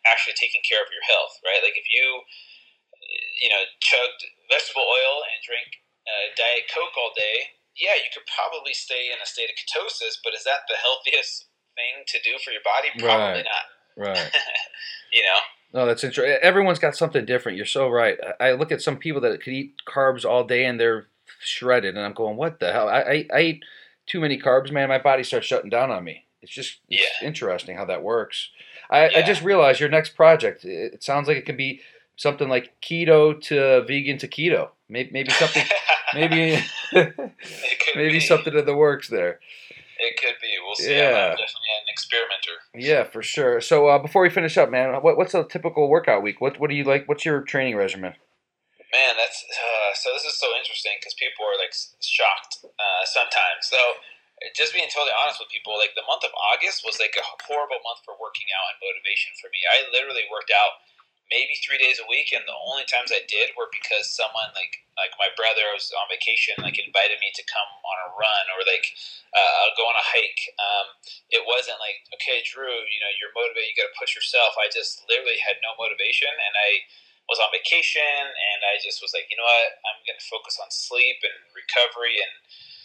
actually 0.06 0.38
taking 0.38 0.62
care 0.62 0.84
of 0.84 0.92
your 0.92 1.06
health, 1.08 1.40
right? 1.42 1.64
Like 1.64 1.80
if 1.80 1.88
you, 1.90 2.28
you 3.42 3.50
know, 3.50 3.64
chugged 3.82 4.28
vegetable 4.52 4.86
oil 4.86 5.26
and 5.26 5.40
drink 5.42 5.82
uh, 6.06 6.36
diet 6.36 6.68
coke 6.70 6.94
all 7.00 7.14
day 7.16 7.60
yeah, 7.80 7.96
you 7.96 8.12
could 8.12 8.28
probably 8.28 8.76
stay 8.76 9.08
in 9.08 9.24
a 9.24 9.28
state 9.28 9.48
of 9.48 9.56
ketosis, 9.56 10.20
but 10.20 10.36
is 10.36 10.44
that 10.44 10.68
the 10.68 10.76
healthiest 10.76 11.48
thing 11.80 12.04
to 12.12 12.20
do 12.20 12.36
for 12.44 12.52
your 12.52 12.64
body? 12.68 12.92
Probably 13.00 13.40
right. 13.40 13.48
not. 13.48 13.66
Right. 14.00 14.18
you 15.14 15.24
know. 15.24 15.80
No, 15.82 15.86
that's 15.86 16.04
interesting. 16.04 16.38
Everyone's 16.42 16.80
got 16.80 16.96
something 16.96 17.26
different. 17.26 17.58
You're 17.58 17.66
so 17.66 17.90
right. 17.90 18.18
I 18.40 18.54
look 18.54 18.72
at 18.72 18.82
some 18.82 18.98
people 18.98 19.22
that 19.22 19.42
could 19.42 19.54
eat 19.54 19.74
carbs 19.88 20.26
all 20.26 20.44
day 20.44 20.66
and 20.66 20.80
they're 20.80 21.08
shredded, 21.42 21.96
and 21.96 22.04
I'm 22.04 22.14
going, 22.14 22.38
"What 22.38 22.60
the 22.60 22.74
hell?" 22.74 22.90
I, 22.90 23.02
I, 23.02 23.28
I 23.32 23.42
eat 23.42 23.64
too 24.08 24.20
many 24.20 24.40
carbs, 24.40 24.72
man. 24.72 24.90
My 24.90 24.98
body 24.98 25.24
starts 25.24 25.46
shutting 25.46 25.70
down 25.70 25.92
on 25.92 26.04
me. 26.04 26.26
It's 26.42 26.52
just 26.52 26.80
it's 26.90 27.04
yeah. 27.22 27.28
interesting 27.28 27.76
how 27.76 27.86
that 27.86 28.02
works. 28.04 28.50
I, 28.90 29.10
Yeah. 29.10 29.20
I 29.20 29.22
just 29.22 29.44
realized 29.44 29.80
your 29.80 29.90
next 29.90 30.16
project. 30.16 30.66
It 30.66 30.94
it 30.96 31.04
sounds 31.04 31.28
like 31.28 31.38
it 31.38 31.46
could 31.46 31.58
be 31.58 31.82
something 32.16 32.50
like 32.50 32.74
keto 32.82 33.40
to 33.42 33.84
vegan 33.86 34.18
to 34.20 34.28
keto. 34.28 34.70
Maybe, 34.90 35.12
maybe 35.12 35.32
something. 35.32 35.66
maybe 36.14 36.64
maybe 37.96 38.12
be. 38.14 38.20
something 38.20 38.58
in 38.58 38.66
the 38.66 38.76
works 38.76 39.08
there. 39.08 39.40
It 40.10 40.18
could 40.18 40.42
be. 40.42 40.58
We'll 40.66 40.74
see. 40.74 40.98
Yeah. 40.98 41.38
I'm 41.38 41.38
definitely 41.38 41.70
an 41.78 41.88
experimenter. 41.94 42.56
Yeah, 42.74 43.06
for 43.06 43.22
sure. 43.22 43.62
So 43.62 43.86
uh, 43.88 44.02
before 44.02 44.26
we 44.26 44.34
finish 44.34 44.58
up, 44.58 44.74
man, 44.74 44.90
what, 45.06 45.22
what's 45.22 45.38
a 45.38 45.46
typical 45.46 45.86
workout 45.86 46.26
week? 46.26 46.42
What 46.42 46.58
what 46.58 46.74
do 46.74 46.76
you 46.76 46.84
like? 46.84 47.06
What's 47.06 47.30
your 47.30 47.46
training 47.46 47.78
regimen? 47.78 48.18
Man, 48.90 49.14
that's 49.22 49.46
uh, 49.46 49.94
so. 49.94 50.10
This 50.18 50.26
is 50.26 50.34
so 50.42 50.50
interesting 50.58 50.98
because 50.98 51.14
people 51.14 51.46
are 51.46 51.62
like 51.62 51.78
shocked 52.02 52.66
uh, 52.66 53.04
sometimes. 53.06 53.70
So, 53.70 53.78
just 54.58 54.74
being 54.74 54.90
totally 54.90 55.14
honest 55.14 55.38
with 55.38 55.54
people, 55.54 55.78
like 55.78 55.94
the 55.94 56.08
month 56.10 56.26
of 56.26 56.34
August 56.34 56.82
was 56.82 56.98
like 56.98 57.14
a 57.14 57.26
horrible 57.46 57.78
month 57.86 58.02
for 58.02 58.18
working 58.18 58.50
out 58.50 58.66
and 58.74 58.82
motivation 58.82 59.38
for 59.38 59.54
me. 59.54 59.62
I 59.70 59.86
literally 59.94 60.26
worked 60.34 60.50
out 60.50 60.82
maybe 61.30 61.56
three 61.62 61.78
days 61.78 62.02
a 62.02 62.10
week, 62.10 62.34
and 62.34 62.44
the 62.50 62.58
only 62.66 62.84
times 62.90 63.14
I 63.14 63.22
did 63.30 63.54
were 63.54 63.70
because 63.70 64.10
someone 64.10 64.50
like 64.58 64.82
like 65.00 65.16
my 65.16 65.32
brother 65.40 65.64
was 65.72 65.88
on 65.96 66.12
vacation, 66.12 66.60
like 66.60 66.76
invited 66.76 67.24
me 67.24 67.32
to 67.38 67.44
come 67.48 67.70
on 67.88 67.98
a 68.04 68.10
run 68.20 68.46
or 68.58 68.66
like 68.68 68.84
uh, 69.32 69.72
go 69.80 69.88
on 69.88 69.96
a 69.96 70.04
hike. 70.04 70.44
Um, 70.60 70.88
it 71.32 71.46
wasn't 71.48 71.80
like 71.80 72.04
okay, 72.20 72.44
Drew, 72.44 72.84
you 72.90 73.00
know 73.00 73.12
you're 73.22 73.32
motivated, 73.32 73.72
you 73.72 73.78
got 73.80 73.88
to 73.88 73.98
push 73.98 74.18
yourself. 74.18 74.58
I 74.60 74.68
just 74.68 75.06
literally 75.08 75.40
had 75.40 75.62
no 75.64 75.78
motivation, 75.80 76.30
and 76.34 76.54
I 76.58 76.84
was 77.30 77.38
on 77.40 77.54
vacation, 77.54 78.26
and 78.26 78.60
I 78.66 78.82
just 78.82 79.00
was 79.06 79.14
like, 79.14 79.30
you 79.30 79.38
know 79.38 79.46
what, 79.46 79.78
I'm 79.86 80.02
gonna 80.04 80.26
focus 80.28 80.58
on 80.58 80.74
sleep 80.74 81.22
and 81.22 81.38
recovery 81.54 82.18
and 82.18 82.34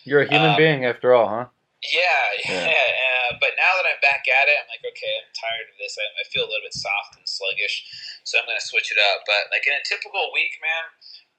You're 0.04 0.22
a 0.22 0.28
human 0.28 0.52
Um, 0.52 0.60
being 0.60 0.84
after 0.84 1.16
all, 1.16 1.28
huh? 1.28 1.46
Yeah, 1.92 2.24
Yeah. 2.48 2.66
yeah. 2.70 2.90
Uh, 3.04 3.30
but 3.40 3.56
now 3.56 3.72
that 3.76 3.88
I'm 3.88 4.00
back 4.00 4.24
at 4.28 4.48
it, 4.48 4.56
I'm 4.60 4.68
like, 4.68 4.84
okay, 4.84 5.12
I'm 5.20 5.30
tired 5.36 5.68
of 5.68 5.76
this. 5.76 5.96
I, 6.00 6.06
I 6.20 6.24
feel 6.32 6.44
a 6.44 6.50
little 6.50 6.64
bit 6.64 6.76
soft 6.76 7.16
and 7.16 7.26
sluggish, 7.28 7.84
so 8.24 8.40
I'm 8.40 8.48
going 8.48 8.60
to 8.60 8.64
switch 8.64 8.92
it 8.92 9.00
up. 9.12 9.24
But 9.28 9.52
like 9.52 9.64
in 9.68 9.76
a 9.76 9.84
typical 9.84 10.32
week, 10.32 10.56
man, 10.60 10.84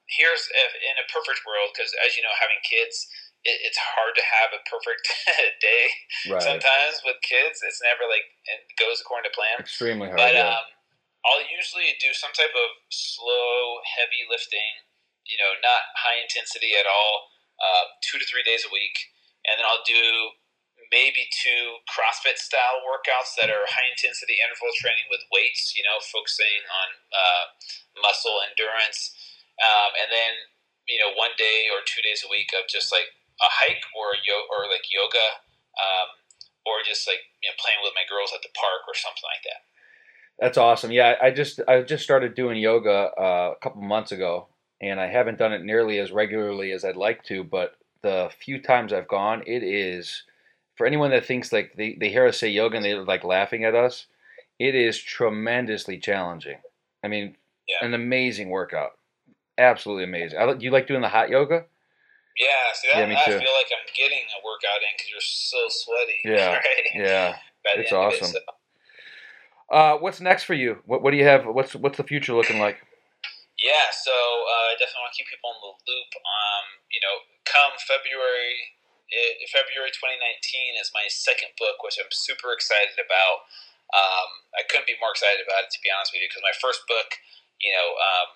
here's 0.10 0.46
if, 0.50 0.72
in 0.78 0.96
a 1.02 1.06
perfect 1.10 1.42
world, 1.46 1.74
because 1.74 1.94
as 2.06 2.14
you 2.18 2.22
know, 2.22 2.34
having 2.38 2.62
kids, 2.66 3.10
it, 3.46 3.58
it's 3.66 3.78
hard 3.78 4.14
to 4.18 4.26
have 4.26 4.50
a 4.54 4.62
perfect 4.66 5.06
day. 5.62 5.86
Right. 6.30 6.42
Sometimes 6.42 7.02
with 7.06 7.22
kids, 7.26 7.62
it's 7.66 7.82
never 7.82 8.06
like 8.10 8.26
it 8.50 8.66
goes 8.78 9.02
according 9.02 9.30
to 9.30 9.34
plan. 9.34 9.62
Extremely 9.62 10.10
hard. 10.10 10.22
But 10.22 10.34
yeah. 10.38 10.58
um, 10.58 10.66
I'll 11.26 11.46
usually 11.50 11.98
do 11.98 12.14
some 12.14 12.34
type 12.38 12.54
of 12.54 12.70
slow, 12.94 13.82
heavy 13.98 14.26
lifting. 14.30 14.86
You 15.26 15.42
know, 15.42 15.58
not 15.66 15.90
high 15.98 16.22
intensity 16.22 16.78
at 16.78 16.86
all. 16.86 17.34
Uh, 17.58 17.90
two 18.06 18.20
to 18.20 18.26
three 18.28 18.44
days 18.44 18.62
a 18.68 18.70
week, 18.70 18.94
and 19.48 19.58
then 19.58 19.66
I'll 19.66 19.86
do 19.86 20.36
maybe 20.94 21.26
two 21.32 21.82
CrossFit 21.90 22.38
style 22.38 22.84
workouts 22.86 23.34
that 23.42 23.50
are 23.50 23.66
high 23.66 23.90
intensity 23.90 24.38
interval 24.38 24.70
training 24.78 25.10
with 25.10 25.24
weights. 25.34 25.74
You 25.74 25.84
know, 25.86 25.98
focusing 26.02 26.66
on 26.68 26.88
uh, 27.14 27.46
muscle 28.02 28.41
endurance, 28.46 29.14
um, 29.62 29.96
and 29.98 30.10
then 30.10 30.34
you 30.89 31.02
know 31.02 31.14
one 31.16 31.34
day 31.38 31.72
or 31.74 31.82
two 31.86 32.04
days 32.06 32.22
a 32.26 32.30
week 32.30 32.54
of 32.54 32.70
just 32.70 32.93
like 32.93 33.10
a 33.41 33.50
hike 33.50 33.86
or 33.98 34.18
yo- 34.24 34.50
or 34.50 34.68
like 34.70 34.86
yoga. 34.89 35.43
Um, 35.76 36.24
or 36.66 36.82
just 36.84 37.08
like 37.08 37.22
you 37.43 37.50
know, 37.50 37.56
playing 37.62 37.80
with 37.84 37.93
my 37.96 38.04
girls 38.10 38.34
at 38.34 38.41
the 38.41 38.50
park 38.58 38.84
or 38.88 38.96
something 38.96 39.24
like 39.24 39.43
that. 39.46 39.62
That's 40.39 40.58
awesome. 40.58 40.91
Yeah, 40.91 41.16
I 41.22 41.32
just 41.32 41.62
I 41.68 41.82
just 41.82 42.04
started 42.04 42.36
doing 42.36 42.58
yoga 42.58 43.12
uh, 43.18 43.54
a 43.56 43.60
couple 43.62 43.82
months 43.82 44.12
ago, 44.12 44.48
and 44.82 45.00
I 45.00 45.08
haven't 45.08 45.38
done 45.39 45.54
it 45.54 45.64
nearly 45.64 46.00
as 46.00 46.12
regularly 46.12 46.72
as 46.72 46.84
I'd 46.84 46.98
like 46.98 47.24
to. 47.26 47.43
But 47.43 47.78
the 48.02 48.30
few 48.39 48.62
times 48.62 48.93
I've 48.93 49.08
gone, 49.08 49.43
it 49.48 49.64
is 49.64 50.24
for 50.76 50.86
anyone 50.86 51.12
that 51.12 51.26
thinks 51.26 51.52
like 51.54 51.74
they, 51.78 51.96
they 52.00 52.10
hear 52.10 52.28
us 52.28 52.39
say 52.39 52.50
yoga 52.50 52.76
and 52.78 52.86
they're 52.86 53.04
like 53.04 53.24
laughing 53.24 53.64
at 53.64 53.76
us. 53.76 54.08
It 54.60 54.76
is 54.76 54.98
tremendously 55.02 55.98
challenging. 55.98 56.58
I 57.04 57.08
mean, 57.08 57.36
Yeah. 57.68 57.86
an 57.86 57.93
amazing 57.93 58.50
workout. 58.50 58.91
Absolutely 59.58 60.04
amazing. 60.04 60.38
I, 60.39 60.54
you 60.54 60.72
like 60.72 60.88
doing 60.88 61.02
the 61.02 61.10
hot 61.10 61.30
yoga? 61.30 61.66
Yeah, 62.38 62.48
see 62.74 62.89
that 62.93 63.00
Yeah, 63.00 63.06
me 63.08 63.16
I 63.16 63.26
too. 63.26 63.32
feel 63.32 63.54
like 63.54 63.68
I'm 63.72 63.93
getting 63.96 64.20
a 64.20 64.46
workout 64.46 64.82
in 64.82 64.89
because 64.98 65.10
you're 65.12 65.22
so 65.22 65.66
sweaty. 65.70 66.20
Yeah, 66.26 66.54
right? 66.56 66.64
Yeah. 66.93 67.36
It's 67.76 67.91
of 67.91 67.98
it, 67.98 68.02
awesome. 68.22 68.28
so- 68.28 68.39
Uh, 69.70 69.98
what's 69.98 70.22
next 70.22 70.43
for 70.43 70.54
you? 70.54 70.78
What 70.86 71.02
What 71.02 71.12
do 71.12 71.18
you 71.18 71.24
have? 71.26 71.46
What's 71.46 71.76
What's 71.76 71.98
the 71.98 72.04
future 72.04 72.34
looking 72.34 72.60
like? 72.60 72.85
Yeah, 73.66 73.89
so 73.89 74.13
uh, 74.13 74.70
I 74.70 74.74
definitely 74.78 75.09
want 75.09 75.18
to 75.18 75.18
keep 75.18 75.26
people 75.34 75.49
in 75.49 75.57
the 75.57 75.74
loop. 75.89 76.11
Um, 76.22 76.66
you 76.93 77.01
know, 77.01 77.26
come 77.49 77.74
February, 77.89 78.78
i 79.09 79.41
February 79.49 79.89
2019 79.89 80.78
is 80.78 80.93
my 80.93 81.09
second 81.09 81.49
book, 81.57 81.82
which 81.82 81.97
I'm 81.97 82.13
super 82.13 82.53
excited 82.53 82.93
about. 83.01 83.49
Um, 83.89 84.45
I 84.53 84.70
couldn't 84.70 84.86
be 84.86 85.01
more 85.01 85.09
excited 85.09 85.41
about 85.41 85.66
it, 85.66 85.74
to 85.74 85.82
be 85.82 85.89
honest 85.89 86.13
with 86.13 86.22
you, 86.22 86.30
because 86.30 86.45
my 86.45 86.53
first 86.53 86.86
book, 86.86 87.09
you 87.57 87.74
know, 87.74 87.97
um, 87.97 88.30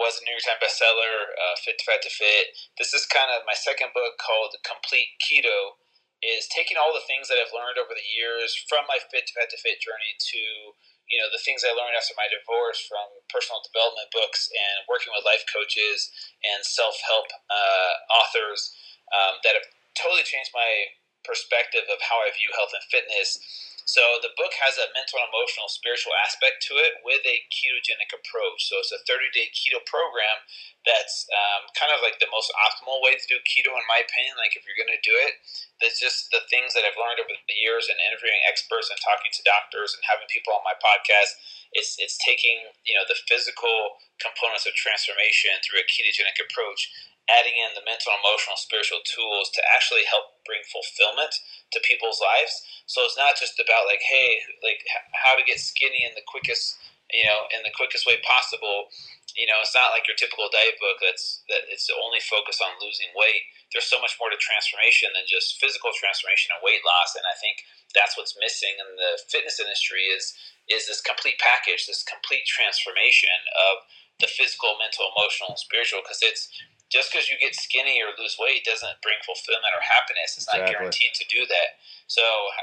was 0.00 0.16
a 0.16 0.24
New 0.24 0.32
York 0.32 0.48
Times 0.48 0.64
bestseller, 0.64 1.36
uh, 1.36 1.60
Fit 1.60 1.76
to 1.76 1.84
Fat 1.84 2.00
to 2.00 2.08
Fit. 2.08 2.56
This 2.80 2.96
is 2.96 3.04
kind 3.04 3.28
of 3.28 3.44
my 3.44 3.56
second 3.56 3.92
book 3.92 4.16
called 4.16 4.56
Complete 4.64 5.20
Keto, 5.20 5.76
is 6.24 6.48
taking 6.48 6.80
all 6.80 6.96
the 6.96 7.04
things 7.04 7.28
that 7.28 7.36
I've 7.36 7.52
learned 7.52 7.76
over 7.76 7.92
the 7.92 8.08
years 8.16 8.56
from 8.64 8.88
my 8.88 8.96
Fit 9.12 9.28
to 9.28 9.32
Fat 9.36 9.52
to 9.52 9.60
Fit 9.60 9.84
journey 9.84 10.16
to 10.16 10.72
you 11.10 11.20
know 11.20 11.28
the 11.28 11.42
things 11.42 11.62
I 11.62 11.72
learned 11.76 11.96
after 11.96 12.16
my 12.16 12.28
divorce 12.30 12.80
from 12.84 13.04
personal 13.28 13.60
development 13.64 14.08
books 14.12 14.48
and 14.52 14.88
working 14.88 15.12
with 15.12 15.26
life 15.26 15.44
coaches 15.48 16.08
and 16.44 16.64
self 16.64 16.96
help 17.04 17.28
uh, 17.50 17.92
authors 18.22 18.72
um, 19.12 19.40
that 19.44 19.56
have 19.56 19.68
totally 19.96 20.24
changed 20.24 20.50
my 20.56 20.92
perspective 21.24 21.84
of 21.88 22.00
how 22.04 22.20
I 22.20 22.32
view 22.36 22.52
health 22.52 22.72
and 22.76 22.84
fitness. 22.92 23.40
So 23.84 24.00
the 24.24 24.32
book 24.32 24.56
has 24.64 24.80
a 24.80 24.88
mental, 24.96 25.20
emotional, 25.20 25.68
spiritual 25.68 26.16
aspect 26.24 26.64
to 26.68 26.80
it 26.80 27.04
with 27.04 27.20
a 27.28 27.44
ketogenic 27.52 28.16
approach. 28.16 28.64
So 28.64 28.80
it's 28.80 28.92
a 28.96 29.00
30 29.04 29.28
day 29.36 29.52
keto 29.52 29.84
program 29.84 30.40
that's 30.88 31.28
um, 31.32 31.68
kind 31.76 31.92
of 31.92 32.00
like 32.00 32.20
the 32.20 32.28
most 32.32 32.52
optimal 32.56 33.00
way 33.04 33.16
to 33.16 33.26
do 33.28 33.40
keto, 33.44 33.72
in 33.76 33.84
my 33.88 34.00
opinion. 34.04 34.36
Like 34.40 34.56
if 34.56 34.64
you're 34.64 34.76
going 34.76 34.92
to 34.92 35.04
do 35.04 35.12
it, 35.16 35.36
that's 35.80 36.00
just 36.00 36.32
the 36.32 36.44
things 36.48 36.72
that 36.76 36.84
I've 36.84 36.96
learned 36.96 37.20
over 37.20 37.32
the 37.32 37.58
years 37.60 37.88
and 37.88 38.00
interviewing 38.00 38.40
experts 38.48 38.88
and 38.88 39.00
talking 39.00 39.32
to 39.32 39.42
doctors 39.44 39.92
and 39.96 40.04
having 40.08 40.28
people 40.32 40.56
on 40.56 40.64
my 40.64 40.76
podcast. 40.80 41.36
It's 41.76 41.96
it's 42.00 42.16
taking 42.20 42.72
you 42.88 42.94
know 42.96 43.04
the 43.04 43.18
physical 43.28 44.00
components 44.20 44.64
of 44.68 44.76
transformation 44.76 45.56
through 45.64 45.84
a 45.84 45.88
ketogenic 45.88 46.40
approach, 46.40 46.88
adding 47.30 47.56
in 47.56 47.72
the 47.72 47.84
mental, 47.84 48.12
emotional, 48.12 48.56
spiritual 48.60 49.00
tools 49.04 49.48
to 49.56 49.60
actually 49.72 50.04
help 50.04 50.40
bring 50.44 50.60
fulfillment 50.68 51.32
to 51.72 51.80
people's 51.86 52.20
lives. 52.20 52.52
So 52.84 53.04
it's 53.04 53.16
not 53.16 53.40
just 53.40 53.56
about 53.56 53.88
like 53.88 54.04
hey 54.04 54.44
like 54.60 54.84
how 55.16 55.36
to 55.36 55.46
get 55.46 55.60
skinny 55.60 56.04
in 56.04 56.12
the 56.12 56.26
quickest 56.26 56.76
you 57.12 57.24
know 57.24 57.48
in 57.52 57.64
the 57.64 57.74
quickest 57.74 58.04
way 58.04 58.20
possible. 58.24 58.92
You 59.34 59.50
know, 59.50 59.58
it's 59.66 59.74
not 59.74 59.90
like 59.90 60.06
your 60.06 60.14
typical 60.14 60.46
diet 60.46 60.78
book 60.78 61.02
that's 61.02 61.42
that 61.50 61.66
it's 61.66 61.90
only 61.90 62.22
focused 62.22 62.62
on 62.62 62.78
losing 62.78 63.10
weight 63.16 63.42
there's 63.74 63.90
so 63.90 63.98
much 63.98 64.14
more 64.22 64.30
to 64.30 64.38
transformation 64.38 65.10
than 65.18 65.26
just 65.26 65.58
physical 65.58 65.90
transformation 65.98 66.54
and 66.54 66.62
weight 66.62 66.80
loss 66.86 67.18
and 67.18 67.26
i 67.26 67.34
think 67.42 67.66
that's 67.90 68.14
what's 68.14 68.38
missing 68.38 68.78
in 68.78 68.94
the 68.94 69.18
fitness 69.26 69.58
industry 69.58 70.06
is 70.06 70.38
is 70.70 70.86
this 70.86 71.02
complete 71.02 71.36
package 71.42 71.90
this 71.90 72.06
complete 72.06 72.46
transformation 72.46 73.34
of 73.50 73.82
the 74.22 74.30
physical 74.30 74.78
mental 74.78 75.10
emotional 75.10 75.58
and 75.58 75.60
spiritual 75.60 75.98
because 76.06 76.22
it's 76.22 76.46
just 76.92 77.10
because 77.10 77.26
you 77.28 77.36
get 77.40 77.56
skinny 77.56 77.98
or 78.02 78.12
lose 78.16 78.36
weight 78.38 78.64
doesn't 78.64 79.00
bring 79.00 79.18
fulfillment 79.24 79.72
or 79.74 79.82
happiness 79.82 80.36
it's 80.36 80.48
not 80.50 80.66
guaranteed 80.68 81.12
to 81.16 81.24
do 81.26 81.46
that 81.48 81.80
so 82.06 82.22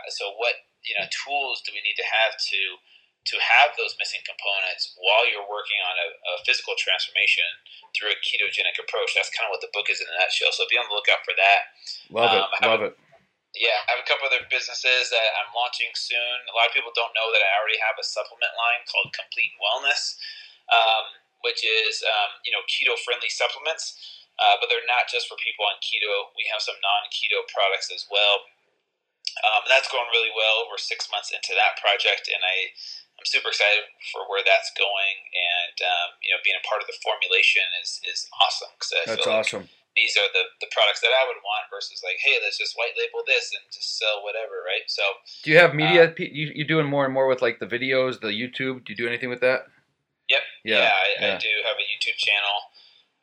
so 0.09 0.33
what 0.37 0.67
you 0.85 0.93
know 0.97 1.05
tools 1.09 1.61
do 1.65 1.73
we 1.73 1.81
need 1.81 1.97
to 1.97 2.05
have 2.05 2.37
to 2.37 2.79
to 3.21 3.37
have 3.37 3.77
those 3.77 3.93
missing 4.01 4.21
components 4.25 4.97
while 4.97 5.29
you're 5.29 5.45
working 5.45 5.77
on 5.85 5.93
a, 5.93 6.07
a 6.09 6.33
physical 6.41 6.73
transformation 6.73 7.45
through 7.93 8.09
a 8.09 8.17
ketogenic 8.25 8.81
approach. 8.81 9.13
That's 9.13 9.29
kind 9.29 9.45
of 9.45 9.53
what 9.53 9.61
the 9.61 9.69
book 9.69 9.93
is 9.93 10.01
in 10.01 10.09
a 10.09 10.15
nutshell. 10.17 10.49
So 10.49 10.65
be 10.65 10.81
on 10.81 10.89
the 10.89 10.95
lookout 10.97 11.21
for 11.21 11.37
that. 11.37 11.61
Love 12.09 12.33
it. 12.33 12.41
Um, 12.41 12.49
I 12.49 12.65
Love 12.65 12.81
it. 12.81 12.97
Yeah, 13.53 13.77
I 13.85 13.99
have 13.99 14.01
a 14.01 14.07
couple 14.07 14.25
other 14.31 14.47
businesses 14.47 15.11
that 15.11 15.27
I'm 15.37 15.51
launching 15.51 15.91
soon. 15.93 16.37
A 16.47 16.55
lot 16.55 16.71
of 16.71 16.73
people 16.73 16.95
don't 16.95 17.11
know 17.11 17.29
that 17.35 17.43
I 17.43 17.51
already 17.59 17.77
have 17.83 17.99
a 17.99 18.05
supplement 18.05 18.55
line 18.55 18.81
called 18.87 19.11
Complete 19.11 19.51
Wellness, 19.59 20.15
um, 20.71 21.19
which 21.41 21.61
is 21.65 22.01
um, 22.05 22.37
you 22.45 22.51
know 22.53 22.61
keto 22.69 22.97
friendly 23.01 23.29
supplements, 23.29 23.97
uh, 24.39 24.57
but 24.61 24.69
they're 24.69 24.85
not 24.87 25.09
just 25.11 25.27
for 25.27 25.37
people 25.41 25.65
on 25.65 25.77
keto. 25.81 26.33
We 26.37 26.45
have 26.49 26.61
some 26.63 26.77
non 26.79 27.09
keto 27.13 27.45
products 27.49 27.91
as 27.93 28.05
well. 28.09 28.45
Um, 29.47 29.63
that's 29.71 29.87
going 29.87 30.07
really 30.11 30.33
well. 30.35 30.67
We're 30.67 30.81
six 30.81 31.07
months 31.07 31.31
into 31.31 31.55
that 31.55 31.79
project, 31.79 32.27
and 32.27 32.41
I 32.43 32.73
I'm 33.21 33.29
super 33.29 33.53
excited 33.53 33.85
for 34.09 34.25
where 34.25 34.41
that's 34.41 34.73
going. 34.73 35.17
And 35.29 35.77
um, 35.85 36.09
you 36.25 36.33
know, 36.33 36.41
being 36.41 36.57
a 36.57 36.65
part 36.65 36.81
of 36.81 36.89
the 36.89 36.97
formulation 37.05 37.61
is 37.85 38.01
is 38.01 38.25
awesome 38.41 38.73
because 38.73 38.91
I 38.97 39.01
That's 39.05 39.29
like 39.29 39.45
awesome. 39.45 39.69
these 39.93 40.17
are 40.17 40.25
the, 40.33 40.49
the 40.57 40.71
products 40.73 41.05
that 41.05 41.13
I 41.13 41.29
would 41.29 41.37
want 41.45 41.69
versus 41.69 42.01
like, 42.01 42.17
hey, 42.17 42.41
let's 42.41 42.57
just 42.57 42.73
white 42.73 42.97
label 42.97 43.21
this 43.29 43.53
and 43.53 43.61
just 43.69 44.01
sell 44.01 44.25
whatever, 44.25 44.65
right? 44.65 44.89
So 44.89 45.05
Do 45.45 45.53
you 45.53 45.61
have 45.61 45.77
media? 45.77 46.09
pe- 46.09 46.33
you 46.33 46.49
you 46.55 46.65
doing 46.65 46.89
more 46.89 47.05
and 47.05 47.13
more 47.13 47.29
with 47.29 47.45
like 47.45 47.61
the 47.61 47.69
videos, 47.69 48.19
the 48.25 48.33
YouTube? 48.33 48.89
Do 48.89 48.93
you 48.93 48.97
do 48.97 49.07
anything 49.07 49.29
with 49.29 49.45
that? 49.45 49.69
Yep. 50.31 50.43
Yeah. 50.63 50.87
I, 50.87 51.05
yeah. 51.19 51.35
I 51.35 51.43
do 51.43 51.51
have 51.67 51.75
a 51.75 51.85
YouTube 51.91 52.15
channel. 52.17 52.57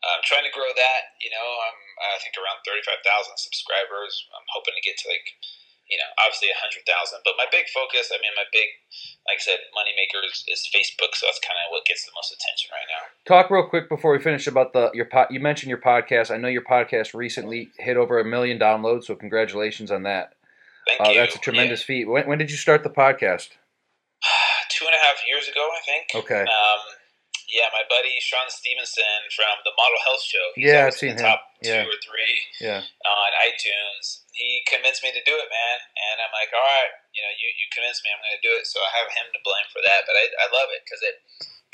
I'm 0.04 0.22
trying 0.22 0.46
to 0.46 0.54
grow 0.54 0.68
that. 0.70 1.02
You 1.18 1.32
know, 1.34 1.42
I'm 1.42 1.78
I 2.14 2.18
think 2.22 2.36
around 2.38 2.62
thirty 2.62 2.84
five 2.86 3.00
thousand 3.02 3.34
subscribers. 3.40 4.12
I'm 4.36 4.46
hoping 4.54 4.76
to 4.78 4.84
get 4.86 4.94
to 5.02 5.10
like, 5.10 5.26
you 5.90 5.98
know, 5.98 6.06
obviously 6.22 6.54
hundred 6.54 6.86
thousand. 6.86 7.26
But 7.26 7.34
my 7.34 7.50
big 7.50 7.66
focus, 7.74 8.14
I 8.14 8.22
mean, 8.22 8.30
my 8.38 8.46
big, 8.54 8.70
like 9.26 9.42
I 9.42 9.44
said, 9.44 9.58
money 9.74 9.90
maker 9.98 10.22
is, 10.22 10.46
is 10.46 10.62
Facebook. 10.70 11.18
So 11.18 11.26
that's 11.26 11.42
kind 11.42 11.58
of 11.58 11.74
what 11.74 11.82
gets 11.82 12.06
the 12.06 12.14
most 12.14 12.30
attention 12.30 12.70
right 12.70 12.86
now. 12.86 13.02
Talk 13.26 13.50
real 13.50 13.66
quick 13.66 13.90
before 13.90 14.14
we 14.14 14.22
finish 14.22 14.46
about 14.46 14.70
the 14.70 14.94
your 14.94 15.10
pod. 15.10 15.34
You 15.34 15.42
mentioned 15.42 15.72
your 15.72 15.82
podcast. 15.82 16.30
I 16.30 16.38
know 16.38 16.46
your 16.52 16.62
podcast 16.62 17.10
recently 17.10 17.74
hit 17.82 17.98
over 17.98 18.22
a 18.22 18.24
million 18.24 18.54
downloads, 18.62 19.10
so 19.10 19.18
congratulations 19.18 19.90
on 19.90 20.06
that. 20.06 20.38
Thank 20.86 21.00
Uh, 21.02 21.10
you. 21.10 21.18
that's 21.20 21.34
a 21.34 21.42
tremendous 21.42 21.82
feat. 21.82 22.06
When, 22.06 22.30
when 22.30 22.38
did 22.38 22.54
you 22.54 22.56
start 22.56 22.86
the 22.86 22.94
podcast? 22.94 23.50
Two 24.70 24.86
and 24.86 24.94
a 24.94 25.02
half 25.02 25.18
years 25.26 25.48
ago, 25.50 25.66
I 25.74 25.80
think. 25.84 26.04
Okay. 26.24 26.42
Um, 26.46 26.80
yeah, 27.48 27.72
my 27.72 27.82
buddy 27.88 28.12
Shawn 28.20 28.46
Stevenson 28.52 29.18
from 29.32 29.56
the 29.64 29.72
Model 29.72 30.00
Health 30.04 30.20
Show. 30.22 30.46
He's 30.54 30.68
Yeah, 30.68 30.86
I've 30.86 30.94
seen 30.94 31.16
in 31.16 31.16
the 31.16 31.24
him. 31.24 31.28
top 31.32 31.40
Yeah. 31.64 31.82
two 31.82 31.88
or 31.90 31.98
three 32.04 32.36
Yeah. 32.60 32.84
on 32.84 33.30
iTunes. 33.48 34.22
He 34.36 34.62
convinced 34.68 35.02
me 35.02 35.10
to 35.16 35.22
do 35.24 35.34
it, 35.34 35.48
man. 35.48 35.78
And 35.96 36.16
I'm 36.22 36.30
like, 36.36 36.52
all 36.52 36.60
right, 36.62 36.92
you 37.16 37.22
know, 37.24 37.32
you, 37.40 37.48
you 37.56 37.66
convinced 37.72 38.04
me, 38.04 38.12
I'm 38.12 38.20
going 38.22 38.36
to 38.38 38.44
do 38.46 38.52
it. 38.54 38.66
So 38.68 38.78
I 38.84 38.90
have 39.02 39.08
him 39.16 39.26
to 39.32 39.40
blame 39.42 39.66
for 39.72 39.80
that. 39.82 40.04
But 40.06 40.14
I, 40.14 40.24
I 40.44 40.46
love 40.52 40.68
it 40.76 40.84
because 40.84 41.02
it 41.02 41.16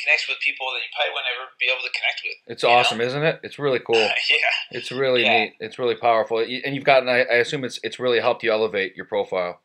connects 0.00 0.28
with 0.30 0.38
people 0.40 0.70
that 0.72 0.80
you 0.80 0.90
probably 0.94 1.12
would 1.18 1.26
never 1.28 1.44
be 1.60 1.68
able 1.68 1.84
to 1.84 1.92
connect 1.92 2.20
with. 2.24 2.38
It's 2.54 2.62
You 2.62 2.70
know? 2.70 2.80
awesome, 2.80 3.00
isn't 3.02 3.24
it? 3.26 3.40
It's 3.42 3.58
really 3.58 3.82
cool. 3.82 3.98
yeah. 4.30 4.52
It's 4.72 4.88
really 4.94 5.26
Yeah. 5.26 5.50
neat. 5.52 5.60
It's 5.60 5.76
really 5.78 5.98
powerful. 5.98 6.38
And 6.38 6.72
you've 6.74 6.86
gotten. 6.88 7.08
I, 7.10 7.26
I 7.28 7.42
assume 7.44 7.64
it's 7.66 7.80
it's 7.82 7.98
really 7.98 8.20
helped 8.22 8.42
you 8.46 8.52
elevate 8.52 8.94
your 8.96 9.06
profile. 9.10 9.60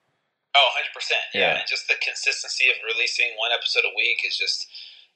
Oh, 0.57 0.69
100%. 0.75 1.13
Yeah. 1.37 1.39
Yeah. 1.53 1.59
And 1.61 1.67
just 1.69 1.87
the 1.87 1.95
consistency 2.01 2.67
of 2.73 2.75
releasing 2.83 3.29
one 3.37 3.51
episode 3.53 3.85
a 3.85 3.93
week 3.95 4.25
is 4.25 4.35
just, 4.35 4.65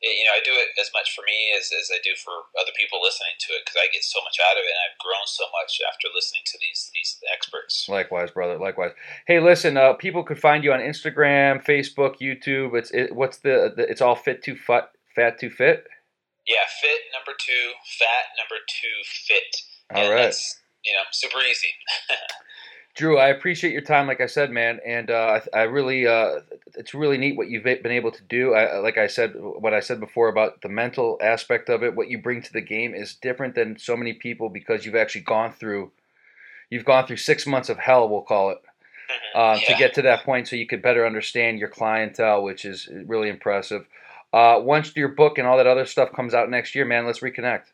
you 0.04 0.28
know, 0.28 0.36
I 0.36 0.44
do 0.44 0.52
it 0.52 0.76
as 0.76 0.92
much 0.94 1.16
for 1.16 1.24
me 1.24 1.56
as, 1.56 1.72
as 1.72 1.88
I 1.88 2.04
do 2.04 2.12
for 2.20 2.52
other 2.60 2.76
people 2.76 3.00
listening 3.00 3.40
to 3.48 3.56
it 3.56 3.64
because 3.64 3.80
I 3.80 3.88
get 3.96 4.04
so 4.04 4.20
much 4.20 4.36
out 4.44 4.60
of 4.60 4.64
it 4.68 4.76
and 4.76 4.84
I've 4.84 5.00
grown 5.00 5.24
so 5.26 5.48
much 5.56 5.80
after 5.88 6.12
listening 6.12 6.44
to 6.52 6.58
these, 6.60 6.92
these 6.92 7.24
experts. 7.32 7.88
Likewise, 7.88 8.32
brother. 8.32 8.60
Likewise. 8.60 8.92
Hey, 9.26 9.40
listen. 9.40 9.78
Uh, 9.80 9.94
people 9.94 10.24
could 10.24 10.40
find 10.40 10.64
you 10.64 10.74
on 10.76 10.84
Instagram, 10.84 11.64
Facebook, 11.64 12.20
YouTube. 12.20 12.76
It's 12.76 12.92
it, 12.92 13.16
what's 13.16 13.40
the, 13.40 13.72
the 13.76 13.88
it's 13.88 14.02
all 14.02 14.16
fit 14.16 14.44
to 14.44 14.56
fat 14.56 14.92
fat 15.16 15.40
to 15.40 15.50
fit. 15.50 15.88
Yeah, 16.46 16.68
fit 16.82 17.00
number 17.16 17.32
two, 17.40 17.72
fat 17.88 18.36
number 18.36 18.60
two, 18.68 18.98
fit. 19.08 19.56
All 19.96 20.04
And 20.04 20.14
right. 20.14 20.36
You 20.84 20.94
know, 20.94 21.04
super 21.12 21.40
easy. 21.40 21.72
Drew, 22.96 23.18
I 23.18 23.30
appreciate 23.30 23.74
your 23.74 23.82
time, 23.82 24.06
like 24.06 24.22
I 24.22 24.28
said, 24.28 24.52
man, 24.52 24.80
and 24.86 25.10
uh, 25.10 25.40
I, 25.54 25.62
I 25.62 25.64
really, 25.64 26.06
uh, 26.06 26.42
it's 26.76 26.94
really 26.94 27.18
neat 27.18 27.36
what 27.36 27.50
you've 27.50 27.64
been 27.64 27.88
able 27.88 28.12
to 28.12 28.22
do. 28.24 28.54
I, 28.54 28.78
like 28.78 29.00
I 29.00 29.08
said, 29.08 29.34
what 29.36 29.74
I 29.74 29.80
said 29.80 30.00
before 30.00 30.28
about 30.28 30.62
the 30.62 30.70
mental 30.70 31.18
aspect 31.20 31.70
of 31.70 31.82
it, 31.82 31.96
what 31.96 32.10
you 32.10 32.22
bring 32.22 32.44
to 32.44 32.54
the 32.54 32.62
game 32.62 32.94
is 32.94 33.16
different 33.16 33.56
than 33.56 33.80
so 33.80 33.98
many 33.98 34.14
people 34.14 34.48
because 34.48 34.86
you've 34.86 34.96
actually 34.96 35.22
gone 35.22 35.54
through, 35.54 35.92
you've 36.70 36.86
gone 36.86 37.08
through 37.08 37.18
six 37.18 37.48
months 37.48 37.70
of 37.70 37.80
hell, 37.80 38.08
we'll 38.08 38.22
call 38.22 38.52
it, 38.52 38.62
um, 39.34 39.60
to 39.66 39.74
get 39.76 39.96
to 39.96 40.04
that 40.04 40.24
point, 40.24 40.48
so 40.48 40.56
you 40.56 40.68
could 40.68 40.84
better 40.84 41.04
understand 41.04 41.58
your 41.58 41.70
clientele, 41.70 42.44
which 42.44 42.64
is 42.64 42.88
really 43.06 43.30
impressive. 43.30 43.88
Uh, 44.32 44.60
once 44.62 44.96
your 44.96 45.10
book 45.10 45.40
and 45.40 45.48
all 45.48 45.58
that 45.58 45.68
other 45.68 45.86
stuff 45.86 46.12
comes 46.14 46.36
out 46.36 46.50
next 46.50 46.76
year, 46.76 46.86
man, 46.86 47.08
let's 47.08 47.20
reconnect. 47.20 47.73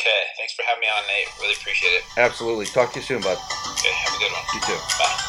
Okay, 0.00 0.22
thanks 0.38 0.54
for 0.54 0.62
having 0.64 0.80
me 0.80 0.86
on, 0.88 1.04
Nate. 1.06 1.28
Really 1.40 1.54
appreciate 1.60 1.90
it. 1.90 2.04
Absolutely. 2.16 2.64
Talk 2.64 2.92
to 2.92 3.00
you 3.00 3.04
soon, 3.04 3.20
bud. 3.20 3.36
Okay, 3.36 3.92
have 3.92 4.14
a 4.14 4.18
good 4.18 4.32
one. 4.32 4.42
You 4.54 4.60
too. 4.60 4.78
Bye. 4.98 5.19